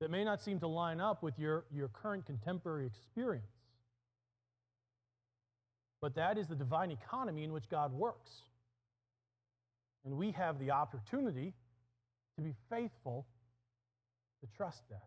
That 0.00 0.10
may 0.10 0.24
not 0.24 0.42
seem 0.42 0.58
to 0.60 0.66
line 0.66 1.00
up 1.00 1.22
with 1.22 1.38
your, 1.38 1.64
your 1.72 1.88
current 1.88 2.26
contemporary 2.26 2.86
experience. 2.86 3.46
But 6.00 6.16
that 6.16 6.36
is 6.36 6.48
the 6.48 6.56
divine 6.56 6.90
economy 6.90 7.44
in 7.44 7.52
which 7.52 7.68
God 7.68 7.92
works. 7.92 8.42
And 10.04 10.16
we 10.16 10.32
have 10.32 10.58
the 10.58 10.70
opportunity 10.70 11.54
to 12.36 12.42
be 12.42 12.54
faithful 12.68 13.26
to 14.40 14.56
trust 14.56 14.82
that. 14.90 15.06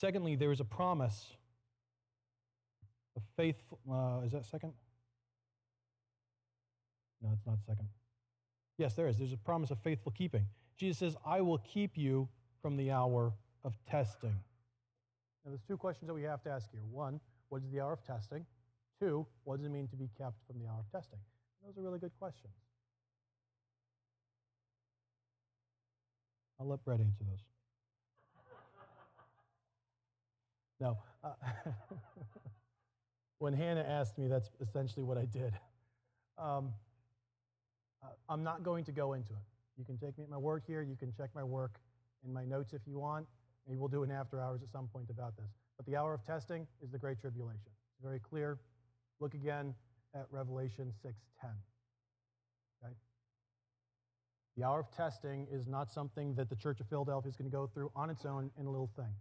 Secondly, 0.00 0.34
there 0.34 0.50
is 0.50 0.60
a 0.60 0.64
promise 0.64 1.26
of 3.16 3.22
faithful. 3.36 3.78
Uh, 3.90 4.24
is 4.24 4.32
that 4.32 4.46
second? 4.46 4.72
No, 7.22 7.30
it's 7.34 7.46
not 7.46 7.58
second. 7.66 7.86
Yes, 8.78 8.94
there 8.94 9.08
is. 9.08 9.18
There's 9.18 9.34
a 9.34 9.36
promise 9.36 9.70
of 9.70 9.78
faithful 9.80 10.10
keeping. 10.12 10.46
Jesus 10.78 10.98
says, 10.98 11.16
I 11.26 11.42
will 11.42 11.58
keep 11.58 11.98
you 11.98 12.30
from 12.62 12.78
the 12.78 12.90
hour 12.90 13.34
of 13.62 13.74
testing. 13.86 14.34
Now, 15.44 15.50
there's 15.50 15.60
two 15.68 15.76
questions 15.76 16.06
that 16.08 16.14
we 16.14 16.22
have 16.22 16.42
to 16.44 16.50
ask 16.50 16.70
here. 16.70 16.80
One, 16.90 17.20
what 17.50 17.62
is 17.62 17.70
the 17.70 17.80
hour 17.80 17.92
of 17.92 18.02
testing? 18.04 18.46
Two, 18.98 19.26
what 19.44 19.58
does 19.58 19.66
it 19.66 19.70
mean 19.70 19.88
to 19.88 19.96
be 19.96 20.08
kept 20.16 20.36
from 20.46 20.58
the 20.58 20.66
hour 20.66 20.80
of 20.80 20.90
testing? 20.90 21.18
those 21.64 21.76
are 21.76 21.82
really 21.82 21.98
good 21.98 22.12
questions. 22.18 22.54
I'll 26.58 26.68
let 26.68 26.82
Brett 26.84 27.00
answer 27.00 27.24
those. 27.24 27.44
No. 30.80 30.98
Uh, 31.22 31.32
when 33.38 33.52
Hannah 33.52 33.84
asked 33.86 34.18
me, 34.18 34.26
that's 34.26 34.50
essentially 34.60 35.02
what 35.02 35.18
I 35.18 35.26
did. 35.26 35.52
Um, 36.38 36.72
uh, 38.02 38.08
I'm 38.28 38.42
not 38.42 38.62
going 38.62 38.84
to 38.84 38.92
go 38.92 39.12
into 39.12 39.32
it. 39.32 39.44
You 39.76 39.84
can 39.84 39.98
take 39.98 40.16
me 40.16 40.24
at 40.24 40.30
my 40.30 40.38
word 40.38 40.62
here. 40.66 40.82
You 40.82 40.96
can 40.96 41.12
check 41.12 41.30
my 41.34 41.44
work 41.44 41.78
in 42.24 42.32
my 42.32 42.44
notes 42.44 42.72
if 42.72 42.82
you 42.86 42.98
want. 42.98 43.26
Maybe 43.66 43.78
we'll 43.78 43.88
do 43.88 44.02
an 44.02 44.10
after 44.10 44.40
hours 44.40 44.62
at 44.62 44.70
some 44.70 44.88
point 44.88 45.10
about 45.10 45.36
this. 45.36 45.59
But 45.80 45.86
the 45.86 45.96
hour 45.96 46.12
of 46.12 46.22
testing 46.22 46.66
is 46.82 46.90
the 46.90 46.98
Great 46.98 47.18
Tribulation. 47.18 47.62
It's 47.64 48.02
very 48.02 48.18
clear. 48.18 48.58
Look 49.18 49.32
again 49.32 49.74
at 50.14 50.26
Revelation 50.30 50.92
6:10. 50.92 51.56
Okay? 52.84 52.94
The 54.58 54.64
hour 54.64 54.80
of 54.80 54.90
testing 54.90 55.46
is 55.50 55.66
not 55.66 55.90
something 55.90 56.34
that 56.34 56.50
the 56.50 56.56
Church 56.56 56.80
of 56.80 56.86
Philadelphia 56.88 57.30
is 57.30 57.36
going 57.38 57.50
to 57.50 57.56
go 57.56 57.66
through 57.66 57.90
on 57.96 58.10
its 58.10 58.26
own 58.26 58.50
in 58.58 58.66
a 58.66 58.70
little 58.70 58.90
thing. 58.94 59.14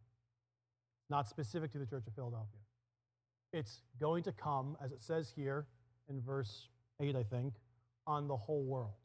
Not 1.10 1.30
specific 1.30 1.72
to 1.72 1.80
the 1.80 1.86
Church 1.86 2.06
of 2.08 2.14
Philadelphia. 2.14 2.60
It's 3.54 3.84
going 3.98 4.24
to 4.24 4.34
come, 4.34 4.76
as 4.84 4.92
it 4.92 5.02
says 5.02 5.32
here 5.34 5.66
in 6.10 6.20
verse 6.20 6.68
8, 7.00 7.16
I 7.16 7.24
think, 7.24 7.54
on 8.06 8.28
the 8.28 8.36
whole 8.36 8.66
world 8.66 8.98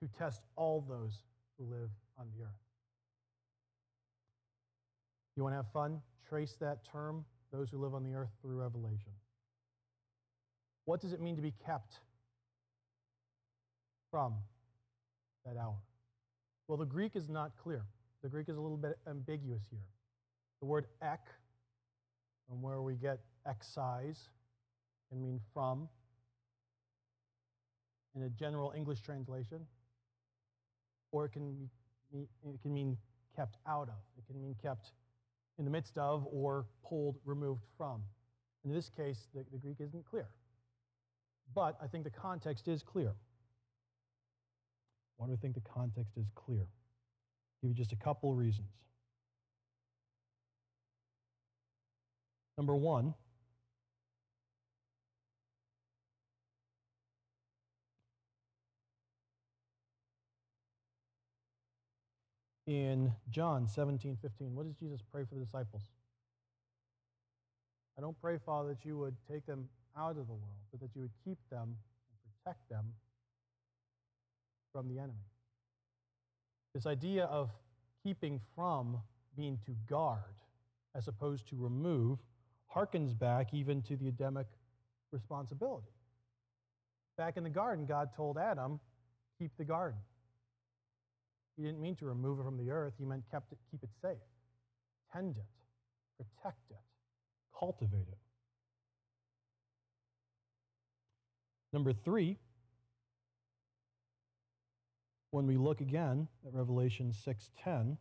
to 0.00 0.08
test 0.08 0.42
all 0.56 0.80
those 0.80 1.22
who 1.56 1.66
live 1.66 1.90
on 2.18 2.26
the 2.36 2.42
earth. 2.42 2.69
You 5.40 5.44
want 5.44 5.54
to 5.54 5.56
have 5.56 5.72
fun? 5.72 6.02
Trace 6.28 6.54
that 6.60 6.84
term, 6.84 7.24
those 7.50 7.70
who 7.70 7.78
live 7.78 7.94
on 7.94 8.04
the 8.04 8.12
earth, 8.12 8.28
through 8.42 8.56
Revelation. 8.56 9.12
What 10.84 11.00
does 11.00 11.14
it 11.14 11.20
mean 11.22 11.34
to 11.36 11.40
be 11.40 11.54
kept 11.64 11.94
from 14.10 14.34
that 15.46 15.56
hour? 15.56 15.78
Well, 16.68 16.76
the 16.76 16.84
Greek 16.84 17.16
is 17.16 17.30
not 17.30 17.52
clear. 17.56 17.86
The 18.22 18.28
Greek 18.28 18.50
is 18.50 18.58
a 18.58 18.60
little 18.60 18.76
bit 18.76 18.98
ambiguous 19.08 19.62
here. 19.70 19.86
The 20.60 20.66
word 20.66 20.88
ek, 21.00 21.24
from 22.46 22.60
where 22.60 22.82
we 22.82 22.96
get 22.96 23.20
excise, 23.46 24.28
can 25.08 25.22
mean 25.22 25.40
from 25.54 25.88
in 28.14 28.24
a 28.24 28.28
general 28.28 28.74
English 28.76 29.00
translation, 29.00 29.60
or 31.12 31.24
it 31.24 31.32
can, 31.32 31.70
be, 32.12 32.28
it 32.44 32.60
can 32.60 32.74
mean 32.74 32.98
kept 33.34 33.56
out 33.66 33.88
of. 33.88 34.02
It 34.18 34.26
can 34.30 34.38
mean 34.38 34.54
kept 34.62 34.92
in 35.60 35.66
the 35.66 35.70
midst 35.70 35.98
of 35.98 36.26
or 36.32 36.64
pulled, 36.82 37.16
removed 37.26 37.62
from. 37.76 38.02
In 38.64 38.72
this 38.72 38.88
case, 38.88 39.28
the, 39.34 39.44
the 39.52 39.58
Greek 39.58 39.76
isn't 39.78 40.06
clear. 40.06 40.26
But 41.54 41.76
I 41.82 41.86
think 41.86 42.04
the 42.04 42.10
context 42.10 42.66
is 42.66 42.82
clear. 42.82 43.12
Why 45.18 45.26
do 45.26 45.34
I 45.34 45.36
think 45.36 45.54
the 45.54 45.60
context 45.60 46.16
is 46.16 46.24
clear? 46.34 46.62
I'll 46.62 47.68
give 47.68 47.70
you 47.70 47.74
just 47.74 47.92
a 47.92 47.96
couple 47.96 48.34
reasons. 48.34 48.70
Number 52.56 52.74
one, 52.74 53.12
in 62.70 63.12
John 63.30 63.66
17, 63.66 64.16
15, 64.22 64.54
what 64.54 64.64
does 64.64 64.76
Jesus 64.76 65.00
pray 65.10 65.24
for 65.28 65.34
the 65.34 65.40
disciples? 65.40 65.82
I 67.98 68.00
don't 68.00 68.16
pray, 68.22 68.38
Father, 68.46 68.68
that 68.68 68.84
you 68.84 68.96
would 68.96 69.16
take 69.28 69.44
them 69.44 69.68
out 69.98 70.10
of 70.10 70.28
the 70.28 70.34
world, 70.34 70.62
but 70.70 70.80
that 70.80 70.90
you 70.94 71.02
would 71.02 71.10
keep 71.24 71.38
them 71.50 71.74
and 71.74 72.44
protect 72.44 72.68
them 72.70 72.84
from 74.72 74.86
the 74.86 74.98
enemy. 75.00 75.26
This 76.72 76.86
idea 76.86 77.24
of 77.24 77.50
keeping 78.04 78.40
from 78.54 78.98
being 79.36 79.58
to 79.66 79.72
guard 79.88 80.22
as 80.94 81.08
opposed 81.08 81.48
to 81.48 81.56
remove 81.56 82.20
harkens 82.72 83.18
back 83.18 83.52
even 83.52 83.82
to 83.82 83.96
the 83.96 84.06
Adamic 84.06 84.46
responsibility. 85.10 85.90
Back 87.18 87.36
in 87.36 87.42
the 87.42 87.50
garden, 87.50 87.84
God 87.84 88.10
told 88.14 88.38
Adam, 88.38 88.78
keep 89.40 89.50
the 89.58 89.64
garden. 89.64 89.98
He 91.60 91.66
didn't 91.66 91.82
mean 91.82 91.96
to 91.96 92.06
remove 92.06 92.40
it 92.40 92.44
from 92.44 92.56
the 92.56 92.70
earth, 92.70 92.94
he 92.98 93.04
meant 93.04 93.22
kept 93.30 93.52
it, 93.52 93.58
keep 93.70 93.82
it 93.82 93.90
safe, 94.00 94.16
tend 95.12 95.36
it, 95.36 95.44
protect 96.16 96.70
it, 96.70 96.78
cultivate 97.58 98.08
it. 98.08 98.16
Number 101.70 101.92
three, 101.92 102.38
when 105.32 105.46
we 105.46 105.58
look 105.58 105.82
again 105.82 106.28
at 106.46 106.54
Revelation 106.54 107.12
6:10, 107.12 107.98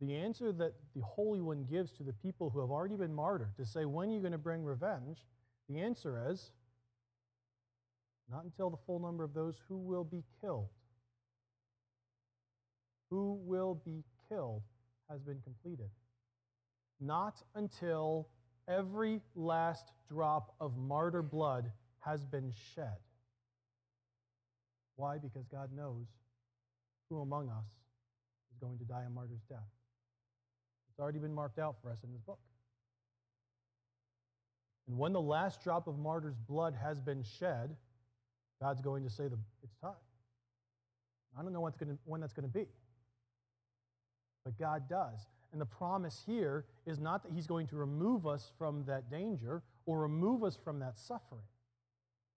the 0.00 0.16
answer 0.16 0.50
that 0.50 0.74
the 0.96 1.02
Holy 1.02 1.40
One 1.40 1.62
gives 1.62 1.92
to 1.92 2.02
the 2.02 2.12
people 2.12 2.50
who 2.50 2.58
have 2.58 2.72
already 2.72 2.96
been 2.96 3.14
martyred 3.14 3.54
to 3.56 3.64
say, 3.64 3.84
when 3.84 4.08
are 4.08 4.12
you 4.12 4.20
going 4.20 4.32
to 4.32 4.38
bring 4.38 4.64
revenge? 4.64 5.28
The 5.68 5.78
answer 5.78 6.28
is, 6.28 6.50
not 8.28 8.42
until 8.42 8.68
the 8.68 8.78
full 8.78 8.98
number 8.98 9.22
of 9.22 9.32
those 9.32 9.60
who 9.68 9.78
will 9.78 10.02
be 10.02 10.24
killed. 10.40 10.70
Who 13.12 13.38
will 13.44 13.74
be 13.84 14.04
killed 14.30 14.62
has 15.10 15.20
been 15.20 15.42
completed. 15.44 15.90
Not 16.98 17.42
until 17.54 18.30
every 18.66 19.20
last 19.34 19.92
drop 20.08 20.54
of 20.62 20.78
martyr 20.78 21.20
blood 21.20 21.70
has 21.98 22.24
been 22.24 22.50
shed. 22.74 22.96
Why? 24.96 25.18
Because 25.18 25.44
God 25.48 25.68
knows 25.76 26.06
who 27.10 27.20
among 27.20 27.50
us 27.50 27.66
is 28.50 28.58
going 28.62 28.78
to 28.78 28.84
die 28.84 29.04
a 29.06 29.10
martyr's 29.10 29.42
death. 29.46 29.58
It's 30.88 30.98
already 30.98 31.18
been 31.18 31.34
marked 31.34 31.58
out 31.58 31.76
for 31.82 31.90
us 31.90 31.98
in 32.04 32.12
this 32.12 32.22
book. 32.22 32.40
And 34.88 34.96
when 34.96 35.12
the 35.12 35.20
last 35.20 35.62
drop 35.62 35.86
of 35.86 35.98
martyr's 35.98 36.38
blood 36.48 36.74
has 36.82 36.98
been 36.98 37.22
shed, 37.38 37.76
God's 38.58 38.80
going 38.80 39.04
to 39.04 39.10
say, 39.10 39.28
the, 39.28 39.36
It's 39.62 39.76
time. 39.82 39.92
I 41.38 41.42
don't 41.42 41.52
know 41.52 41.60
what's 41.60 41.76
gonna, 41.76 41.98
when 42.04 42.22
that's 42.22 42.32
going 42.32 42.50
to 42.50 42.58
be. 42.58 42.68
But 44.44 44.58
God 44.58 44.88
does. 44.88 45.26
And 45.52 45.60
the 45.60 45.66
promise 45.66 46.22
here 46.26 46.64
is 46.86 46.98
not 46.98 47.22
that 47.22 47.32
He's 47.32 47.46
going 47.46 47.66
to 47.68 47.76
remove 47.76 48.26
us 48.26 48.50
from 48.58 48.84
that 48.86 49.10
danger 49.10 49.62
or 49.86 50.00
remove 50.00 50.42
us 50.44 50.56
from 50.62 50.78
that 50.80 50.98
suffering. 50.98 51.44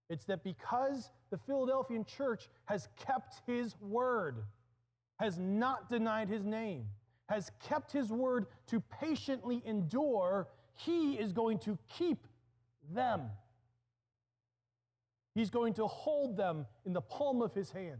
It's 0.09 0.25
that 0.25 0.43
because 0.43 1.09
the 1.31 1.37
Philadelphian 1.37 2.05
church 2.05 2.49
has 2.65 2.89
kept 2.97 3.41
His 3.47 3.75
word, 3.81 4.43
has 5.19 5.39
not 5.39 5.89
denied 5.89 6.29
His 6.29 6.43
name, 6.43 6.85
has 7.27 7.51
kept 7.67 7.91
His 7.91 8.11
word 8.11 8.45
to 8.67 8.81
patiently 8.81 9.63
endure, 9.65 10.47
He 10.75 11.13
is 11.13 11.31
going 11.31 11.59
to 11.59 11.77
keep 11.97 12.27
them. 12.93 13.21
He's 15.33 15.49
going 15.49 15.73
to 15.75 15.87
hold 15.87 16.37
them 16.37 16.65
in 16.85 16.93
the 16.93 17.01
palm 17.01 17.41
of 17.41 17.53
His 17.53 17.71
hand. 17.71 17.99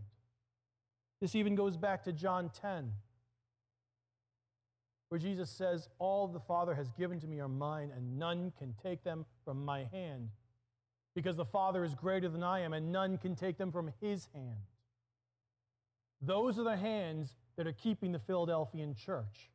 This 1.21 1.35
even 1.35 1.55
goes 1.55 1.77
back 1.77 2.03
to 2.03 2.13
John 2.13 2.51
10 2.61 2.91
where 5.09 5.19
Jesus 5.19 5.49
says, 5.49 5.87
All 5.99 6.27
the 6.27 6.39
Father 6.39 6.73
has 6.73 6.89
given 6.91 7.19
to 7.19 7.27
me 7.27 7.39
are 7.39 7.47
mine, 7.47 7.91
and 7.95 8.17
none 8.17 8.51
can 8.57 8.73
take 8.81 9.03
them 9.03 9.25
from 9.43 9.63
my 9.63 9.85
hand. 9.91 10.29
Because 11.13 11.35
the 11.35 11.45
Father 11.45 11.83
is 11.83 11.93
greater 11.93 12.27
than 12.27 12.43
I 12.43 12.61
am, 12.61 12.73
and 12.73 12.91
none 12.91 13.17
can 13.17 13.35
take 13.35 13.57
them 13.57 13.71
from 13.71 13.91
his 14.01 14.27
hand. 14.33 14.67
Those 16.21 16.59
are 16.59 16.63
the 16.63 16.75
hands 16.75 17.35
that 17.55 17.67
are 17.67 17.73
keeping 17.73 18.11
the 18.11 18.19
Philadelphian 18.19 18.95
church 18.95 19.51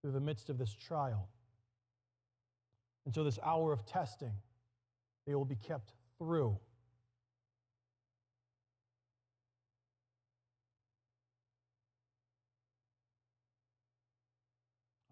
through 0.00 0.12
the 0.12 0.20
midst 0.20 0.50
of 0.50 0.58
this 0.58 0.74
trial. 0.74 1.28
And 3.04 3.14
so, 3.14 3.24
this 3.24 3.38
hour 3.42 3.72
of 3.72 3.84
testing, 3.84 4.32
they 5.26 5.34
will 5.34 5.44
be 5.44 5.56
kept 5.56 5.92
through. 6.18 6.56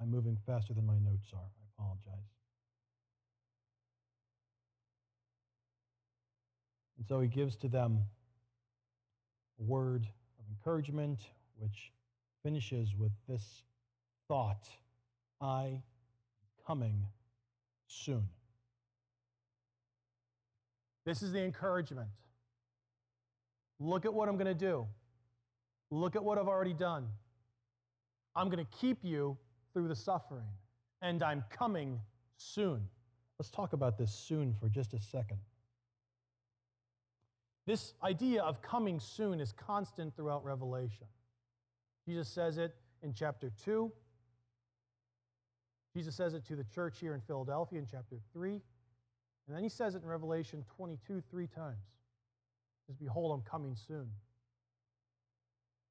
I'm 0.00 0.10
moving 0.10 0.38
faster 0.46 0.72
than 0.72 0.86
my 0.86 0.98
notes 0.98 1.28
are. 1.34 1.38
I 1.38 1.64
apologize. 1.76 2.24
And 6.96 7.06
so 7.06 7.20
he 7.20 7.28
gives 7.28 7.56
to 7.56 7.68
them 7.68 8.00
a 9.58 9.62
word 9.62 10.06
of 10.38 10.44
encouragement, 10.48 11.20
which 11.58 11.92
finishes 12.42 12.94
with 12.96 13.12
this 13.28 13.62
thought 14.28 14.68
I 15.40 15.64
am 15.64 15.82
coming 16.66 17.06
soon. 17.86 18.28
This 21.04 21.22
is 21.22 21.32
the 21.32 21.42
encouragement. 21.42 22.08
Look 23.78 24.04
at 24.04 24.12
what 24.12 24.28
I'm 24.28 24.36
going 24.36 24.46
to 24.46 24.54
do. 24.54 24.86
Look 25.90 26.16
at 26.16 26.22
what 26.22 26.38
I've 26.38 26.48
already 26.48 26.74
done. 26.74 27.08
I'm 28.36 28.48
going 28.48 28.64
to 28.64 28.70
keep 28.78 28.98
you 29.02 29.36
through 29.72 29.88
the 29.88 29.96
suffering, 29.96 30.48
and 31.02 31.22
I'm 31.22 31.44
coming 31.50 32.00
soon. 32.36 32.88
Let's 33.38 33.50
talk 33.50 33.72
about 33.72 33.96
this 33.96 34.12
soon 34.12 34.54
for 34.58 34.68
just 34.68 34.92
a 34.94 35.00
second. 35.00 35.38
This 37.66 37.94
idea 38.02 38.42
of 38.42 38.62
coming 38.62 39.00
soon 39.00 39.40
is 39.40 39.52
constant 39.52 40.16
throughout 40.16 40.44
Revelation. 40.44 41.06
Jesus 42.06 42.28
says 42.28 42.58
it 42.58 42.74
in 43.02 43.14
chapter 43.14 43.50
2. 43.64 43.92
Jesus 45.94 46.14
says 46.14 46.34
it 46.34 46.44
to 46.46 46.56
the 46.56 46.64
church 46.64 46.98
here 47.00 47.14
in 47.14 47.20
Philadelphia 47.20 47.78
in 47.78 47.86
chapter 47.90 48.16
3. 48.32 48.52
And 48.52 49.56
then 49.56 49.62
he 49.62 49.68
says 49.68 49.94
it 49.94 50.02
in 50.02 50.08
Revelation 50.08 50.64
22 50.76 51.22
three 51.30 51.46
times. 51.46 51.84
Says, 52.86 52.96
Behold, 52.96 53.32
I'm 53.32 53.42
coming 53.48 53.76
soon. 53.76 54.08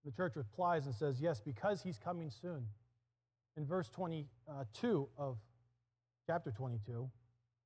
The 0.05 0.11
church 0.11 0.35
replies 0.35 0.85
and 0.85 0.95
says, 0.95 1.19
Yes, 1.19 1.39
because 1.39 1.81
he's 1.81 1.97
coming 1.97 2.29
soon 2.29 2.65
in 3.59 3.65
verse 3.65 3.89
22 3.89 5.09
of 5.17 5.37
chapter 6.25 6.49
22, 6.49 7.09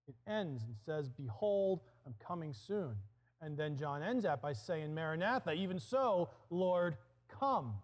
it 0.08 0.15
ends 0.27 0.63
and 0.63 0.75
says, 0.84 1.08
Behold, 1.08 1.82
I'm 2.06 2.15
coming 2.25 2.51
soon. 2.51 2.95
And 3.41 3.56
then 3.56 3.77
John 3.77 4.01
ends 4.01 4.23
that 4.23 4.41
by 4.41 4.53
saying, 4.53 4.93
Maranatha, 4.95 5.53
even 5.53 5.79
so, 5.79 6.29
Lord, 6.49 6.97
come. 7.39 7.75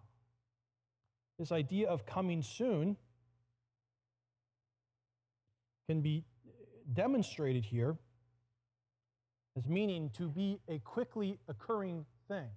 This 1.38 1.52
idea 1.52 1.88
of 1.88 2.04
coming 2.04 2.42
soon 2.42 2.96
can 5.88 6.00
be 6.00 6.24
demonstrated 6.92 7.64
here 7.64 7.96
as 9.56 9.68
meaning 9.68 10.10
to 10.16 10.28
be 10.28 10.58
a 10.68 10.80
quickly 10.80 11.38
occurring 11.48 12.04
thing. 12.26 12.48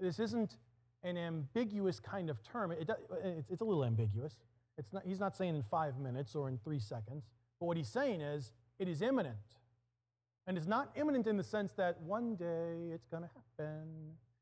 This 0.00 0.18
isn't 0.18 0.56
an 1.02 1.16
ambiguous 1.16 2.00
kind 2.00 2.30
of 2.30 2.42
term. 2.42 2.72
It, 2.72 2.90
it's, 3.24 3.50
it's 3.50 3.60
a 3.60 3.64
little 3.64 3.84
ambiguous. 3.84 4.36
It's 4.76 4.92
not, 4.92 5.02
he's 5.06 5.20
not 5.20 5.36
saying 5.36 5.56
in 5.56 5.62
five 5.62 5.98
minutes 5.98 6.34
or 6.34 6.48
in 6.48 6.58
three 6.58 6.78
seconds, 6.78 7.24
but 7.58 7.66
what 7.66 7.76
he's 7.76 7.88
saying 7.88 8.20
is 8.20 8.52
it 8.78 8.88
is 8.88 9.02
imminent. 9.02 9.36
And 10.46 10.56
it's 10.56 10.66
not 10.66 10.90
imminent 10.96 11.26
in 11.26 11.36
the 11.36 11.44
sense 11.44 11.72
that 11.74 12.00
one 12.00 12.36
day 12.36 12.90
it's 12.94 13.06
going 13.06 13.22
to 13.22 13.30
happen. 13.34 13.86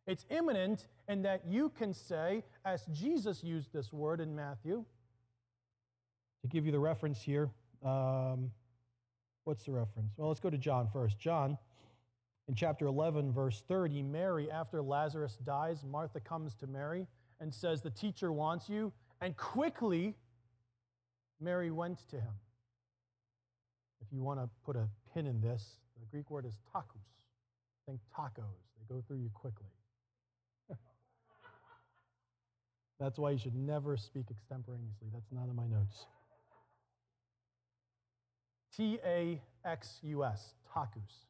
It's 0.06 0.24
imminent 0.30 0.86
in 1.08 1.22
that 1.22 1.42
you 1.48 1.70
can 1.70 1.92
say, 1.92 2.44
as 2.64 2.86
Jesus 2.92 3.42
used 3.42 3.72
this 3.72 3.92
word 3.92 4.20
in 4.20 4.36
Matthew, 4.36 4.84
to 6.42 6.48
give 6.48 6.64
you 6.64 6.70
the 6.70 6.78
reference 6.78 7.20
here. 7.20 7.50
Um, 7.84 8.52
what's 9.44 9.64
the 9.64 9.72
reference? 9.72 10.12
Well, 10.16 10.28
let's 10.28 10.38
go 10.38 10.50
to 10.50 10.58
John 10.58 10.88
first. 10.92 11.18
John 11.18 11.58
in 12.48 12.54
chapter 12.54 12.86
11, 12.86 13.32
verse 13.32 13.62
30, 13.66 14.02
Mary, 14.02 14.50
after 14.50 14.80
Lazarus 14.80 15.36
dies, 15.44 15.84
Martha 15.84 16.20
comes 16.20 16.54
to 16.56 16.66
Mary 16.66 17.06
and 17.40 17.52
says, 17.52 17.82
The 17.82 17.90
teacher 17.90 18.32
wants 18.32 18.68
you. 18.68 18.92
And 19.20 19.36
quickly, 19.36 20.14
Mary 21.40 21.70
went 21.70 22.08
to 22.10 22.16
him. 22.16 22.34
If 24.00 24.12
you 24.12 24.22
want 24.22 24.38
to 24.40 24.48
put 24.64 24.76
a 24.76 24.88
pin 25.12 25.26
in 25.26 25.40
this, 25.40 25.80
the 25.98 26.06
Greek 26.06 26.30
word 26.30 26.46
is 26.46 26.58
takus. 26.74 27.02
Think 27.86 28.00
tacos, 28.16 28.44
they 28.78 28.94
go 28.94 29.02
through 29.06 29.18
you 29.18 29.30
quickly. 29.34 29.66
That's 33.00 33.18
why 33.18 33.30
you 33.32 33.38
should 33.38 33.56
never 33.56 33.96
speak 33.96 34.26
extemporaneously. 34.30 35.08
That's 35.12 35.32
not 35.32 35.48
in 35.48 35.56
my 35.56 35.66
notes. 35.66 36.06
T 38.76 38.98
A 39.04 39.40
X 39.64 39.98
U 40.02 40.24
S, 40.24 40.54
takus. 40.72 41.26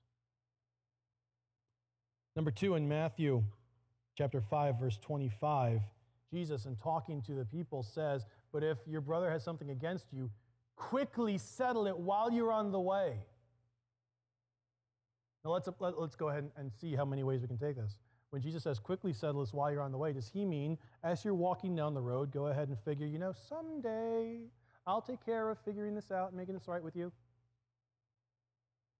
Number 2.36 2.50
two, 2.50 2.74
in 2.74 2.86
Matthew 2.86 3.42
chapter 4.16 4.40
5, 4.40 4.78
verse 4.78 4.98
25, 4.98 5.80
Jesus, 6.30 6.66
in 6.66 6.76
talking 6.76 7.22
to 7.22 7.34
the 7.34 7.44
people, 7.44 7.82
says, 7.82 8.26
But 8.52 8.62
if 8.62 8.78
your 8.86 9.00
brother 9.00 9.30
has 9.30 9.42
something 9.42 9.70
against 9.70 10.12
you, 10.12 10.30
Quickly 10.76 11.38
settle 11.38 11.86
it 11.86 11.96
while 11.96 12.30
you're 12.30 12.52
on 12.52 12.70
the 12.70 12.80
way. 12.80 13.18
Now 15.44 15.52
let's, 15.52 15.68
let, 15.80 15.88
us 15.88 15.94
let 15.98 16.08
us 16.08 16.14
go 16.14 16.28
ahead 16.28 16.50
and 16.56 16.70
see 16.70 16.94
how 16.94 17.04
many 17.04 17.24
ways 17.24 17.40
we 17.40 17.48
can 17.48 17.58
take 17.58 17.76
this. 17.76 17.98
When 18.30 18.42
Jesus 18.42 18.62
says, 18.62 18.78
quickly 18.78 19.12
settle 19.12 19.40
this 19.40 19.54
while 19.54 19.72
you're 19.72 19.80
on 19.80 19.92
the 19.92 19.98
way, 19.98 20.12
does 20.12 20.28
he 20.28 20.44
mean 20.44 20.76
as 21.02 21.24
you're 21.24 21.34
walking 21.34 21.74
down 21.74 21.94
the 21.94 22.00
road, 22.00 22.30
go 22.30 22.48
ahead 22.48 22.68
and 22.68 22.78
figure, 22.80 23.06
you 23.06 23.18
know, 23.18 23.32
someday 23.48 24.40
I'll 24.86 25.00
take 25.00 25.24
care 25.24 25.48
of 25.48 25.58
figuring 25.64 25.94
this 25.94 26.10
out 26.10 26.28
and 26.28 26.36
making 26.36 26.54
this 26.54 26.68
right 26.68 26.82
with 26.82 26.94
you? 26.94 27.10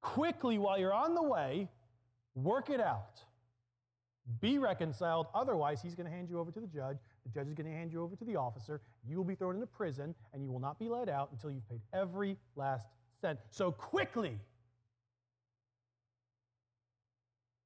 Quickly, 0.01 0.57
while 0.57 0.79
you're 0.79 0.95
on 0.95 1.15
the 1.15 1.23
way, 1.23 1.69
work 2.35 2.71
it 2.71 2.81
out. 2.81 3.23
Be 4.41 4.59
reconciled. 4.59 5.27
Otherwise, 5.35 5.81
he's 5.81 5.95
going 5.95 6.07
to 6.07 6.13
hand 6.13 6.29
you 6.29 6.41
over 6.41 6.51
to 6.51 6.61
the 6.61 6.67
judge. 6.67 6.99
The 7.25 7.31
judge 7.31 7.47
is 7.47 7.55
going 7.55 7.71
to 7.71 7.77
hand 7.77 7.93
you 7.93 8.03
over 8.03 8.17
to 8.17 8.25
the 8.25 8.37
officer. 8.37 8.81
You 9.09 9.17
will 9.17 9.25
be 9.25 9.37
thrown 9.37 9.55
into 9.55 9.67
prison, 9.67 10.15
and 10.33 10.43
you 10.43 10.51
will 10.51 10.61
not 10.61 10.79
be 10.79 10.89
let 10.89 11.09
out 11.09 11.31
until 11.33 11.51
you've 11.51 11.69
paid 11.69 11.81
every 11.93 12.37
last 12.57 12.89
cent. 13.21 13.39
So 13.51 13.71
quickly, 13.71 14.39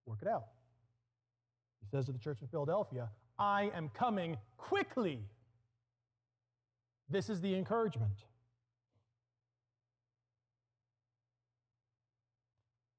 work 0.05 0.19
it 0.21 0.29
out. 0.29 0.45
He 1.81 1.89
says 1.89 2.07
to 2.07 2.13
the 2.13 2.19
church 2.19 2.43
in 2.43 2.49
Philadelphia, 2.49 3.09
I 3.39 3.71
am 3.75 3.89
coming 3.89 4.37
quickly. 4.59 5.21
This 7.09 7.31
is 7.31 7.41
the 7.41 7.55
encouragement. 7.55 8.25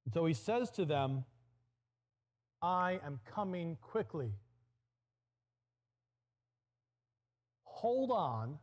And 0.06 0.13
so 0.13 0.26
he 0.26 0.34
says 0.34 0.71
to 0.71 0.84
them, 0.84 1.26
I 2.62 3.00
am 3.06 3.19
coming 3.34 3.78
quickly. 3.82 4.32
Hold 7.63 8.12
on 8.12 8.60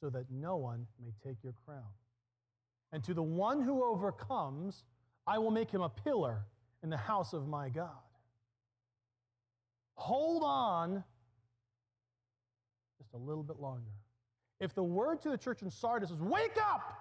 so 0.00 0.08
that 0.10 0.26
no 0.30 0.56
one 0.56 0.86
may 1.04 1.12
take 1.24 1.36
your 1.42 1.54
crown. 1.66 1.82
And 2.92 3.04
to 3.04 3.14
the 3.14 3.22
one 3.22 3.60
who 3.60 3.84
overcomes, 3.84 4.84
I 5.26 5.38
will 5.38 5.50
make 5.50 5.70
him 5.70 5.82
a 5.82 5.88
pillar 5.88 6.46
in 6.82 6.88
the 6.88 6.96
house 6.96 7.32
of 7.32 7.46
my 7.46 7.68
God. 7.68 7.90
Hold 9.94 10.42
on 10.44 11.04
just 12.98 13.12
a 13.12 13.18
little 13.18 13.42
bit 13.42 13.60
longer. 13.60 13.90
If 14.60 14.74
the 14.74 14.82
word 14.82 15.20
to 15.22 15.30
the 15.30 15.38
church 15.38 15.62
in 15.62 15.70
Sardis 15.70 16.10
is 16.10 16.20
wake 16.20 16.56
up, 16.60 16.96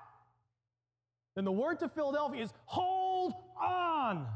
then 1.35 1.45
the 1.45 1.51
word 1.51 1.79
to 1.79 1.89
Philadelphia 1.89 2.43
is 2.43 2.53
hold 2.65 3.33
on. 3.61 4.27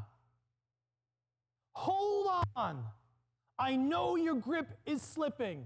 Hold 1.81 2.27
on. 2.55 2.83
I 3.57 3.75
know 3.75 4.15
your 4.15 4.35
grip 4.35 4.67
is 4.85 5.01
slipping. 5.01 5.65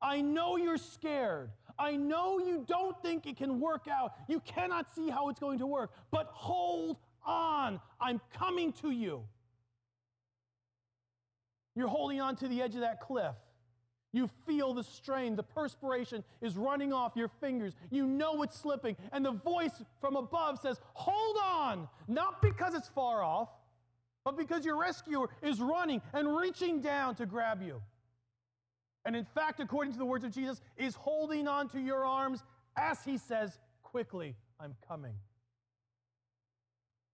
I 0.00 0.22
know 0.22 0.56
you're 0.56 0.78
scared. 0.78 1.50
I 1.78 1.96
know 1.96 2.38
you 2.38 2.64
don't 2.66 2.98
think 3.02 3.26
it 3.26 3.36
can 3.36 3.60
work 3.60 3.86
out. 3.86 4.14
You 4.28 4.40
cannot 4.40 4.94
see 4.94 5.10
how 5.10 5.28
it's 5.28 5.38
going 5.38 5.58
to 5.58 5.66
work, 5.66 5.92
but 6.10 6.30
hold 6.32 6.96
on. 7.26 7.82
I'm 8.00 8.22
coming 8.32 8.72
to 8.80 8.90
you. 8.90 9.24
You're 11.74 11.88
holding 11.88 12.22
on 12.22 12.36
to 12.36 12.48
the 12.48 12.62
edge 12.62 12.74
of 12.74 12.80
that 12.80 13.02
cliff. 13.02 13.34
You 14.14 14.30
feel 14.46 14.72
the 14.72 14.84
strain, 14.84 15.36
the 15.36 15.42
perspiration 15.42 16.24
is 16.40 16.56
running 16.56 16.94
off 16.94 17.12
your 17.14 17.28
fingers. 17.42 17.74
You 17.90 18.06
know 18.06 18.42
it's 18.42 18.58
slipping, 18.58 18.96
and 19.12 19.22
the 19.22 19.32
voice 19.32 19.82
from 20.00 20.16
above 20.16 20.60
says, 20.60 20.80
Hold 20.94 21.36
on, 21.44 21.88
not 22.08 22.40
because 22.40 22.74
it's 22.74 22.88
far 22.88 23.22
off, 23.22 23.50
but 24.26 24.36
because 24.36 24.64
your 24.64 24.76
rescuer 24.76 25.30
is 25.40 25.60
running 25.60 26.02
and 26.12 26.36
reaching 26.36 26.80
down 26.80 27.14
to 27.14 27.24
grab 27.24 27.62
you. 27.62 27.80
And 29.04 29.14
in 29.14 29.24
fact, 29.24 29.60
according 29.60 29.92
to 29.92 30.00
the 30.00 30.04
words 30.04 30.24
of 30.24 30.32
Jesus, 30.32 30.60
is 30.76 30.96
holding 30.96 31.46
on 31.46 31.68
to 31.68 31.80
your 31.80 32.04
arms 32.04 32.42
as 32.76 32.98
he 33.04 33.18
says, 33.18 33.56
Quickly, 33.84 34.34
I'm 34.58 34.74
coming. 34.88 35.14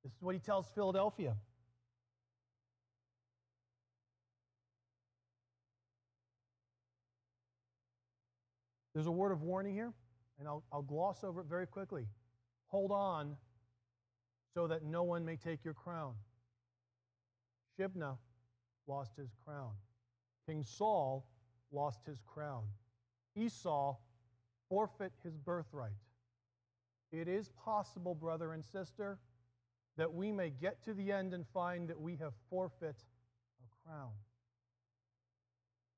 This 0.03 0.13
is 0.15 0.23
what 0.23 0.35
he 0.35 0.39
tells 0.39 0.71
Philadelphia. 0.75 1.37
There's 8.95 9.07
a 9.07 9.13
word 9.13 9.33
of 9.33 9.43
warning 9.43 9.75
here, 9.75 9.93
and 10.39 10.49
I'll, 10.49 10.65
I'll 10.73 10.81
gloss 10.81 11.23
over 11.25 11.43
it 11.43 11.47
very 11.47 11.67
quickly. 11.67 12.07
Hold 12.69 12.91
on 12.91 13.37
so 14.55 14.67
that 14.67 14.83
no 14.83 15.03
one 15.03 15.27
may 15.27 15.37
take 15.37 15.63
your 15.63 15.75
crown. 15.75 16.15
Shebna 17.79 18.17
lost 18.87 19.17
his 19.17 19.31
crown. 19.45 19.73
King 20.47 20.65
Saul 20.65 21.27
lost 21.71 22.01
his 22.07 22.21
crown. 22.27 22.65
Esau 23.37 23.97
forfeit 24.69 25.13
his 25.23 25.37
birthright. 25.37 25.93
It 27.13 27.29
is 27.29 27.51
possible, 27.65 28.15
brother 28.15 28.53
and 28.53 28.65
sister, 28.65 29.19
that 29.97 30.13
we 30.13 30.33
may 30.33 30.51
get 30.51 30.83
to 30.85 30.95
the 30.95 31.13
end 31.13 31.35
and 31.35 31.47
find 31.53 31.89
that 31.89 32.01
we 32.01 32.17
have 32.17 32.33
forfeit 32.49 32.97
a 33.61 33.89
crown. 33.89 34.13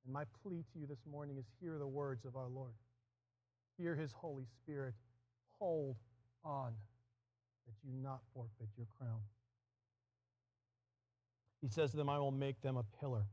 And 0.05 0.13
my 0.13 0.25
plea 0.43 0.65
to 0.73 0.79
you 0.79 0.87
this 0.87 1.07
morning 1.11 1.39
is 1.39 1.45
hear 1.61 1.79
the 1.79 1.87
words 1.87 2.25
of 2.25 2.37
our 2.37 2.49
Lord. 2.49 2.75
Hear 3.79 3.95
his 3.95 4.13
Holy 4.13 4.47
Spirit. 4.63 4.95
Hold 5.59 5.97
on 6.45 6.73
that 7.67 7.75
you 7.83 7.93
not 8.03 8.21
forfeit 8.35 8.69
your 8.77 8.87
crown. 8.99 9.21
He 11.65 11.71
says 11.71 11.93
to 11.93 11.97
them, 11.97 12.11
I 12.11 12.19
will 12.19 12.31
make 12.31 12.61
them 12.61 12.77
a 12.77 12.85
pillar. 13.01 13.25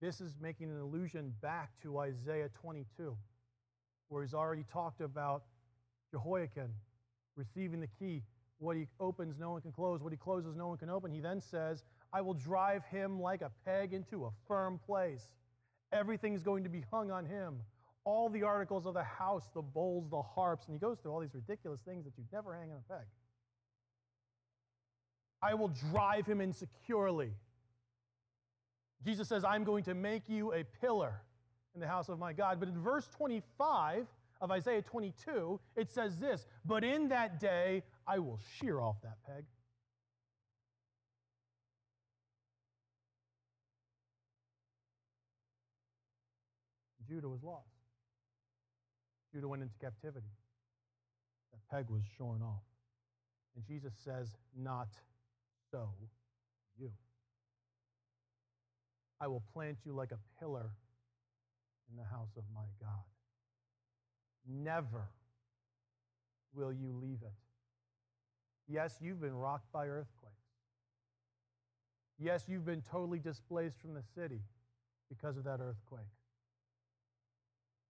This 0.00 0.22
is 0.22 0.32
making 0.40 0.70
an 0.70 0.80
allusion 0.80 1.34
back 1.42 1.70
to 1.82 1.98
Isaiah 1.98 2.48
22, 2.58 3.14
where 4.08 4.22
he's 4.22 4.32
already 4.32 4.64
talked 4.72 5.02
about 5.02 5.42
Jehoiakim 6.10 6.70
receiving 7.36 7.80
the 7.80 7.86
key. 7.98 8.22
What 8.60 8.78
he 8.78 8.86
opens, 8.98 9.38
no 9.38 9.50
one 9.50 9.60
can 9.60 9.72
close. 9.72 10.02
What 10.02 10.10
he 10.10 10.16
closes, 10.16 10.56
no 10.56 10.68
one 10.68 10.78
can 10.78 10.88
open. 10.88 11.12
He 11.12 11.20
then 11.20 11.38
says, 11.38 11.84
I 12.14 12.22
will 12.22 12.32
drive 12.32 12.82
him 12.86 13.20
like 13.20 13.42
a 13.42 13.50
peg 13.66 13.92
into 13.92 14.24
a 14.24 14.30
firm 14.48 14.80
place. 14.86 15.28
Everything's 15.92 16.42
going 16.42 16.64
to 16.64 16.70
be 16.70 16.82
hung 16.90 17.10
on 17.10 17.26
him 17.26 17.60
all 18.04 18.30
the 18.30 18.42
articles 18.42 18.86
of 18.86 18.94
the 18.94 19.02
house, 19.02 19.50
the 19.52 19.60
bowls, 19.60 20.08
the 20.08 20.22
harps, 20.22 20.64
and 20.66 20.74
he 20.74 20.78
goes 20.78 20.96
through 21.02 21.12
all 21.12 21.20
these 21.20 21.34
ridiculous 21.34 21.80
things 21.82 22.06
that 22.06 22.14
you'd 22.16 22.32
never 22.32 22.54
hang 22.54 22.70
on 22.70 22.78
a 22.78 22.92
peg. 22.94 23.04
I 25.42 25.54
will 25.54 25.68
drive 25.90 26.26
him 26.26 26.40
insecurely. 26.40 27.30
Jesus 29.04 29.28
says, 29.28 29.44
I'm 29.44 29.64
going 29.64 29.84
to 29.84 29.94
make 29.94 30.28
you 30.28 30.52
a 30.52 30.64
pillar 30.80 31.20
in 31.74 31.80
the 31.80 31.86
house 31.86 32.08
of 32.08 32.18
my 32.18 32.32
God. 32.32 32.58
But 32.58 32.68
in 32.68 32.80
verse 32.80 33.06
25 33.16 34.06
of 34.40 34.50
Isaiah 34.50 34.82
22, 34.82 35.60
it 35.76 35.90
says 35.90 36.18
this 36.18 36.46
But 36.64 36.82
in 36.84 37.08
that 37.08 37.38
day, 37.38 37.82
I 38.06 38.18
will 38.18 38.40
shear 38.58 38.80
off 38.80 38.96
that 39.02 39.18
peg. 39.26 39.44
Judah 47.08 47.28
was 47.28 47.42
lost. 47.42 47.68
Judah 49.32 49.48
went 49.48 49.62
into 49.62 49.74
captivity. 49.80 50.26
That 51.52 51.76
peg 51.76 51.90
was 51.90 52.02
shorn 52.18 52.42
off. 52.42 52.64
And 53.54 53.64
Jesus 53.66 53.92
says, 54.04 54.28
Not 54.56 54.88
so 55.70 55.88
you. 56.78 56.90
I 59.20 59.28
will 59.28 59.42
plant 59.52 59.78
you 59.84 59.92
like 59.92 60.12
a 60.12 60.18
pillar 60.40 60.70
in 61.90 61.96
the 61.96 62.04
house 62.04 62.36
of 62.36 62.44
my 62.54 62.66
God. 62.80 63.04
Never 64.48 65.08
will 66.54 66.72
you 66.72 66.92
leave 66.92 67.22
it. 67.22 67.32
Yes, 68.68 68.96
you've 69.00 69.20
been 69.20 69.34
rocked 69.34 69.70
by 69.72 69.86
earthquakes. 69.86 70.34
Yes, 72.18 72.44
you've 72.48 72.64
been 72.64 72.82
totally 72.82 73.18
displaced 73.18 73.78
from 73.80 73.94
the 73.94 74.02
city 74.14 74.40
because 75.08 75.36
of 75.36 75.44
that 75.44 75.60
earthquake. 75.60 76.06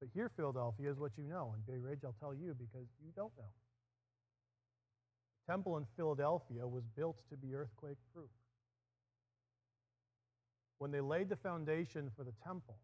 But 0.00 0.10
here, 0.12 0.30
Philadelphia, 0.36 0.90
is 0.90 0.98
what 0.98 1.12
you 1.16 1.24
know. 1.24 1.54
And 1.54 1.66
Bay 1.66 1.78
Ridge, 1.78 2.00
I'll 2.04 2.16
tell 2.20 2.34
you 2.34 2.54
because 2.58 2.86
you 3.02 3.12
don't 3.14 3.32
know. 3.38 3.50
Temple 5.48 5.76
in 5.76 5.86
Philadelphia 5.96 6.66
was 6.66 6.84
built 6.96 7.16
to 7.30 7.36
be 7.36 7.54
earthquake 7.54 7.98
proof. 8.12 8.30
When 10.78 10.90
they 10.90 11.00
laid 11.00 11.28
the 11.28 11.36
foundation 11.36 12.10
for 12.16 12.24
the 12.24 12.34
temple, 12.44 12.76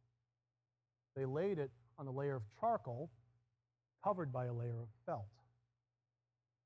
they 1.17 1.25
laid 1.25 1.59
it 1.59 1.71
on 1.99 2.07
a 2.07 2.11
layer 2.11 2.37
of 2.37 2.43
charcoal 2.61 3.11
covered 4.03 4.33
by 4.33 4.47
a 4.47 4.53
layer 4.53 4.81
of 4.81 4.89
felt. 5.05 5.27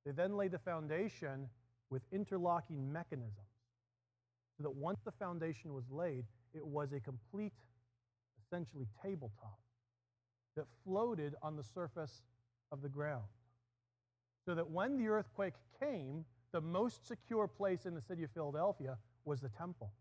They 0.05 0.13
then 0.13 0.37
laid 0.37 0.53
the 0.53 0.59
foundation 0.59 1.49
with 1.91 2.03
interlocking 2.13 2.93
mechanisms 2.93 3.35
so 4.57 4.63
that 4.63 4.75
once 4.75 5.01
the 5.05 5.13
foundation 5.13 5.75
was 5.75 5.85
laid, 5.91 6.25
it 6.55 6.65
was 6.65 6.93
a 6.93 7.01
complete, 7.01 7.53
essentially, 8.45 8.87
tabletop 9.03 9.59
that 10.57 10.65
floated 10.85 11.35
on 11.43 11.57
the 11.57 11.63
surface 11.63 12.23
of 12.73 12.83
the 12.83 12.89
ground. 12.89 13.25
So 14.47 14.55
that 14.55 14.71
when 14.71 14.97
the 14.97 15.09
earthquake 15.09 15.55
came, 15.81 16.25
the 16.53 16.61
most 16.61 17.07
secure 17.07 17.47
place 17.49 17.85
in 17.85 17.95
the 17.95 18.01
city 18.01 18.23
of 18.23 18.31
Philadelphia 18.31 18.97
was 19.25 19.41
the 19.41 19.51
temple. 19.51 19.93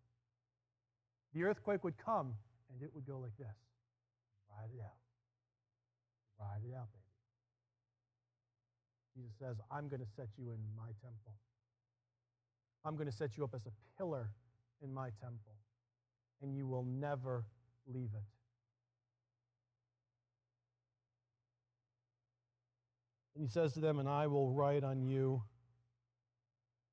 The 1.33 1.43
earthquake 1.43 1.83
would 1.83 1.97
come 1.97 2.33
and 2.71 2.81
it 2.81 2.91
would 2.93 3.05
go 3.05 3.19
like 3.19 3.35
this 3.37 3.55
ride 4.49 4.69
it 4.73 4.81
out. 4.81 4.95
Ride 6.39 6.61
it 6.69 6.75
out, 6.75 6.87
baby. 6.91 7.05
Jesus 9.15 9.35
says, 9.39 9.57
I'm 9.71 9.87
going 9.87 10.01
to 10.01 10.07
set 10.15 10.27
you 10.37 10.51
in 10.51 10.59
my 10.77 10.91
temple. 11.01 11.33
I'm 12.83 12.95
going 12.95 13.09
to 13.09 13.15
set 13.15 13.37
you 13.37 13.43
up 13.43 13.53
as 13.55 13.65
a 13.65 13.71
pillar 13.97 14.29
in 14.83 14.93
my 14.93 15.09
temple, 15.21 15.55
and 16.41 16.55
you 16.55 16.67
will 16.67 16.83
never 16.83 17.45
leave 17.87 18.11
it. 18.13 18.34
And 23.35 23.43
he 23.43 23.49
says 23.49 23.73
to 23.73 23.79
them, 23.79 23.99
And 23.99 24.07
I 24.07 24.27
will 24.27 24.51
write 24.51 24.83
on 24.83 25.03
you 25.03 25.43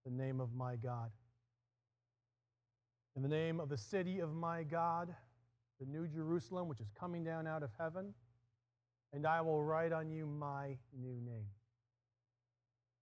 the 0.05 0.11
name 0.11 0.41
of 0.41 0.53
my 0.55 0.77
God. 0.77 1.11
In 3.15 3.23
the 3.23 3.29
name 3.29 3.61
of 3.61 3.69
the 3.69 3.77
city 3.77 4.21
of 4.21 4.35
my 4.35 4.63
God, 4.63 5.15
the 5.79 5.87
New 5.87 6.07
Jerusalem, 6.09 6.69
which 6.69 6.81
is 6.81 6.89
coming 6.99 7.23
down 7.23 7.47
out 7.47 7.63
of 7.63 7.71
heaven, 7.79 8.15
and 9.13 9.27
I 9.27 9.41
will 9.43 9.63
write 9.63 9.93
on 9.93 10.11
you 10.11 10.27
my 10.27 10.77
new 10.99 11.21
name. 11.21 11.47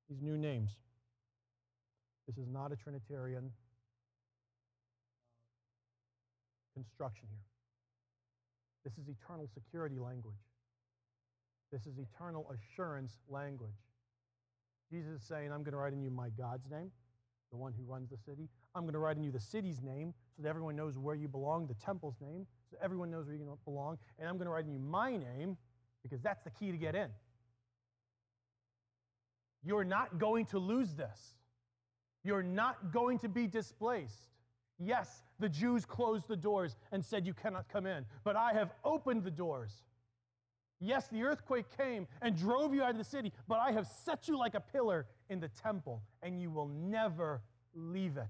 These 0.08 0.20
new 0.20 0.36
names. 0.36 0.70
This 2.26 2.36
is 2.36 2.48
not 2.48 2.72
a 2.72 2.76
Trinitarian 2.76 3.44
uh, 3.44 3.50
construction 6.74 7.28
here. 7.30 7.44
This 8.84 8.94
is 8.98 9.08
eternal 9.08 9.48
security 9.54 9.98
language. 9.98 10.34
This 11.72 11.86
is 11.86 11.98
eternal 11.98 12.52
assurance 12.52 13.12
language. 13.28 13.70
Jesus 14.90 15.20
is 15.20 15.26
saying, 15.26 15.52
I'm 15.52 15.62
going 15.62 15.72
to 15.72 15.78
write 15.78 15.92
in 15.92 16.02
you 16.02 16.10
my 16.10 16.30
God's 16.30 16.68
name, 16.68 16.90
the 17.50 17.56
one 17.56 17.72
who 17.72 17.84
runs 17.84 18.10
the 18.10 18.16
city. 18.16 18.48
I'm 18.74 18.82
going 18.82 18.94
to 18.94 18.98
write 18.98 19.16
in 19.16 19.22
you 19.22 19.30
the 19.30 19.40
city's 19.40 19.80
name 19.82 20.12
so 20.36 20.42
that 20.42 20.48
everyone 20.48 20.74
knows 20.74 20.98
where 20.98 21.14
you 21.14 21.28
belong, 21.28 21.66
the 21.66 21.74
temple's 21.74 22.16
name, 22.20 22.46
so 22.70 22.76
everyone 22.82 23.10
knows 23.10 23.26
where 23.26 23.36
you 23.36 23.58
belong. 23.64 23.98
And 24.18 24.28
I'm 24.28 24.36
going 24.36 24.46
to 24.46 24.52
write 24.52 24.64
in 24.64 24.72
you 24.72 24.80
my 24.80 25.16
name 25.16 25.56
because 26.02 26.20
that's 26.20 26.42
the 26.42 26.50
key 26.50 26.72
to 26.72 26.76
get 26.76 26.94
in. 26.94 27.08
You're 29.62 29.84
not 29.84 30.18
going 30.18 30.46
to 30.46 30.58
lose 30.58 30.94
this. 30.94 31.34
You're 32.24 32.42
not 32.42 32.92
going 32.92 33.18
to 33.20 33.28
be 33.28 33.46
displaced. 33.46 34.28
Yes, 34.78 35.22
the 35.38 35.48
Jews 35.48 35.84
closed 35.84 36.26
the 36.26 36.36
doors 36.36 36.76
and 36.90 37.04
said, 37.04 37.26
You 37.26 37.34
cannot 37.34 37.68
come 37.68 37.86
in, 37.86 38.06
but 38.24 38.36
I 38.36 38.52
have 38.54 38.72
opened 38.84 39.24
the 39.24 39.30
doors. 39.30 39.82
Yes, 40.80 41.08
the 41.08 41.22
earthquake 41.22 41.66
came 41.76 42.06
and 42.22 42.36
drove 42.36 42.74
you 42.74 42.82
out 42.82 42.90
of 42.90 42.98
the 42.98 43.04
city, 43.04 43.32
but 43.46 43.60
I 43.60 43.72
have 43.72 43.86
set 43.86 44.28
you 44.28 44.38
like 44.38 44.54
a 44.54 44.60
pillar 44.60 45.06
in 45.28 45.38
the 45.38 45.48
temple, 45.48 46.02
and 46.22 46.40
you 46.40 46.50
will 46.50 46.68
never 46.68 47.42
leave 47.74 48.16
it. 48.16 48.24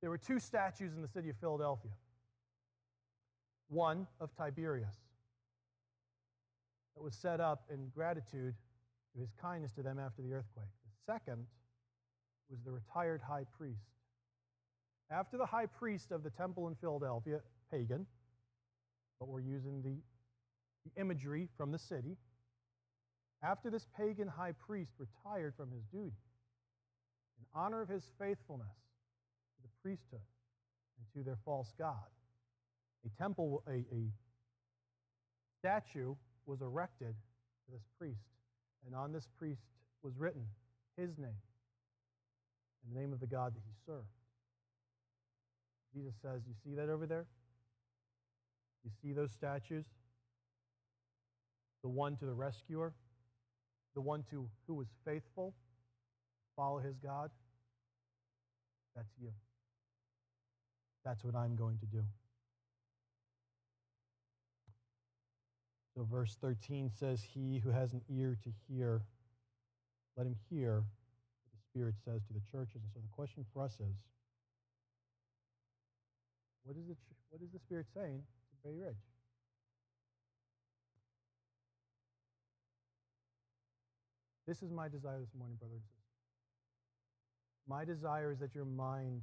There 0.00 0.10
were 0.10 0.18
two 0.18 0.40
statues 0.40 0.94
in 0.94 1.02
the 1.02 1.08
city 1.08 1.28
of 1.30 1.36
Philadelphia 1.36 1.92
one 3.68 4.06
of 4.20 4.30
Tiberius 4.36 4.94
that 6.94 7.02
was 7.02 7.14
set 7.14 7.40
up 7.40 7.64
in 7.72 7.88
gratitude 7.88 8.54
to 9.14 9.20
his 9.20 9.32
kindness 9.40 9.72
to 9.72 9.82
them 9.82 9.98
after 9.98 10.22
the 10.22 10.32
earthquake. 10.32 10.68
The 10.84 11.12
second 11.12 11.46
was 12.50 12.60
the 12.64 12.70
retired 12.70 13.20
high 13.20 13.44
priest. 13.56 13.88
After 15.10 15.36
the 15.36 15.46
high 15.46 15.66
priest 15.66 16.12
of 16.12 16.22
the 16.22 16.30
temple 16.30 16.68
in 16.68 16.74
Philadelphia, 16.76 17.40
pagan, 17.70 18.06
but 19.18 19.28
we're 19.28 19.40
using 19.40 19.82
the, 19.82 19.96
the 20.84 21.00
imagery 21.00 21.48
from 21.56 21.72
the 21.72 21.78
city. 21.78 22.16
After 23.42 23.70
this 23.70 23.86
pagan 23.96 24.28
high 24.28 24.52
priest 24.52 24.92
retired 24.98 25.54
from 25.56 25.70
his 25.70 25.84
duty, 25.92 26.16
in 27.38 27.46
honor 27.54 27.82
of 27.82 27.88
his 27.88 28.04
faithfulness 28.18 28.76
to 29.56 29.62
the 29.62 29.68
priesthood 29.82 30.20
and 30.98 31.06
to 31.14 31.24
their 31.24 31.38
false 31.44 31.72
god, 31.78 32.08
a 33.04 33.22
temple, 33.22 33.62
a, 33.68 33.84
a 33.94 34.08
statue 35.58 36.14
was 36.46 36.60
erected 36.62 37.14
to 37.66 37.72
this 37.72 37.84
priest, 37.98 38.24
and 38.86 38.94
on 38.94 39.12
this 39.12 39.28
priest 39.38 39.62
was 40.02 40.14
written 40.16 40.46
his 40.96 41.18
name 41.18 41.40
and 42.84 42.94
the 42.94 43.00
name 43.00 43.12
of 43.12 43.20
the 43.20 43.26
God 43.26 43.54
that 43.54 43.62
he 43.66 43.74
served. 43.86 44.08
Jesus 45.94 46.14
says, 46.22 46.42
You 46.46 46.54
see 46.64 46.74
that 46.76 46.88
over 46.88 47.06
there? 47.06 47.26
You 48.84 48.90
see 49.02 49.12
those 49.12 49.32
statues? 49.32 49.86
The 51.82 51.88
one 51.88 52.16
to 52.16 52.26
the 52.26 52.32
rescuer, 52.32 52.92
the 53.94 54.00
one 54.00 54.24
to 54.30 54.48
who 54.66 54.74
was 54.74 54.88
faithful, 55.04 55.54
follow 56.56 56.78
his 56.78 56.96
God. 56.98 57.30
That's 58.94 59.10
you. 59.20 59.30
That's 61.04 61.24
what 61.24 61.34
I'm 61.34 61.56
going 61.56 61.78
to 61.78 61.86
do. 61.86 62.02
So, 65.94 66.06
verse 66.10 66.36
13 66.40 66.90
says, 66.98 67.22
He 67.22 67.60
who 67.62 67.70
has 67.70 67.92
an 67.92 68.00
ear 68.10 68.36
to 68.42 68.50
hear, 68.68 69.02
let 70.16 70.26
him 70.26 70.34
hear 70.50 70.76
what 70.76 71.52
the 71.52 71.60
Spirit 71.70 71.94
says 72.04 72.22
to 72.26 72.32
the 72.32 72.40
churches. 72.50 72.82
And 72.82 72.90
so, 72.92 73.00
the 73.00 73.14
question 73.14 73.44
for 73.52 73.62
us 73.62 73.74
is, 73.74 73.94
what 76.64 76.76
is 76.76 76.86
the, 76.88 76.96
what 77.30 77.42
is 77.42 77.52
the 77.52 77.60
Spirit 77.60 77.86
saying 77.94 78.22
Bay 78.64 78.72
Ridge. 78.74 78.96
This 84.46 84.62
is 84.62 84.70
my 84.70 84.88
desire 84.88 85.20
this 85.20 85.34
morning, 85.38 85.56
brother 85.58 85.74
and. 85.74 85.84
My 87.66 87.84
desire 87.84 88.32
is 88.32 88.38
that 88.40 88.54
your 88.54 88.64
mind 88.64 89.22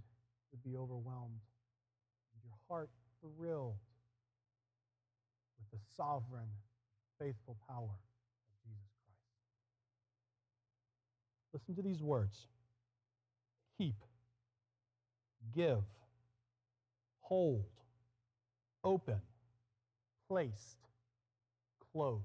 would 0.51 0.63
be 0.63 0.77
overwhelmed 0.77 1.41
and 2.33 2.43
your 2.43 2.53
heart 2.67 2.89
thrilled 3.21 3.77
with 5.57 5.79
the 5.79 5.85
sovereign, 5.95 6.49
faithful 7.19 7.57
power 7.67 7.83
of 7.83 8.53
Jesus 8.63 8.91
Christ. 9.05 9.23
Listen 11.53 11.75
to 11.75 11.81
these 11.81 12.01
words 12.01 12.47
keep, 13.77 13.95
give, 15.55 15.83
hold, 17.21 17.65
open, 18.83 19.21
placed, 20.32 20.77
close. 21.91 22.23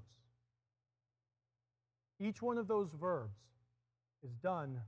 Each 2.21 2.41
one 2.41 2.57
of 2.57 2.65
those 2.65 2.89
verbs 2.93 3.41
is 4.23 4.31
done 4.41 4.79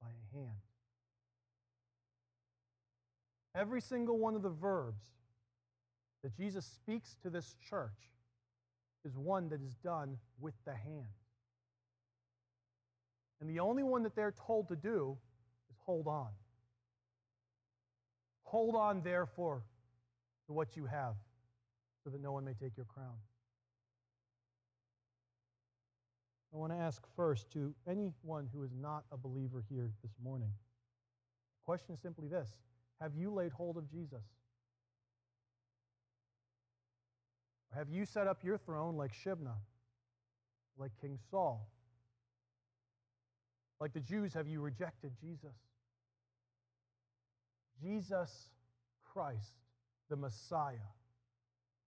by 0.00 0.06
a 0.06 0.36
hand. 0.38 0.60
Every 3.56 3.80
single 3.80 4.16
one 4.16 4.36
of 4.36 4.42
the 4.42 4.48
verbs 4.48 5.02
that 6.22 6.36
Jesus 6.36 6.64
speaks 6.64 7.16
to 7.24 7.30
this 7.30 7.56
church 7.68 8.12
is 9.04 9.16
one 9.16 9.48
that 9.48 9.60
is 9.60 9.74
done 9.82 10.16
with 10.38 10.54
the 10.64 10.74
hand. 10.74 11.16
And 13.40 13.50
the 13.50 13.58
only 13.58 13.82
one 13.82 14.04
that 14.04 14.14
they're 14.14 14.34
told 14.46 14.68
to 14.68 14.76
do 14.76 15.18
is 15.68 15.76
hold 15.84 16.06
on. 16.06 16.28
Hold 18.44 18.76
on, 18.76 19.02
therefore, 19.02 19.64
to 20.46 20.52
what 20.52 20.76
you 20.76 20.86
have 20.86 21.16
so 22.08 22.12
that 22.12 22.22
no 22.22 22.32
one 22.32 22.42
may 22.42 22.54
take 22.54 22.74
your 22.74 22.86
crown. 22.86 23.16
I 26.54 26.56
want 26.56 26.72
to 26.72 26.78
ask 26.78 27.02
first 27.14 27.50
to 27.52 27.74
anyone 27.86 28.48
who 28.50 28.62
is 28.62 28.70
not 28.80 29.04
a 29.12 29.18
believer 29.18 29.62
here 29.68 29.90
this 30.02 30.12
morning. 30.24 30.48
The 30.48 31.64
question 31.66 31.94
is 31.94 32.00
simply 32.00 32.26
this 32.26 32.48
Have 33.02 33.14
you 33.14 33.30
laid 33.30 33.52
hold 33.52 33.76
of 33.76 33.90
Jesus? 33.90 34.24
Or 37.70 37.78
have 37.78 37.90
you 37.90 38.06
set 38.06 38.26
up 38.26 38.42
your 38.42 38.56
throne 38.56 38.96
like 38.96 39.12
Shebna, 39.12 39.56
like 40.78 40.92
King 41.02 41.18
Saul? 41.30 41.68
Like 43.80 43.92
the 43.92 44.00
Jews, 44.00 44.32
have 44.32 44.48
you 44.48 44.62
rejected 44.62 45.12
Jesus? 45.20 45.56
Jesus 47.82 48.48
Christ, 49.04 49.52
the 50.08 50.16
Messiah, 50.16 50.88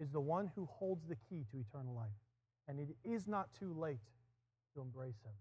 is 0.01 0.09
the 0.11 0.19
one 0.19 0.49
who 0.55 0.67
holds 0.71 1.07
the 1.07 1.15
key 1.15 1.45
to 1.51 1.59
eternal 1.59 1.93
life. 1.93 2.09
And 2.67 2.79
it 2.79 2.89
is 3.03 3.27
not 3.27 3.49
too 3.57 3.73
late 3.77 3.99
to 4.73 4.81
embrace 4.81 5.21
him. 5.23 5.33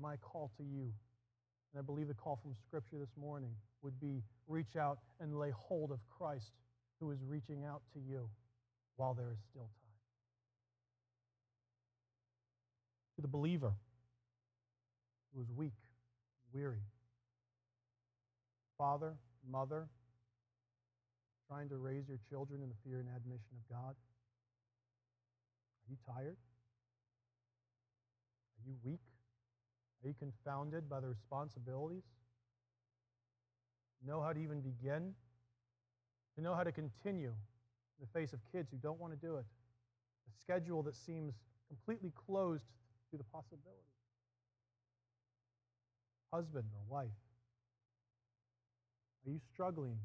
My 0.00 0.16
call 0.16 0.50
to 0.56 0.64
you, 0.64 0.92
and 1.72 1.78
I 1.78 1.82
believe 1.82 2.08
the 2.08 2.14
call 2.14 2.38
from 2.42 2.54
Scripture 2.66 2.98
this 2.98 3.16
morning, 3.16 3.50
would 3.82 4.00
be 4.00 4.22
reach 4.48 4.76
out 4.76 4.98
and 5.20 5.38
lay 5.38 5.50
hold 5.50 5.92
of 5.92 6.00
Christ 6.08 6.50
who 6.98 7.12
is 7.12 7.18
reaching 7.24 7.64
out 7.64 7.82
to 7.94 8.00
you 8.00 8.28
while 8.96 9.14
there 9.14 9.30
is 9.30 9.38
still 9.48 9.62
time. 9.62 9.94
To 13.16 13.22
the 13.22 13.28
believer 13.28 13.72
who 15.32 15.40
is 15.40 15.50
weak, 15.54 15.74
weary, 16.52 16.82
father, 18.76 19.14
mother, 19.48 19.88
trying 21.48 21.68
to 21.70 21.78
raise 21.78 22.06
your 22.06 22.18
children 22.28 22.62
in 22.62 22.68
the 22.68 22.74
fear 22.84 23.00
and 23.00 23.08
admonition 23.08 23.56
of 23.56 23.74
God? 23.74 23.96
Are 25.80 25.88
you 25.88 25.96
tired? 26.06 26.36
Are 28.58 28.68
you 28.68 28.74
weak? 28.84 29.00
Are 30.04 30.08
you 30.08 30.14
confounded 30.18 30.88
by 30.88 31.00
the 31.00 31.08
responsibilities? 31.08 32.04
Know 34.06 34.20
how 34.20 34.32
to 34.32 34.38
even 34.38 34.60
begin? 34.60 35.14
To 36.36 36.42
know 36.42 36.54
how 36.54 36.62
to 36.62 36.70
continue 36.70 37.30
in 37.30 38.00
the 38.00 38.18
face 38.18 38.32
of 38.32 38.40
kids 38.52 38.70
who 38.70 38.76
don't 38.76 39.00
want 39.00 39.12
to 39.12 39.18
do 39.18 39.36
it? 39.36 39.44
A 40.28 40.32
schedule 40.40 40.82
that 40.84 40.94
seems 40.94 41.34
completely 41.66 42.12
closed 42.14 42.64
to 43.10 43.16
the 43.16 43.24
possibility. 43.24 43.88
Husband 46.32 46.64
or 46.74 46.94
wife, 46.94 47.08
are 49.26 49.30
you 49.30 49.40
struggling 49.52 49.96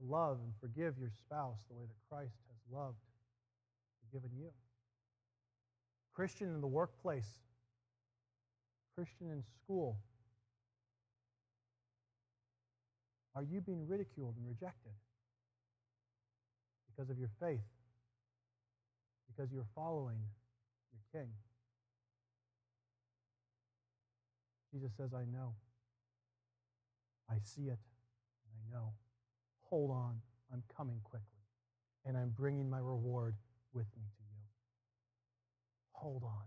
love 0.00 0.38
and 0.42 0.52
forgive 0.60 0.94
your 0.98 1.10
spouse 1.10 1.58
the 1.68 1.74
way 1.74 1.84
that 1.86 1.96
Christ 2.08 2.34
has 2.48 2.76
loved, 2.76 2.98
forgiven 4.06 4.30
you? 4.36 4.50
Christian 6.14 6.48
in 6.48 6.60
the 6.60 6.66
workplace, 6.66 7.28
Christian 8.94 9.30
in 9.30 9.42
school, 9.62 9.98
are 13.34 13.42
you 13.42 13.60
being 13.60 13.86
ridiculed 13.88 14.36
and 14.36 14.46
rejected 14.46 14.92
because 16.88 17.10
of 17.10 17.18
your 17.18 17.30
faith? 17.40 17.66
Because 19.26 19.52
you're 19.52 19.66
following 19.74 20.20
your 20.92 21.22
king? 21.22 21.30
Jesus 24.72 24.92
says, 24.96 25.10
I 25.12 25.24
know. 25.24 25.54
I 27.30 27.36
see 27.42 27.62
it, 27.62 27.78
and 27.78 28.54
I 28.58 28.76
know. 28.76 28.92
Hold 29.74 29.90
on, 29.90 30.20
I'm 30.52 30.62
coming 30.76 31.00
quickly, 31.02 31.42
and 32.06 32.16
I'm 32.16 32.28
bringing 32.28 32.70
my 32.70 32.78
reward 32.78 33.34
with 33.72 33.86
me 33.96 34.04
to 34.04 34.22
you. 34.22 34.42
Hold 35.94 36.22
on. 36.22 36.44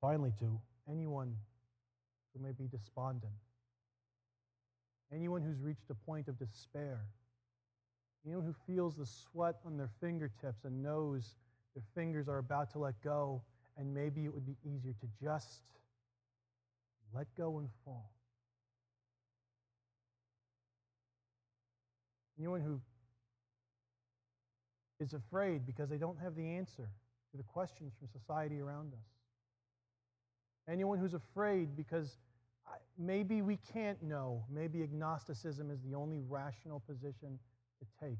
Finally, 0.00 0.32
to 0.40 0.58
anyone 0.90 1.36
who 2.34 2.42
may 2.42 2.50
be 2.50 2.66
despondent, 2.66 3.30
anyone 5.12 5.40
who's 5.40 5.60
reached 5.60 5.88
a 5.90 5.94
point 5.94 6.26
of 6.26 6.36
despair, 6.36 7.02
anyone 8.26 8.44
who 8.44 8.56
feels 8.66 8.96
the 8.96 9.06
sweat 9.06 9.54
on 9.64 9.76
their 9.76 9.90
fingertips 10.00 10.64
and 10.64 10.82
knows 10.82 11.36
their 11.76 11.84
fingers 11.94 12.26
are 12.26 12.38
about 12.38 12.72
to 12.72 12.80
let 12.80 13.00
go, 13.04 13.40
and 13.76 13.94
maybe 13.94 14.24
it 14.24 14.34
would 14.34 14.46
be 14.46 14.56
easier 14.64 14.94
to 15.00 15.06
just 15.24 15.60
let 17.14 17.28
go 17.36 17.60
and 17.60 17.68
fall. 17.84 18.15
Anyone 22.38 22.60
who 22.60 22.80
is 25.00 25.14
afraid 25.14 25.66
because 25.66 25.88
they 25.88 25.98
don't 25.98 26.18
have 26.18 26.34
the 26.34 26.46
answer 26.46 26.88
to 27.30 27.36
the 27.36 27.42
questions 27.42 27.92
from 27.98 28.08
society 28.08 28.60
around 28.60 28.92
us. 28.92 29.06
Anyone 30.68 30.98
who's 30.98 31.14
afraid 31.14 31.76
because 31.76 32.18
maybe 32.98 33.42
we 33.42 33.58
can't 33.72 34.02
know, 34.02 34.44
maybe 34.52 34.82
agnosticism 34.82 35.70
is 35.70 35.80
the 35.82 35.94
only 35.94 36.20
rational 36.28 36.80
position 36.80 37.38
to 37.78 38.06
take. 38.06 38.18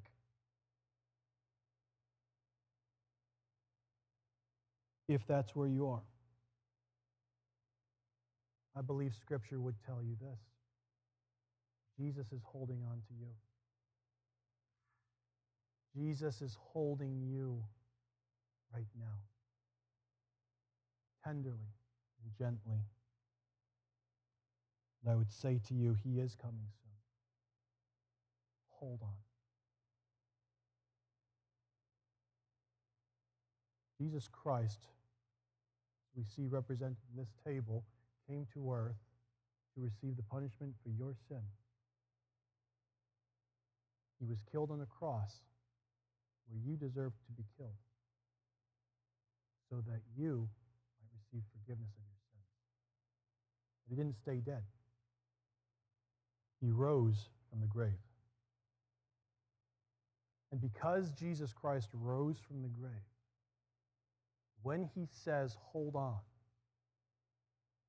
If 5.08 5.26
that's 5.26 5.54
where 5.54 5.68
you 5.68 5.88
are, 5.88 6.02
I 8.76 8.82
believe 8.82 9.14
Scripture 9.14 9.60
would 9.60 9.76
tell 9.86 10.02
you 10.02 10.16
this 10.20 10.38
Jesus 11.98 12.32
is 12.32 12.42
holding 12.44 12.82
on 12.90 12.96
to 13.08 13.14
you. 13.18 13.28
Jesus 15.96 16.42
is 16.42 16.56
holding 16.60 17.22
you 17.22 17.62
right 18.74 18.88
now, 18.98 19.16
tenderly 21.24 21.72
and 22.22 22.32
gently. 22.36 22.82
And 25.02 25.12
I 25.12 25.16
would 25.16 25.32
say 25.32 25.58
to 25.68 25.74
you, 25.74 25.94
He 26.04 26.18
is 26.18 26.34
coming 26.34 26.66
soon. 26.82 26.92
Hold 28.78 29.00
on. 29.02 29.16
Jesus 33.98 34.28
Christ, 34.30 34.80
we 36.14 36.24
see 36.24 36.46
represented 36.46 36.98
in 37.10 37.18
this 37.18 37.32
table, 37.46 37.84
came 38.28 38.46
to 38.52 38.70
earth 38.70 39.00
to 39.74 39.80
receive 39.80 40.16
the 40.16 40.22
punishment 40.22 40.74
for 40.82 40.90
your 40.90 41.14
sin. 41.28 41.40
He 44.18 44.26
was 44.26 44.42
killed 44.50 44.70
on 44.70 44.80
the 44.80 44.86
cross 44.86 45.40
where 46.48 46.60
you 46.64 46.76
deserve 46.76 47.12
to 47.26 47.32
be 47.36 47.44
killed 47.56 47.70
so 49.68 49.76
that 49.86 50.00
you 50.16 50.48
might 51.00 51.10
receive 51.14 51.42
forgiveness 51.52 51.90
of 51.90 52.04
your 52.06 52.20
sins. 52.30 52.50
But 53.82 53.90
he 53.90 53.96
didn't 53.96 54.16
stay 54.16 54.36
dead. 54.36 54.62
He 56.60 56.70
rose 56.70 57.28
from 57.50 57.60
the 57.60 57.66
grave. 57.66 57.92
And 60.52 60.60
because 60.60 61.10
Jesus 61.12 61.52
Christ 61.52 61.88
rose 61.92 62.36
from 62.46 62.62
the 62.62 62.68
grave, 62.68 62.92
when 64.62 64.88
he 64.94 65.06
says, 65.24 65.56
hold 65.60 65.96
on, 65.96 66.18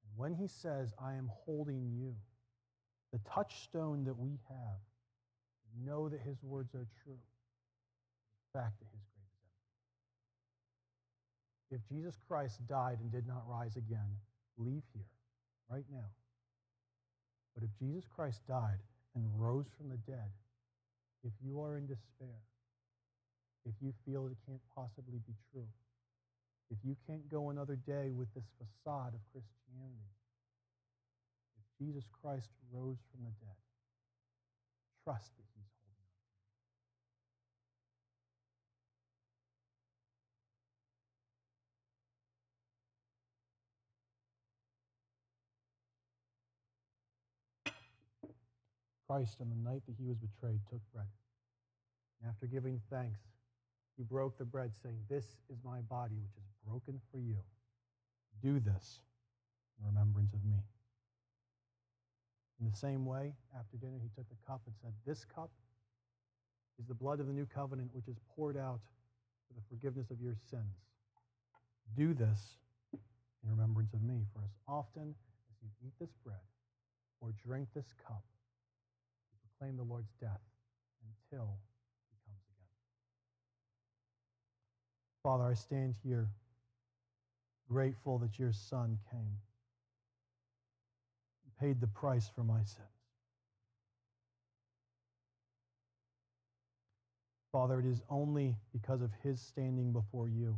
and 0.04 0.12
when 0.16 0.34
he 0.34 0.48
says, 0.48 0.90
I 1.02 1.14
am 1.14 1.30
holding 1.46 1.90
you, 1.92 2.16
the 3.14 3.20
touchstone 3.34 4.04
that 4.06 4.18
we 4.18 4.40
have, 4.50 4.80
know 5.86 6.10
that 6.10 6.20
his 6.22 6.44
words 6.44 6.74
are 6.76 6.88
true, 7.04 7.20
fact 8.58 8.82
that 8.82 8.90
his 8.90 9.06
grave 9.14 9.30
empty. 9.38 9.62
If 11.78 11.86
Jesus 11.86 12.18
Christ 12.26 12.58
died 12.66 12.98
and 12.98 13.14
did 13.14 13.30
not 13.30 13.46
rise 13.46 13.78
again, 13.78 14.18
leave 14.58 14.82
here 14.98 15.14
right 15.70 15.86
now. 15.94 16.10
But 17.54 17.62
if 17.62 17.70
Jesus 17.78 18.10
Christ 18.10 18.42
died 18.50 18.82
and 19.14 19.30
rose 19.38 19.70
from 19.78 19.90
the 19.90 20.02
dead, 20.10 20.34
if 21.24 21.34
you 21.46 21.62
are 21.62 21.78
in 21.78 21.86
despair, 21.86 22.42
if 23.66 23.74
you 23.82 23.94
feel 24.06 24.26
it 24.26 24.38
can't 24.46 24.62
possibly 24.74 25.22
be 25.28 25.34
true, 25.54 25.70
if 26.72 26.78
you 26.84 26.96
can't 27.06 27.30
go 27.30 27.50
another 27.50 27.78
day 27.86 28.10
with 28.10 28.34
this 28.34 28.50
facade 28.58 29.14
of 29.14 29.22
Christianity, 29.30 30.10
if 31.58 31.66
Jesus 31.78 32.06
Christ 32.22 32.50
rose 32.74 32.98
from 33.14 33.22
the 33.22 33.34
dead, 33.38 33.62
trust 35.04 35.30
that 35.38 35.57
Christ, 49.08 49.38
on 49.40 49.50
the 49.50 49.70
night 49.70 49.82
that 49.88 49.96
he 49.98 50.06
was 50.06 50.18
betrayed, 50.18 50.60
took 50.70 50.82
bread. 50.94 51.08
And 52.22 52.30
after 52.30 52.46
giving 52.46 52.82
thanks, 52.90 53.20
he 53.96 54.04
broke 54.04 54.38
the 54.38 54.46
bread, 54.46 54.72
saying, 54.84 55.00
This 55.10 55.26
is 55.50 55.58
my 55.64 55.80
body, 55.82 56.16
which 56.16 56.36
is 56.38 56.44
broken 56.68 57.00
for 57.12 57.20
you. 57.20 57.38
Do 58.44 58.60
this 58.60 59.00
in 59.80 59.86
remembrance 59.86 60.34
of 60.34 60.44
me. 60.46 60.60
In 62.60 62.70
the 62.70 62.76
same 62.76 63.06
way, 63.06 63.34
after 63.58 63.78
dinner, 63.78 63.98
he 64.02 64.10
took 64.16 64.28
the 64.30 64.36
cup 64.46 64.62
and 64.66 64.76
said, 64.82 64.92
This 65.06 65.26
cup 65.26 65.52
is 66.80 66.88
the 66.88 66.94
blood 66.94 67.20
of 67.20 67.28
the 67.28 67.34
new 67.34 67.46
covenant, 67.46 67.90
which 67.94 68.08
is 68.08 68.18
poured 68.36 68.58
out 68.58 68.82
for 69.48 69.54
the 69.54 69.66
forgiveness 69.70 70.12
of 70.12 70.20
your 70.22 70.36
sins. 70.50 70.76
Do 71.96 72.14
this 72.14 72.58
in 72.94 73.50
remembrance 73.50 73.94
of 73.94 74.02
me. 74.02 74.26
For 74.34 74.42
as 74.44 74.52
often 74.68 75.16
as 75.50 75.56
you 75.62 75.70
eat 75.86 75.94
this 76.00 76.14
bread 76.24 76.46
or 77.22 77.32
drink 77.46 77.70
this 77.74 77.94
cup, 78.06 78.24
proclaim 79.58 79.78
the 79.78 79.84
Lord's 79.84 80.12
death 80.22 80.42
until 81.32 81.58
he 82.10 82.18
comes 82.26 82.42
again. 82.46 82.68
Father, 85.24 85.46
I 85.46 85.54
stand 85.54 85.96
here 86.04 86.30
grateful 87.70 88.18
that 88.20 88.40
your 88.40 88.52
Son 88.52 88.98
came 89.12 89.40
and 91.44 91.58
paid 91.60 91.82
the 91.82 91.88
price 91.88 92.30
for 92.34 92.44
my 92.44 92.60
sins. 92.60 92.88
Father, 97.52 97.80
it 97.80 97.86
is 97.86 98.02
only 98.10 98.56
because 98.72 99.02
of 99.02 99.10
his 99.24 99.42
standing 99.42 99.92
before 99.92 100.28
you 100.30 100.56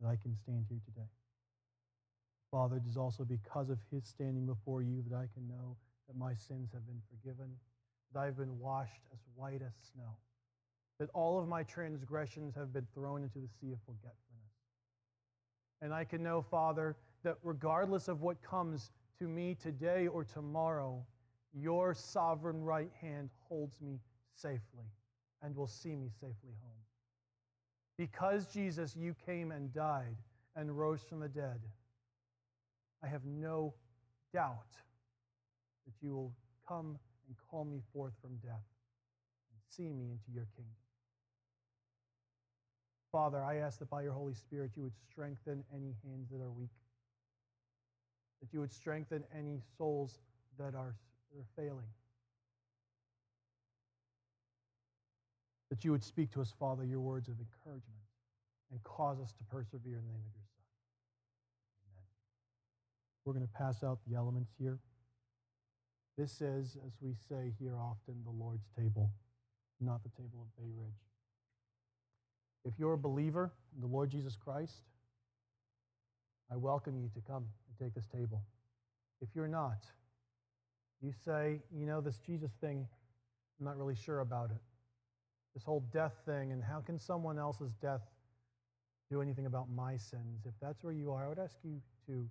that 0.00 0.08
I 0.08 0.16
can 0.16 0.36
stand 0.36 0.66
here 0.68 0.80
today. 0.84 1.08
Father, 2.50 2.76
it 2.76 2.88
is 2.88 2.96
also 2.96 3.24
because 3.24 3.70
of 3.70 3.78
his 3.90 4.06
standing 4.06 4.46
before 4.46 4.82
you 4.82 5.02
that 5.08 5.16
I 5.16 5.28
can 5.34 5.48
know 5.48 5.76
that 6.06 6.16
my 6.16 6.34
sins 6.34 6.70
have 6.72 6.86
been 6.86 7.02
forgiven, 7.10 7.50
that 8.12 8.20
I 8.20 8.24
have 8.26 8.36
been 8.36 8.58
washed 8.58 9.02
as 9.12 9.20
white 9.34 9.62
as 9.62 9.74
snow, 9.92 10.16
that 10.98 11.10
all 11.14 11.38
of 11.38 11.48
my 11.48 11.62
transgressions 11.62 12.54
have 12.54 12.72
been 12.72 12.86
thrown 12.94 13.22
into 13.22 13.38
the 13.38 13.48
sea 13.60 13.72
of 13.72 13.78
forgetfulness. 13.80 14.16
And 15.82 15.92
I 15.92 16.04
can 16.04 16.22
know, 16.22 16.40
Father, 16.42 16.96
that 17.22 17.36
regardless 17.42 18.08
of 18.08 18.22
what 18.22 18.42
comes 18.42 18.90
to 19.18 19.24
me 19.24 19.56
today 19.60 20.06
or 20.06 20.24
tomorrow, 20.24 21.04
your 21.52 21.94
sovereign 21.94 22.62
right 22.62 22.90
hand 23.00 23.30
holds 23.48 23.80
me 23.80 23.98
safely 24.34 24.90
and 25.42 25.54
will 25.54 25.66
see 25.66 25.96
me 25.96 26.08
safely 26.20 26.54
home. 26.62 26.72
Because, 27.98 28.46
Jesus, 28.46 28.94
you 28.94 29.14
came 29.24 29.52
and 29.52 29.72
died 29.72 30.16
and 30.54 30.76
rose 30.76 31.02
from 31.02 31.20
the 31.20 31.28
dead, 31.28 31.60
I 33.02 33.08
have 33.08 33.24
no 33.24 33.74
doubt 34.32 34.76
you 36.06 36.14
will 36.14 36.32
come 36.68 36.96
and 37.26 37.36
call 37.50 37.64
me 37.64 37.80
forth 37.92 38.12
from 38.22 38.36
death 38.36 38.62
and 39.50 39.58
see 39.68 39.90
me 39.90 40.12
into 40.12 40.30
your 40.32 40.46
kingdom. 40.54 40.72
Father, 43.10 43.42
I 43.42 43.56
ask 43.56 43.80
that 43.80 43.90
by 43.90 44.02
your 44.02 44.12
Holy 44.12 44.34
Spirit 44.34 44.70
you 44.76 44.82
would 44.84 44.96
strengthen 45.10 45.64
any 45.74 45.94
hands 46.04 46.28
that 46.30 46.40
are 46.40 46.50
weak, 46.50 46.70
that 48.40 48.52
you 48.52 48.60
would 48.60 48.72
strengthen 48.72 49.24
any 49.36 49.60
souls 49.76 50.20
that 50.58 50.74
are, 50.74 50.94
that 51.32 51.40
are 51.40 51.48
failing. 51.56 51.88
That 55.70 55.84
you 55.84 55.90
would 55.90 56.04
speak 56.04 56.30
to 56.32 56.40
us, 56.40 56.52
Father, 56.60 56.84
your 56.84 57.00
words 57.00 57.28
of 57.28 57.34
encouragement 57.40 57.98
and 58.70 58.82
cause 58.84 59.18
us 59.20 59.32
to 59.32 59.44
persevere 59.44 59.98
in 59.98 60.04
the 60.04 60.12
name 60.12 60.22
of 60.22 60.34
your 60.34 60.46
Son. 60.54 60.64
Amen. 61.90 62.06
We're 63.24 63.32
going 63.32 63.46
to 63.46 63.52
pass 63.52 63.82
out 63.82 63.98
the 64.06 64.16
elements 64.16 64.52
here. 64.58 64.78
This 66.16 66.40
is, 66.40 66.78
as 66.86 66.92
we 67.02 67.12
say 67.28 67.52
here 67.58 67.76
often, 67.78 68.14
the 68.24 68.30
Lord's 68.30 68.66
table, 68.76 69.10
not 69.80 70.02
the 70.02 70.08
table 70.10 70.40
of 70.40 70.56
Bay 70.56 70.70
Ridge. 70.74 71.02
If 72.64 72.78
you're 72.78 72.94
a 72.94 72.98
believer 72.98 73.52
in 73.74 73.82
the 73.82 73.86
Lord 73.86 74.10
Jesus 74.10 74.34
Christ, 74.34 74.82
I 76.50 76.56
welcome 76.56 76.96
you 76.96 77.10
to 77.14 77.20
come 77.20 77.44
and 77.68 77.78
take 77.78 77.94
this 77.94 78.06
table. 78.06 78.42
If 79.20 79.28
you're 79.34 79.46
not, 79.46 79.84
you 81.02 81.12
say, 81.24 81.60
you 81.70 81.84
know, 81.84 82.00
this 82.00 82.18
Jesus 82.18 82.52
thing, 82.62 82.86
I'm 83.60 83.66
not 83.66 83.76
really 83.76 83.94
sure 83.94 84.20
about 84.20 84.50
it. 84.50 84.62
This 85.54 85.64
whole 85.64 85.84
death 85.92 86.14
thing, 86.24 86.52
and 86.52 86.62
how 86.62 86.80
can 86.80 86.98
someone 86.98 87.38
else's 87.38 87.72
death 87.82 88.02
do 89.10 89.20
anything 89.20 89.46
about 89.46 89.68
my 89.70 89.96
sins? 89.96 90.46
If 90.46 90.54
that's 90.62 90.82
where 90.82 90.92
you 90.92 91.12
are, 91.12 91.26
I 91.26 91.28
would 91.28 91.38
ask 91.38 91.56
you 91.62 91.80
to, 92.06 92.26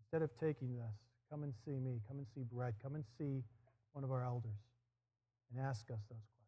instead 0.00 0.22
of 0.22 0.30
taking 0.38 0.76
this, 0.76 1.07
come 1.30 1.42
and 1.42 1.52
see 1.64 1.78
me, 1.78 2.00
come 2.08 2.18
and 2.18 2.26
see 2.34 2.42
Brett, 2.50 2.74
come 2.82 2.94
and 2.94 3.04
see 3.18 3.42
one 3.92 4.04
of 4.04 4.10
our 4.10 4.22
elders 4.24 4.58
and 5.52 5.64
ask 5.64 5.90
us 5.90 6.00
those 6.08 6.24
questions. 6.36 6.38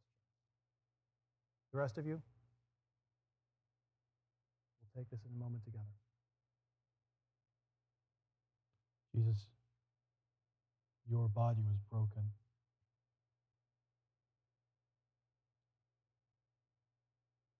The 1.73 1.79
rest 1.79 1.99
of 1.99 2.07
you, 2.07 2.21
we'll 4.81 5.03
take 5.03 5.11
this 5.11 5.21
in 5.25 5.31
a 5.37 5.43
moment 5.43 5.65
together. 5.65 5.85
Jesus, 9.15 9.47
your 11.09 11.29
body 11.29 11.63
was 11.69 11.81
broken. 11.91 12.23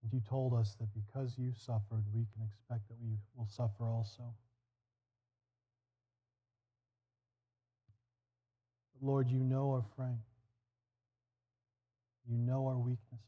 And 0.03 0.13
you 0.13 0.21
told 0.27 0.53
us 0.53 0.75
that 0.79 0.87
because 0.93 1.37
you 1.37 1.51
suffered, 1.53 2.03
we 2.13 2.25
can 2.33 2.43
expect 2.45 2.87
that 2.87 2.97
we 3.01 3.17
will 3.35 3.47
suffer 3.47 3.85
also. 3.85 4.33
Lord, 9.01 9.29
you 9.29 9.39
know 9.39 9.71
our 9.71 9.83
frame. 9.95 10.21
You 12.29 12.37
know 12.37 12.67
our 12.67 12.77
weaknesses. 12.77 13.25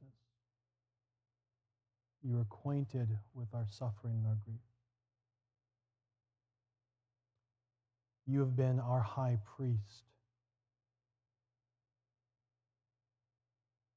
You're 2.22 2.42
acquainted 2.42 3.10
with 3.34 3.48
our 3.54 3.66
suffering 3.70 4.16
and 4.18 4.28
our 4.28 4.38
grief. 4.46 4.60
You 8.26 8.40
have 8.40 8.56
been 8.56 8.80
our 8.80 9.02
high 9.02 9.38
priest 9.58 10.04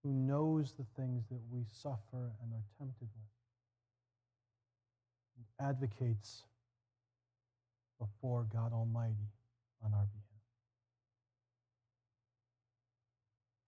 who 0.03 0.13
knows 0.13 0.73
the 0.73 0.87
things 1.01 1.25
that 1.31 1.41
we 1.51 1.65
suffer 1.83 2.33
and 2.43 2.53
are 2.53 2.65
tempted 2.79 3.09
with, 3.09 3.33
and 5.37 5.69
advocates 5.69 6.43
before 7.99 8.47
God 8.53 8.73
Almighty 8.73 9.31
on 9.85 9.93
our 9.95 10.07
behalf. 10.07 10.26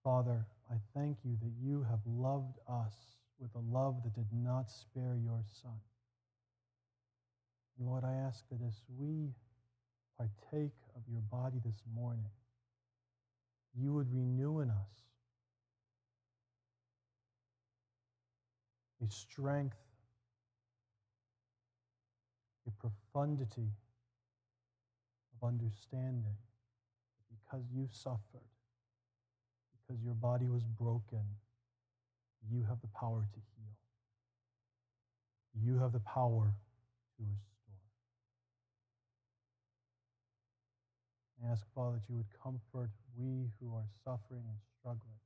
Father, 0.09 0.47
I 0.71 0.77
thank 0.97 1.19
you 1.23 1.37
that 1.43 1.53
you 1.63 1.83
have 1.83 2.01
loved 2.07 2.57
us 2.67 2.95
with 3.39 3.51
a 3.55 3.59
love 3.59 4.03
that 4.05 4.15
did 4.15 4.33
not 4.33 4.71
spare 4.71 5.19
your 5.23 5.43
Son. 5.61 5.79
And 7.79 7.87
Lord, 7.87 8.05
I 8.05 8.15
ask 8.15 8.43
that 8.49 8.67
as 8.67 8.81
we 8.99 9.35
partake 10.17 10.73
of 10.97 11.03
your 11.13 11.21
body 11.21 11.59
this 11.63 11.83
morning, 11.95 12.31
you 13.79 13.93
would 13.93 14.11
renew 14.11 14.61
in 14.61 14.71
us 14.71 14.95
a 19.07 19.11
strength, 19.13 19.77
a 22.67 22.71
profundity 22.71 23.73
of 25.35 25.47
understanding 25.47 26.39
because 27.29 27.67
you 27.71 27.87
suffered, 27.93 28.48
because 29.89 30.03
your 30.05 30.15
body 30.15 30.47
was 30.47 30.63
broken, 30.65 31.25
you 32.51 32.63
have 32.69 32.81
the 32.81 32.89
power 32.89 33.25
to 33.33 33.41
heal. 33.57 33.75
You 35.65 35.79
have 35.79 35.93
the 35.93 36.01
power 36.01 36.53
to 37.17 37.23
restore. 37.23 37.81
I 41.43 41.53
ask, 41.53 41.65
Father, 41.75 41.97
that 41.97 42.09
you 42.09 42.17
would 42.17 42.27
comfort 42.43 42.91
we 43.17 43.51
who 43.61 43.75
are 43.75 43.87
suffering 44.05 44.45
and 44.47 44.59
struggling 44.79 45.19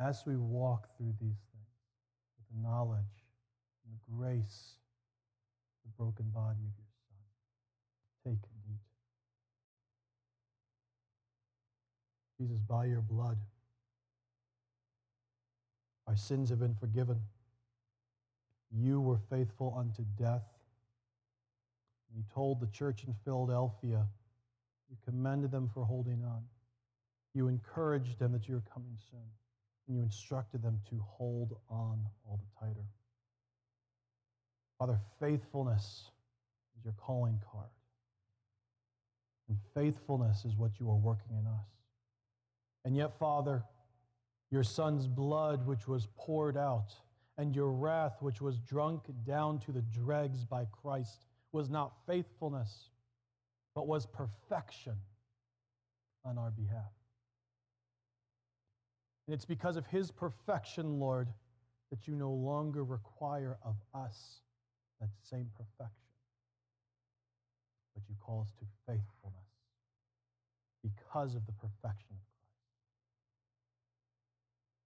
as 0.00 0.22
we 0.26 0.36
walk 0.36 0.88
through 0.96 1.12
these 1.20 1.38
things 1.52 1.76
with 2.38 2.46
the 2.50 2.68
knowledge 2.68 3.22
and 3.84 3.94
the 3.94 4.16
grace, 4.16 4.78
of 5.84 5.90
the 5.90 6.02
broken 6.02 6.26
body 6.30 6.64
of 6.64 6.74
your 6.78 6.92
Son. 7.06 7.22
Take 8.24 8.42
and 8.42 8.74
eat. 8.74 8.91
Jesus, 12.42 12.58
by 12.68 12.86
your 12.86 13.02
blood, 13.02 13.38
our 16.08 16.16
sins 16.16 16.50
have 16.50 16.58
been 16.58 16.74
forgiven. 16.74 17.20
You 18.72 19.00
were 19.00 19.20
faithful 19.30 19.76
unto 19.78 20.02
death. 20.18 20.42
You 22.12 22.24
told 22.34 22.60
the 22.60 22.66
church 22.66 23.04
in 23.06 23.14
Philadelphia, 23.24 24.04
you 24.90 24.96
commended 25.04 25.52
them 25.52 25.70
for 25.72 25.84
holding 25.84 26.24
on. 26.24 26.42
You 27.32 27.46
encouraged 27.46 28.18
them 28.18 28.32
that 28.32 28.48
you 28.48 28.56
were 28.56 28.64
coming 28.74 28.98
soon. 29.08 29.20
And 29.86 29.96
you 29.96 30.02
instructed 30.02 30.62
them 30.62 30.80
to 30.90 31.00
hold 31.06 31.56
on 31.70 32.04
all 32.26 32.40
the 32.40 32.66
tighter. 32.66 32.86
Father, 34.80 34.98
faithfulness 35.20 36.10
is 36.76 36.84
your 36.84 36.94
calling 36.94 37.40
card. 37.52 37.70
And 39.48 39.56
faithfulness 39.74 40.44
is 40.44 40.56
what 40.56 40.72
you 40.80 40.90
are 40.90 40.96
working 40.96 41.36
in 41.38 41.46
us. 41.46 41.81
And 42.84 42.96
yet, 42.96 43.18
Father, 43.18 43.62
your 44.50 44.64
Son's 44.64 45.06
blood, 45.06 45.66
which 45.66 45.86
was 45.88 46.08
poured 46.16 46.56
out, 46.56 46.94
and 47.38 47.54
your 47.54 47.70
wrath, 47.70 48.16
which 48.20 48.40
was 48.40 48.58
drunk 48.60 49.04
down 49.24 49.58
to 49.60 49.72
the 49.72 49.82
dregs 49.82 50.44
by 50.44 50.66
Christ, 50.66 51.24
was 51.52 51.70
not 51.70 51.92
faithfulness, 52.06 52.90
but 53.74 53.86
was 53.86 54.06
perfection 54.06 54.94
on 56.24 56.38
our 56.38 56.50
behalf. 56.50 56.92
And 59.26 59.34
it's 59.34 59.44
because 59.44 59.76
of 59.76 59.86
his 59.86 60.10
perfection, 60.10 60.98
Lord, 60.98 61.28
that 61.90 62.06
you 62.08 62.14
no 62.14 62.30
longer 62.32 62.84
require 62.84 63.58
of 63.64 63.76
us 63.94 64.40
that 65.00 65.10
same 65.22 65.48
perfection, 65.56 66.08
but 67.94 68.02
you 68.08 68.14
call 68.20 68.42
us 68.42 68.52
to 68.58 68.64
faithfulness 68.86 69.42
because 70.82 71.34
of 71.34 71.46
the 71.46 71.52
perfection 71.52 72.16
of. 72.16 72.31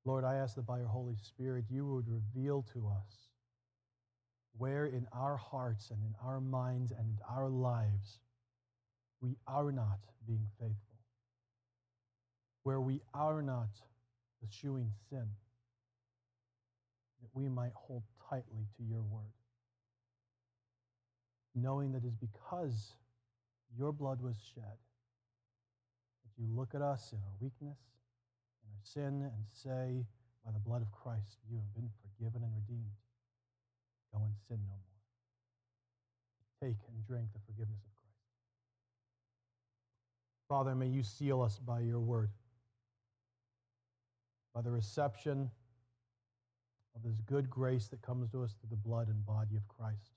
Lord, 0.06 0.24
I 0.24 0.36
ask 0.36 0.54
that 0.54 0.66
by 0.66 0.78
your 0.78 0.86
Holy 0.86 1.16
Spirit, 1.20 1.64
you 1.68 1.84
would 1.84 2.06
reveal 2.06 2.64
to 2.72 2.86
us 2.86 3.26
where 4.56 4.86
in 4.86 5.04
our 5.12 5.36
hearts 5.36 5.90
and 5.90 5.98
in 6.00 6.14
our 6.24 6.40
minds 6.40 6.92
and 6.92 7.00
in 7.00 7.18
our 7.28 7.48
lives 7.48 8.20
we 9.20 9.36
are 9.48 9.72
not 9.72 9.98
being 10.24 10.46
faithful, 10.60 11.00
where 12.62 12.80
we 12.80 13.00
are 13.14 13.42
not 13.42 13.68
eschewing 14.44 14.92
sin, 15.10 15.26
that 17.20 17.30
we 17.34 17.48
might 17.48 17.72
hold 17.74 18.04
tightly 18.30 18.68
to 18.76 18.84
your 18.84 19.02
word, 19.02 19.34
knowing 21.56 21.90
that 21.92 22.04
it 22.04 22.08
is 22.08 22.14
because 22.14 22.92
your 23.76 23.90
blood 23.90 24.22
was 24.22 24.36
shed 24.54 24.62
that 24.62 26.40
you 26.40 26.46
look 26.54 26.76
at 26.76 26.80
us 26.82 27.12
in 27.12 27.18
our 27.18 27.34
weakness 27.40 27.95
sin 28.86 29.22
and 29.22 29.44
say, 29.52 30.04
by 30.44 30.52
the 30.52 30.58
blood 30.58 30.82
of 30.82 30.92
Christ, 30.92 31.38
you 31.50 31.56
have 31.56 31.74
been 31.74 31.90
forgiven 32.02 32.42
and 32.42 32.52
redeemed. 32.54 32.96
Go 34.12 34.22
and 34.22 34.34
sin 34.48 34.58
no 34.66 34.74
more. 34.74 35.02
Take 36.62 36.78
and 36.88 37.06
drink 37.06 37.26
the 37.32 37.40
forgiveness 37.46 37.82
of 37.82 37.92
Christ. 38.00 38.22
Father, 40.48 40.74
may 40.74 40.86
you 40.86 41.02
seal 41.02 41.42
us 41.42 41.58
by 41.58 41.80
your 41.80 42.00
word 42.00 42.30
by 44.56 44.62
the 44.62 44.70
reception 44.70 45.50
of 46.94 47.02
this 47.02 47.20
good 47.26 47.50
grace 47.50 47.88
that 47.88 48.00
comes 48.00 48.30
to 48.30 48.42
us 48.42 48.54
through 48.58 48.70
the 48.70 48.88
blood 48.88 49.08
and 49.08 49.26
body 49.26 49.54
of 49.54 49.68
Christ. 49.68 50.14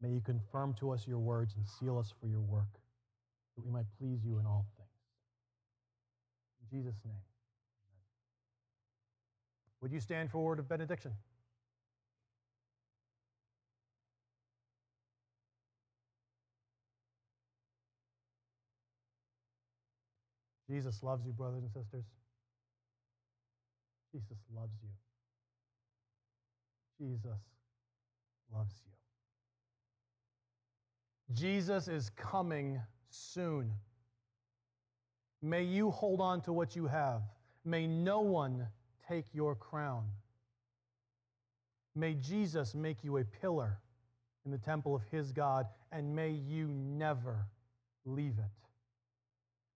May 0.00 0.08
you 0.08 0.20
confirm 0.20 0.74
to 0.80 0.90
us 0.90 1.06
your 1.06 1.20
words 1.20 1.54
and 1.54 1.64
seal 1.64 1.96
us 1.96 2.12
for 2.20 2.26
your 2.26 2.40
work, 2.40 2.80
that 3.54 3.64
we 3.64 3.70
might 3.70 3.86
please 4.00 4.24
you 4.24 4.40
in 4.40 4.46
all 4.46 4.66
things. 4.76 4.81
Jesus' 6.72 6.96
name. 7.04 7.14
Amen. 7.14 8.00
Would 9.82 9.92
you 9.92 10.00
stand 10.00 10.30
for 10.30 10.38
a 10.38 10.40
word 10.40 10.58
of 10.58 10.68
benediction? 10.68 11.12
Jesus 20.70 21.02
loves 21.02 21.26
you, 21.26 21.32
brothers 21.32 21.62
and 21.62 21.70
sisters. 21.70 22.04
Jesus 24.10 24.38
loves 24.54 24.72
you. 24.82 24.88
Jesus 26.98 27.40
loves 28.54 28.74
you. 28.86 28.92
Jesus 31.34 31.88
is 31.88 32.10
coming 32.10 32.80
soon. 33.10 33.72
May 35.42 35.64
you 35.64 35.90
hold 35.90 36.20
on 36.20 36.40
to 36.42 36.52
what 36.52 36.76
you 36.76 36.86
have. 36.86 37.22
May 37.64 37.86
no 37.86 38.20
one 38.20 38.68
take 39.08 39.26
your 39.32 39.56
crown. 39.56 40.04
May 41.94 42.14
Jesus 42.14 42.74
make 42.74 43.02
you 43.02 43.18
a 43.18 43.24
pillar 43.24 43.78
in 44.44 44.52
the 44.52 44.58
temple 44.58 44.94
of 44.94 45.02
his 45.10 45.32
God, 45.32 45.66
and 45.90 46.14
may 46.14 46.30
you 46.30 46.68
never 46.68 47.46
leave 48.04 48.38
it. 48.38 48.68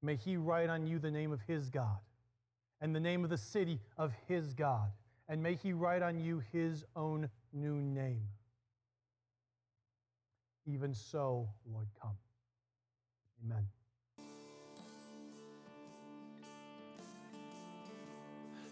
May 0.02 0.16
he 0.16 0.36
write 0.36 0.70
on 0.70 0.86
you 0.86 0.98
the 0.98 1.10
name 1.10 1.32
of 1.32 1.40
his 1.42 1.68
God 1.68 1.98
and 2.80 2.94
the 2.94 3.00
name 3.00 3.24
of 3.24 3.30
the 3.30 3.38
city 3.38 3.80
of 3.96 4.12
his 4.28 4.54
God, 4.54 4.90
and 5.28 5.42
may 5.42 5.54
he 5.54 5.72
write 5.72 6.02
on 6.02 6.18
you 6.18 6.42
his 6.52 6.84
own 6.94 7.28
new 7.52 7.80
name. 7.80 8.22
Even 10.66 10.94
so, 10.94 11.48
Lord, 11.72 11.86
come. 12.00 12.16
Amen. 13.44 13.66